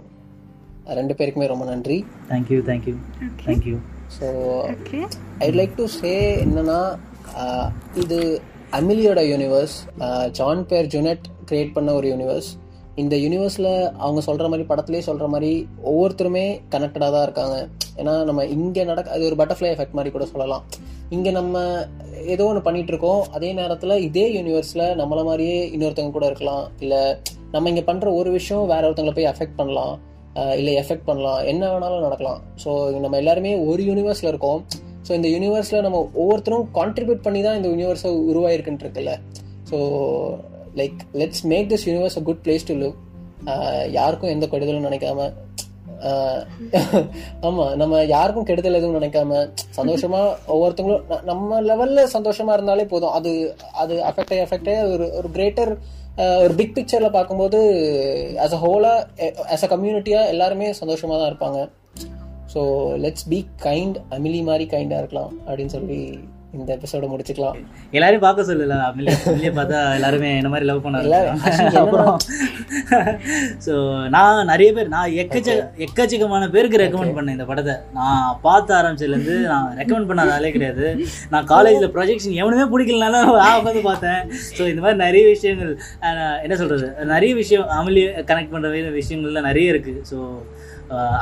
ரெண்டு 0.92 1.14
பேருக்குமே 1.14 1.48
ரொம்ப 1.48 1.66
நன்றி. 1.66 1.98
Thank you 2.30 2.60
thank you 2.62 2.96
thank you 3.46 3.76
so 4.18 4.28
I 5.40 5.50
like 5.52 5.76
to 5.76 5.86
say 5.94 6.14
என்னன்னா 6.46 6.80
ஆஹ், 7.38 7.70
இது 7.96 8.18
அமிலியோட 8.72 9.22
யூனிவர்ஸ் 9.30 9.76
ஜான் 10.32 10.66
பேர் 10.66 10.88
ஜுனெட் 10.88 11.26
கிரியேட் 11.46 11.74
பண்ண 11.74 11.94
ஒரு 11.94 12.08
யூனிவர்ஸ் 12.10 12.50
இந்த 13.02 13.16
யூனிவர்ஸில் 13.24 13.72
அவங்க 14.04 14.22
சொல்கிற 14.28 14.48
மாதிரி 14.52 14.66
படத்துலேயே 14.72 15.04
சொல்கிற 15.08 15.28
மாதிரி 15.34 15.52
ஒவ்வொருத்தருமே 15.92 16.46
கனெக்டடாக 16.74 17.10
தான் 17.16 17.26
இருக்காங்க. 17.28 17.56
ஏன்னா 18.00 18.14
நம்ம 18.30 18.46
இங்கே 18.56 18.84
நடக்க 18.90 19.16
அது 19.16 19.28
ஒரு 19.30 19.38
பட்டர்ஃப்ளை 19.40 19.70
எஃபெக்ட் 19.74 19.98
மாதிரி 19.98 20.12
கூட 20.16 20.26
சொல்லலாம். 20.34 20.64
இங்கே 21.16 21.32
நம்ம 21.40 21.62
ஏதோ 22.34 22.46
ஒன்று 22.50 22.66
பண்ணிட்டு 22.68 22.92
இருக்கோம் 22.94 23.22
அதே 23.38 23.50
நேரத்தில் 23.60 23.96
இதே 24.08 24.26
யூனிவர்ஸில் 24.38 24.86
நம்மளை 25.02 25.24
மாதிரியே 25.30 25.58
இன்னொருத்தவங்க 25.76 26.16
கூட 26.18 26.28
இருக்கலாம். 26.32 26.64
இல்லை 26.84 27.02
நம்ம 27.56 27.70
இங்கே 27.74 27.86
பண்ணுற 27.90 28.08
ஒரு 28.20 28.30
விஷயம் 28.38 28.64
வேற 28.74 28.84
ஒருத்தவங்களை 28.88 29.16
போய் 29.18 29.32
அஃபெக்ட் 29.34 29.60
பண்ணலாம். 29.60 29.94
இல்லை 30.60 30.72
எஃபெக்ட் 30.84 31.08
பண்ணலாம். 31.10 31.42
என்ன 31.52 31.64
வேணாலும் 31.74 32.06
நடக்கலாம். 32.08 32.40
ஸோ 32.64 32.70
நம்ம 33.04 33.18
எல்லாருமே 33.24 33.52
ஒரு 33.72 33.82
யூனிவர்ஸில் 33.90 34.32
இருக்கோம். 34.32 34.62
ஸோ 35.08 35.12
இந்த 35.20 35.28
யூனிவர்ஸில் 35.36 35.86
நம்ம 35.86 35.98
ஒவ்வொருத்தரும் 36.22 36.66
கான்ட்ரிபியூட் 36.80 37.26
பண்ணி 37.28 37.42
தான் 37.48 37.58
இந்த 37.60 37.70
யூனிவர்ஸை 37.74 38.12
உருவாயிருக்குன்ட்டு 38.32 38.86
இருக்குல்ல. 38.88 39.14
So 39.70 39.78
like 40.80 41.00
let's 41.22 41.44
make 41.52 41.68
this 41.72 41.86
universe 41.90 42.18
a 42.20 42.24
good 42.30 42.44
place 42.46 42.68
to 42.70 42.76
live 42.84 42.96
யாருக்கும் 43.98 44.34
எந்த 44.36 44.46
கெடுதலும் 44.52 44.88
நினைக்காம 44.90 45.20
uh, 46.10 46.40
ஆமா 47.48 47.66
நம்ம 47.82 48.00
யாருக்கும் 48.14 48.48
கெடுதல் 48.50 48.78
எதுவும் 48.80 48.98
நினைக்காம 49.00 49.42
சந்தோஷமா 49.78 50.22
ஒவ்வொருத்தவங்களும் 50.54 51.26
நம்ம 51.30 51.60
லெவல்ல 51.70 52.06
சந்தோஷமா 52.16 52.54
இருந்தாலே 52.58 52.86
போதும். 52.94 53.14
அது 53.18 53.32
அது 53.82 53.96
அஃபெக்ட் 54.10 54.34
அஃபெக்ட் 54.46 54.72
ஒரு 54.94 55.08
ஒரு 55.20 55.30
கிரேட்டர் 55.38 55.72
uh, 56.24 56.38
ஒரு 56.46 56.54
பிக் 56.60 56.76
பிக்சர்ல 56.78 57.10
பார்க்கும்போது 57.18 57.62
as 58.46 58.58
a 58.58 58.62
Hola 58.66 58.94
as 59.56 59.66
a 59.68 59.72
கம்யூனிட்டியா 59.76 60.22
எல்லாருமே 60.34 60.70
சந்தோஷமா 60.82 61.18
தான் 61.22 61.32
இருப்பாங்க. 61.32 61.62
So 62.54 62.62
let's 63.04 63.28
be 63.30 63.40
kind 63.68 63.98
Amelie 64.18 64.42
மாதிரி 64.50 64.66
கைண்டா 64.74 64.98
இருக்கலாம் 65.02 65.32
அப்படின்னு 65.48 65.76
சொல்லி 65.78 66.00
இந்த 66.56 66.70
எபிசோட 66.76 67.06
முடிச்சுக்கலாம். 67.12 67.56
எல்லாரையும் 67.98 68.24
பார்க்க 68.26 68.48
சொல்லல 68.50 68.76
அமிலியா 68.88 69.14
அமிலியா 69.30 69.52
பார்த்தா 69.60 69.78
எல்லாருமே 69.98 70.30
என்ன 70.40 70.50
மாதிரி 70.54 70.68
லவ் 70.70 70.82
பண்ண 70.84 71.00
எல்லாரும் 71.06 71.40
actually 71.50 71.80
அப்புறம் 71.82 72.12
ஸோ 73.66 73.74
நான் 74.16 74.50
நிறைய 74.52 74.70
பேர் 74.76 74.92
நான் 74.96 75.16
எக்கச்ச 75.24 75.50
எக்கச்சக்கமான 75.86 76.50
பேருக்கு 76.56 76.82
ரெக்கமெண்ட் 76.84 77.16
பண்ணேன் 77.18 77.36
இந்த 77.38 77.48
படத்தை. 77.52 77.76
நான் 78.00 78.38
பார்த்த 78.48 78.78
ஆரம்பிச்சதுலேருந்து 78.80 79.38
நான் 79.52 79.70
ரெக்கமெண்ட் 79.80 80.10
பண்ணாத 80.12 80.36
ஆளே 80.38 80.52
கிடையாது. 80.58 80.86
நான் 81.36 81.50
காலேஜில் 81.54 81.94
ப்ரொஜெக்ஷன் 81.96 82.40
எவனுமே 82.42 82.68
பிடிக்கலனாலும் 82.74 83.32
நான் 83.44 83.60
உட்காந்து 83.62 83.84
பார்த்தேன். 83.92 84.22
ஸோ 84.58 84.66
இந்த 84.74 84.84
மாதிரி 84.86 85.00
நிறைய 85.06 85.24
விஷயங்கள் 85.36 85.74
என்ன 86.46 86.58
சொல்கிறது 86.62 86.90
நிறைய 87.16 87.34
விஷயம் 87.42 87.66
அமிலியை 87.80 88.12
கனெக்ட் 88.32 88.54
பண்ணுற 88.56 88.92
விஷயங்கள்லாம் 89.00 89.50
நிறைய 89.52 89.74
இருக்குது 89.76 90.04
ஸோ 90.12 90.20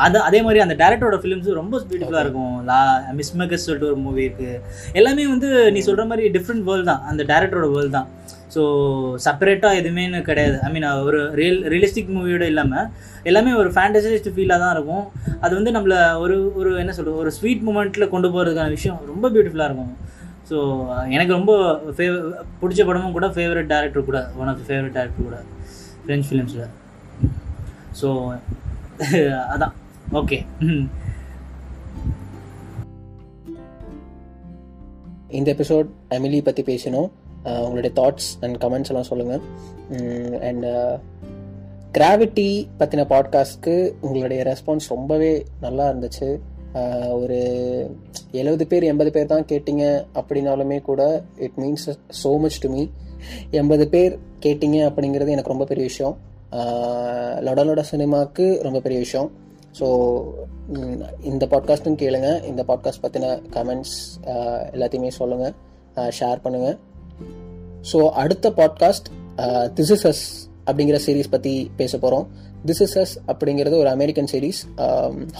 அது 0.04 0.18
அதே 0.28 0.40
மாதிரி 0.46 0.60
அந்த 0.64 0.76
டேரக்டரோட 0.80 1.18
ஃபிலிம்ஸும் 1.24 1.58
ரொம்ப 1.60 1.76
பியூட்டிஃபுல்லாக 1.90 2.24
இருக்கும். 2.26 2.56
லா 2.70 2.80
மிஸ்மகஸ் 3.20 3.66
சொல்லிட்டு 3.66 3.90
ஒரு 3.90 4.00
மூவி 4.06 4.22
இருக்குது 4.26 4.56
எல்லாமே 5.00 5.21
வந்து 5.34 5.50
நீ 5.76 5.80
சொல்கிற 5.88 6.04
மாதிரி 6.12 6.26
டிஃப்ரெண்ட் 6.36 6.66
வேர்ல்டு 6.70 6.90
தான். 6.92 7.04
அந்த 7.12 7.22
டேரக்டரோட 7.32 7.68
வேர்ல்டு 7.76 7.94
தான். 7.98 8.08
ஸோ 8.54 8.62
செப்பரேட்டாக 9.26 9.80
எதுவுமேன்னு 9.82 10.20
கிடையாது. 10.30 10.58
ஐ 10.68 10.70
மீன் 10.74 10.88
ஒரு 11.08 11.20
ரியல் 11.40 11.60
ரியலிஸ்டிக் 11.74 12.12
மூவியோட 12.16 12.46
இல்லாமல் 12.52 12.88
எல்லாமே 13.30 13.52
ஒரு 13.62 13.70
ஃபேண்டசைஸ்ட் 13.76 14.30
ஃபீலாக 14.36 14.60
தான் 14.64 14.74
இருக்கும். 14.76 15.06
அது 15.44 15.54
வந்து 15.60 15.74
நம்மளை 15.78 16.00
ஒரு 16.24 16.38
ஒரு 16.62 16.72
என்ன 16.84 16.94
சொல்கிறது 16.98 17.22
ஒரு 17.24 17.32
ஸ்வீட் 17.38 17.66
மூமெண்ட்டில் 17.68 18.12
கொண்டு 18.14 18.30
போகிறதுக்கான 18.34 18.74
விஷயம் 18.78 19.00
ரொம்ப 19.12 19.26
பியூட்டிஃபுல்லாக 19.36 19.70
இருக்கும். 19.72 19.94
ஸோ 20.50 20.58
எனக்கு 21.16 21.34
ரொம்ப 21.40 21.54
ஃபேவ 21.98 22.14
பிடிச்ச 22.62 22.82
படமும் 22.88 23.16
கூட 23.18 23.28
ஃபேவரட் 23.38 23.72
டேரக்டர் 23.74 24.08
கூட 24.10 24.22
ஒன் 24.42 24.52
ஆஃப் 24.54 24.66
ஃபேவரட் 24.70 24.96
டேரக்டர் 24.98 25.28
கூட 25.30 25.40
ஃப்ரெஞ்ச் 26.04 26.28
ஃபிலிம்ஸில் 26.30 26.68
ஸோ 28.02 28.10
அதான். 29.54 29.76
ஓகே 30.20 30.38
இந்த 35.32 35.54
எபிசோட் 35.54 35.86
எமிலி 36.10 36.44
பற்றி 36.44 36.64
பேசினோம். 36.64 37.10
உங்களுடைய 37.44 38.02
தாட்ஸ் 38.02 38.44
அண்ட் 38.44 38.64
கமெண்ட்ஸ் 38.64 38.88
எல்லாம் 38.88 39.04
சொல்லுங்கள் 39.04 39.40
அண்ட் 40.42 40.66
கிராவிட்டி 41.98 42.68
பற்றின 42.80 43.06
பாட்காஸ்ட்க்கு 43.06 43.94
உங்களுடைய 44.02 44.44
ரெஸ்பான்ஸ் 44.44 44.80
ரொம்பவே 44.90 45.44
நல்லா 45.62 45.90
இருந்துச்சு. 45.90 46.40
ஒரு 47.12 47.38
எழுபது 48.32 48.68
பேர் 48.68 48.84
எண்பது 48.84 49.12
பேர் 49.12 49.26
தான் 49.26 49.46
கேட்டிங்க 49.46 50.06
அப்படின்னாலுமே 50.16 50.82
கூட 50.82 51.24
it 51.38 51.52
means 51.58 51.98
so 52.24 52.40
much 52.40 52.60
to 52.60 52.70
me 52.70 52.88
எண்பது 53.52 53.88
பேர் 53.88 54.20
கேட்டிங்க 54.40 54.92
அப்படிங்கிறது 54.92 55.30
எனக்கு 55.30 55.50
ரொம்ப 55.50 55.66
பெரிய 55.66 55.86
விஷயம். 55.86 56.18
அஹ் 56.52 57.42
லொடலொட 57.42 57.82
சினிமாவுக்கு 57.82 58.60
ரொம்ப 58.62 58.80
பெரிய 58.80 59.00
விஷயம். 59.00 59.32
ஸோ 59.80 59.88
இந்த 61.32 61.44
பாட்காஸ்ட்டும் 61.54 62.00
கேளுங்க. 62.04 62.30
இந்த 62.52 62.62
பாட்காஸ்ட் 62.70 63.04
பற்றின 63.06 63.34
கமெண்ட்ஸ் 63.56 63.96
எல்லாத்தையுமே 64.76 65.12
சொல்லுங்கள் 65.20 65.56
ஷேர் 66.20 66.44
பண்ணுங்கள் 66.46 66.78
ஸோ 67.92 68.00
அடுத்த 68.22 68.50
பாட்காஸ்ட் 68.62 69.10
திஸ் 69.78 69.92
இஸ் 69.96 70.08
அஸ் 70.12 70.24
அப்படிங்கிற 70.70 70.98
சீரீஸ் 71.06 71.34
பற்றி 71.34 71.54
பேச 71.80 71.94
போகிறோம் 72.04 72.26
திஸ் 72.70 72.82
இஸ் 72.86 72.96
அஸ் 73.02 73.14
அப்படிங்கிறது 73.32 73.76
ஒரு 73.84 73.90
அமெரிக்கன் 73.96 74.30
சீரீஸ் 74.32 74.60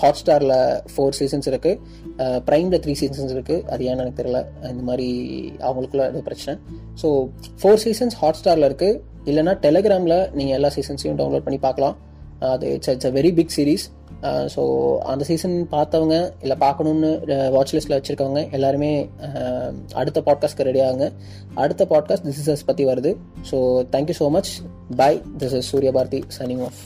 ஹாட் 0.02 0.20
ஸ்டாரில் 0.22 0.56
ஃபோர் 0.94 1.18
சீசன்ஸ் 1.20 1.48
இருக்குது 1.52 2.40
ப்ரைமில் 2.48 2.82
த்ரீ 2.86 2.94
சீசன்ஸ் 3.02 3.34
இருக்குது 3.36 3.64
அது 3.74 3.82
ஏன்னு 3.90 4.04
எனக்கு 4.04 4.20
தெரியல. 4.22 4.40
இந்த 4.72 4.84
மாதிரி 4.90 5.10
அவங்களுக்குள்ள 5.68 6.06
அது 6.12 6.26
பிரச்சனை. 6.30 6.56
ஸோ 7.02 7.10
ஃபோர் 7.62 7.82
சீசன்ஸ் 7.86 8.18
ஹாட் 8.22 8.40
ஸ்டாரில் 8.42 8.68
இருக்குது 8.70 9.00
இல்லைனா 9.32 9.56
டெலிகிராமில் 9.66 10.18
நீங்கள் 10.40 10.58
எல்லா 10.60 10.72
சீசன்ஸையும் 10.78 11.20
டவுன்லோட் 11.22 11.48
பண்ணி 11.48 11.62
பார்க்கலாம். 11.68 11.98
அது 12.54 12.68
it's 12.76 12.92
it's 12.96 13.10
a 13.10 13.16
very 13.20 13.32
big 13.40 13.54
series 13.58 13.86
so 14.22 14.98
அந்த 14.98 15.24
சீசன் 15.24 15.68
பார்த்தவங்க 15.72 16.32
இல்லை 16.42 16.58
பார்க்கணுன்னு 16.60 17.50
வாட்ச் 17.52 17.76
லிஸ்ட்டில் 17.76 17.98
வச்சுருக்கவங்க 17.98 18.52
எல்லாருமே 18.52 19.10
அடுத்த 19.94 20.22
பாட்காஸ்ட்க்கு 20.26 20.62
ரெடி 20.62 20.80
ஆகுங்க. 20.80 21.12
அடுத்த 21.54 21.86
பாட்காஸ்ட் 21.90 22.26
திஸ் 22.26 22.48
இஸ் 22.48 22.66
பற்றி 22.66 22.86
வருது. 22.86 23.16
So 23.52 23.86
thank you 23.92 24.14
so 24.20 24.30
much 24.30 24.62
bye 24.96 25.22
this 25.38 25.56
is 25.56 25.68
Surya 25.68 25.92
Bharathi 25.92 26.24
signing 26.40 26.64
off 26.64 26.82